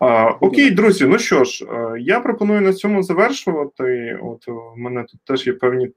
А, 0.00 0.30
Окей, 0.30 0.70
друзі. 0.70 1.06
Ну 1.06 1.18
що 1.18 1.44
ж, 1.44 1.64
е, 1.64 2.00
я 2.00 2.20
пропоную 2.20 2.60
на 2.60 2.72
цьому 2.72 3.02
завершувати. 3.02 4.18
От 4.22 4.46
в 4.46 4.76
мене 4.76 5.02
тут 5.02 5.20
теж 5.24 5.46
є 5.46 5.52
певні 5.52 5.90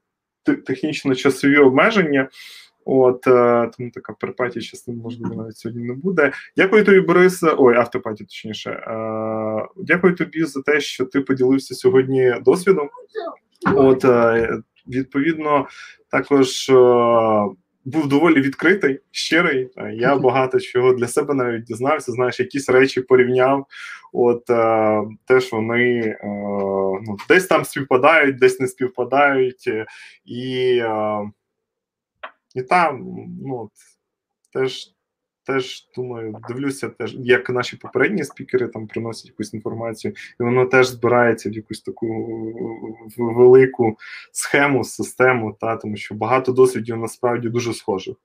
технічно-часові 0.66 1.56
обмеження. 1.56 2.28
От 2.84 3.26
е, 3.26 3.70
тому 3.76 3.90
така 3.90 4.12
перпатія 4.12 4.62
частина, 4.62 5.02
можливо, 5.02 5.34
навіть 5.42 5.56
сьогодні 5.56 5.84
не 5.84 5.94
буде. 5.94 6.32
Дякую 6.56 6.84
тобі, 6.84 7.00
Борис. 7.00 7.44
Ой, 7.58 7.76
автопаті, 7.76 8.24
точніше. 8.24 8.70
Е, 8.70 9.66
дякую 9.76 10.14
тобі 10.14 10.44
за 10.44 10.62
те, 10.62 10.80
що 10.80 11.04
ти 11.04 11.20
поділився 11.20 11.74
сьогодні 11.74 12.34
досвідом. 12.44 12.88
От 13.74 14.04
е, 14.04 14.58
відповідно, 14.86 15.66
також. 16.10 16.70
Був 17.84 18.08
доволі 18.08 18.40
відкритий, 18.40 19.00
щирий. 19.10 19.70
Е, 19.76 19.92
я 19.94 20.16
багато 20.18 20.60
чого 20.60 20.92
для 20.92 21.08
себе 21.08 21.34
навіть 21.34 21.64
дізнався. 21.64 22.12
Знаєш, 22.12 22.40
якісь 22.40 22.68
речі 22.68 23.00
порівняв. 23.00 23.66
От 24.12 24.50
е, 24.50 25.02
теж 25.24 25.52
вони 25.52 26.00
е, 26.00 26.18
ну, 27.02 27.16
десь 27.28 27.46
там 27.46 27.64
співпадають, 27.64 28.38
десь 28.38 28.60
не 28.60 28.68
співпадають, 28.68 29.64
е, 29.66 29.86
і 30.24 30.78
е, 30.82 31.30
і 32.54 32.62
там 32.62 33.04
ну, 33.42 33.70
теж 34.52 34.97
теж 35.48 35.88
думаю, 35.96 36.36
дивлюся, 36.48 36.88
теж 36.88 37.16
як 37.18 37.50
наші 37.50 37.76
попередні 37.76 38.24
спікери 38.24 38.68
там 38.68 38.86
приносять 38.86 39.26
якусь 39.26 39.54
інформацію, 39.54 40.14
і 40.40 40.42
воно 40.42 40.66
теж 40.66 40.88
збирається 40.88 41.50
в 41.50 41.52
якусь 41.52 41.80
таку 41.80 42.06
велику 43.16 43.96
схему, 44.32 44.84
систему, 44.84 45.56
та 45.60 45.76
тому 45.76 45.96
що 45.96 46.14
багато 46.14 46.52
досвідів 46.52 46.96
насправді 46.96 47.48
дуже 47.48 47.74
схожих. 47.74 48.16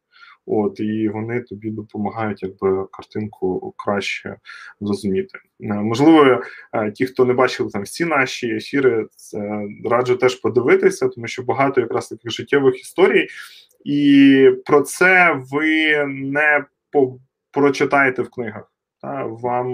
От 0.46 0.80
і 0.80 1.10
вони 1.10 1.42
тобі 1.42 1.70
допомагають, 1.70 2.44
якби 2.44 2.86
картинку 2.92 3.74
краще 3.78 4.36
зрозуміти. 4.82 5.40
Е, 5.62 5.74
можливо, 5.74 6.42
е, 6.74 6.92
ті, 6.92 7.06
хто 7.06 7.26
не 7.26 7.34
бачив 7.34 7.72
там 7.72 7.84
всі 7.84 8.06
наші 8.06 8.56
ефіри, 8.56 9.08
це 9.16 9.68
раджу 9.86 10.16
теж 10.16 10.36
подивитися, 10.36 11.08
тому 11.08 11.28
що 11.28 11.44
багато 11.44 11.82
якраз 11.82 12.08
таких 12.08 12.32
життєвих 12.32 12.82
історій, 12.82 13.28
і 13.86 14.50
про 14.66 14.82
це 14.82 15.42
ви 15.52 16.06
не 16.08 16.66
прочитаєте 17.52 18.22
в 18.22 18.30
книгах. 18.30 18.72
Та 19.02 19.24
вам 19.26 19.74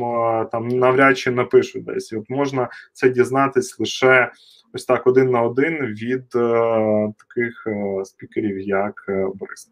там 0.51 0.67
навряд 0.67 1.17
чи 1.17 1.31
напишуть 1.31 1.85
десь. 1.85 2.13
От 2.13 2.29
можна 2.29 2.69
це 2.93 3.09
дізнатись 3.09 3.79
лише 3.79 4.31
ось 4.73 4.85
так 4.85 5.07
один 5.07 5.31
на 5.31 5.41
один 5.41 5.85
від 5.85 6.35
е, 6.35 7.13
таких 7.17 7.67
е, 7.67 8.05
спікерів, 8.05 8.59
як 8.59 9.05
е, 9.09 9.27
Борис. 9.35 9.69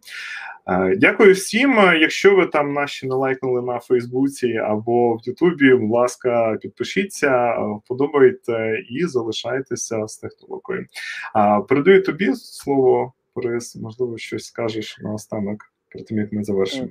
Е, 0.68 0.96
дякую 0.96 1.34
всім. 1.34 1.72
Якщо 1.78 2.36
ви 2.36 2.46
там 2.46 2.74
наші 2.74 3.08
не 3.08 3.16
лайкнули 3.16 3.62
на 3.62 3.80
Фейсбуці 3.80 4.54
або 4.54 5.16
в 5.16 5.20
Ютубі, 5.24 5.74
будь 5.74 5.92
ласка, 5.92 6.58
підпишіться, 6.62 7.58
вподобайте 7.84 8.84
і 8.90 9.06
залишайтеся 9.06 10.08
з 10.08 10.18
технологою. 10.18 10.86
Е, 11.36 11.62
передаю 11.70 12.04
тобі 12.04 12.34
слово, 12.36 13.14
Борис, 13.36 13.76
можливо, 13.76 14.18
щось 14.18 14.46
скажеш 14.46 15.00
на 15.02 15.14
останок 15.14 15.58
перед 15.92 16.08
тим, 16.08 16.18
як 16.18 16.34
ми 16.34 16.44
завершимо. 16.44 16.88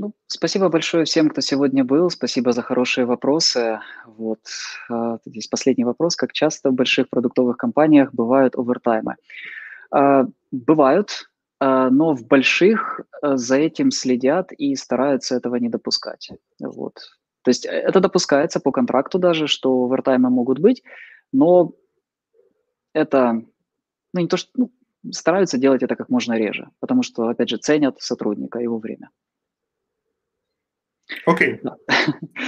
Ну, 0.00 0.14
спасибо 0.28 0.68
большое 0.68 1.04
всем, 1.04 1.28
кто 1.28 1.40
сегодня 1.40 1.84
был. 1.84 2.08
Спасибо 2.08 2.52
за 2.52 2.62
хорошие 2.62 3.04
вопросы. 3.04 3.80
Вот 4.06 4.40
здесь 5.24 5.48
последний 5.48 5.84
вопрос. 5.84 6.14
Как 6.14 6.32
часто 6.32 6.70
в 6.70 6.74
больших 6.74 7.10
продуктовых 7.10 7.56
компаниях 7.56 8.14
бывают 8.14 8.56
овертаймы? 8.56 9.16
А, 9.90 10.26
бывают, 10.52 11.28
а, 11.58 11.90
но 11.90 12.14
в 12.14 12.26
больших 12.26 13.00
за 13.22 13.56
этим 13.56 13.90
следят 13.90 14.52
и 14.52 14.76
стараются 14.76 15.34
этого 15.34 15.56
не 15.56 15.68
допускать. 15.68 16.30
Вот. 16.60 16.94
То 17.42 17.50
есть 17.50 17.66
э, 17.66 17.70
это 17.70 18.00
допускается 18.00 18.60
по 18.60 18.70
контракту 18.70 19.18
даже, 19.18 19.48
что 19.48 19.84
овертаймы 19.84 20.30
могут 20.30 20.60
быть, 20.60 20.82
но 21.32 21.72
это, 22.92 23.42
ну 24.12 24.20
не 24.20 24.28
то, 24.28 24.36
что 24.36 24.50
ну, 24.54 24.70
стараются 25.10 25.58
делать 25.58 25.82
это 25.82 25.96
как 25.96 26.08
можно 26.08 26.34
реже, 26.34 26.68
потому 26.80 27.02
что, 27.02 27.28
опять 27.28 27.48
же, 27.48 27.56
ценят 27.56 28.00
сотрудника, 28.00 28.60
его 28.60 28.78
время. 28.78 29.10
Окей. 31.26 31.60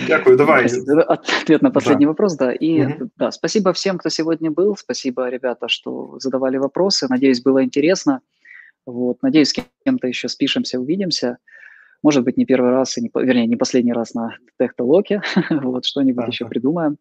Дякую, 0.06 0.36
давай. 0.36 0.66
Ответ 1.06 1.62
на 1.62 1.70
последний 1.70 2.04
да. 2.04 2.10
вопрос, 2.10 2.36
да. 2.36 2.52
И 2.52 2.82
угу. 2.82 3.10
да, 3.16 3.30
спасибо 3.30 3.72
всем, 3.72 3.98
кто 3.98 4.08
сегодня 4.08 4.50
был. 4.50 4.76
Спасибо, 4.76 5.28
ребята, 5.28 5.68
что 5.68 6.18
задавали 6.18 6.58
вопросы. 6.58 7.06
Надеюсь, 7.08 7.42
было 7.42 7.64
интересно. 7.64 8.20
Вот, 8.86 9.22
надеюсь, 9.22 9.50
с 9.50 9.64
кем-то 9.84 10.06
еще 10.06 10.28
спишемся, 10.28 10.80
увидимся. 10.80 11.38
Может 12.02 12.24
быть, 12.24 12.36
не 12.36 12.46
первый 12.46 12.70
раз, 12.70 12.96
и 12.96 13.02
не, 13.02 13.10
вернее, 13.14 13.46
не 13.46 13.56
последний 13.56 13.92
раз 13.92 14.14
на 14.14 14.36
технолоке. 14.58 15.22
вот, 15.50 15.84
что-нибудь 15.84 16.24
да, 16.24 16.26
еще 16.26 16.44
да. 16.44 16.50
придумаем. 16.50 16.96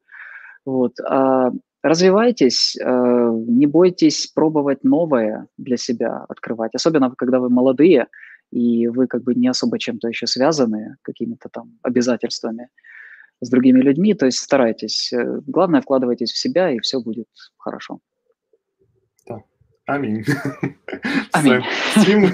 Вот. 0.66 1.00
А, 1.08 1.52
развивайтесь, 1.82 2.78
а, 2.82 3.32
не 3.32 3.66
бойтесь 3.66 4.28
пробовать 4.28 4.84
новое 4.84 5.48
для 5.58 5.78
себя 5.78 6.26
открывать, 6.28 6.76
особенно 6.76 7.14
когда 7.18 7.40
вы 7.40 7.50
молодые 7.50 8.08
и 8.52 8.88
вы 8.88 9.08
как 9.08 9.24
бы 9.24 9.36
не 9.36 9.48
особо 9.48 9.80
чем-то 9.80 10.08
еще 10.08 10.28
связаны, 10.28 10.96
какими-то 11.02 11.50
там 11.50 11.78
обязательствами 11.84 12.70
с 13.42 13.50
другими 13.50 13.82
людьми, 13.82 14.14
то 14.14 14.26
есть 14.26 14.40
старайтесь. 14.40 15.14
Э, 15.14 15.42
главное, 15.48 15.82
вкладывайтесь 15.82 16.32
в 16.32 16.38
себя, 16.38 16.72
и 16.72 16.80
все 16.80 17.00
будет 17.00 17.28
хорошо. 17.58 18.00
Амінь. 19.90 20.26
Амінь. 21.32 21.64
Всім 21.98 22.32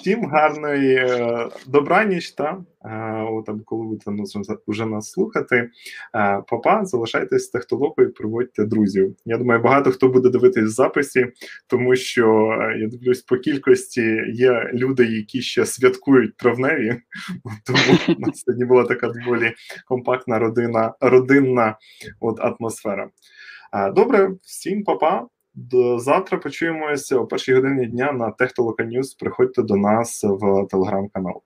всім 0.00 0.24
гарної 0.24 0.94
е, 0.96 1.48
добраніч, 1.66 2.30
та 2.30 2.58
е, 2.84 3.42
там, 3.46 3.60
коли 3.64 3.86
ви 3.86 3.96
там 3.96 4.18
вже 4.66 4.86
нас 4.86 5.10
слухати. 5.10 5.56
Е, 5.56 6.42
папа, 6.48 6.84
залишайтесь 6.84 7.48
технологою 7.48 8.08
і 8.08 8.12
приводьте 8.12 8.64
друзів. 8.64 9.16
Я 9.24 9.38
думаю, 9.38 9.60
багато 9.60 9.90
хто 9.90 10.08
буде 10.08 10.30
дивитись 10.30 10.64
в 10.64 10.68
записі, 10.68 11.26
тому 11.66 11.96
що 11.96 12.54
я 12.78 12.88
дивлюсь, 12.88 13.22
по 13.22 13.36
кількості 13.36 14.22
є 14.32 14.70
люди, 14.74 15.04
які 15.04 15.42
ще 15.42 15.66
святкують 15.66 16.36
травневі, 16.36 16.96
тому 17.66 18.16
у 18.18 18.20
нас 18.20 18.40
сьогодні 18.40 18.64
була 18.64 18.84
така 18.84 19.08
доволі 19.08 19.52
компактна 19.86 20.38
родина, 20.38 20.94
родинна 21.00 21.76
от, 22.20 22.40
атмосфера. 22.40 23.10
Добре, 23.94 24.30
всім 24.42 24.84
папа. 24.84 25.26
До 25.53 25.99
завтра 25.99 26.37
почуємося 26.37 27.17
о 27.17 27.27
першій 27.27 27.53
годині 27.53 27.85
дня 27.85 28.11
на 28.11 28.31
Техтолока 28.31 28.83
Ньюс. 28.83 29.13
Приходьте 29.13 29.61
до 29.61 29.75
нас 29.75 30.23
в 30.23 30.67
телеграм-канал. 30.69 31.41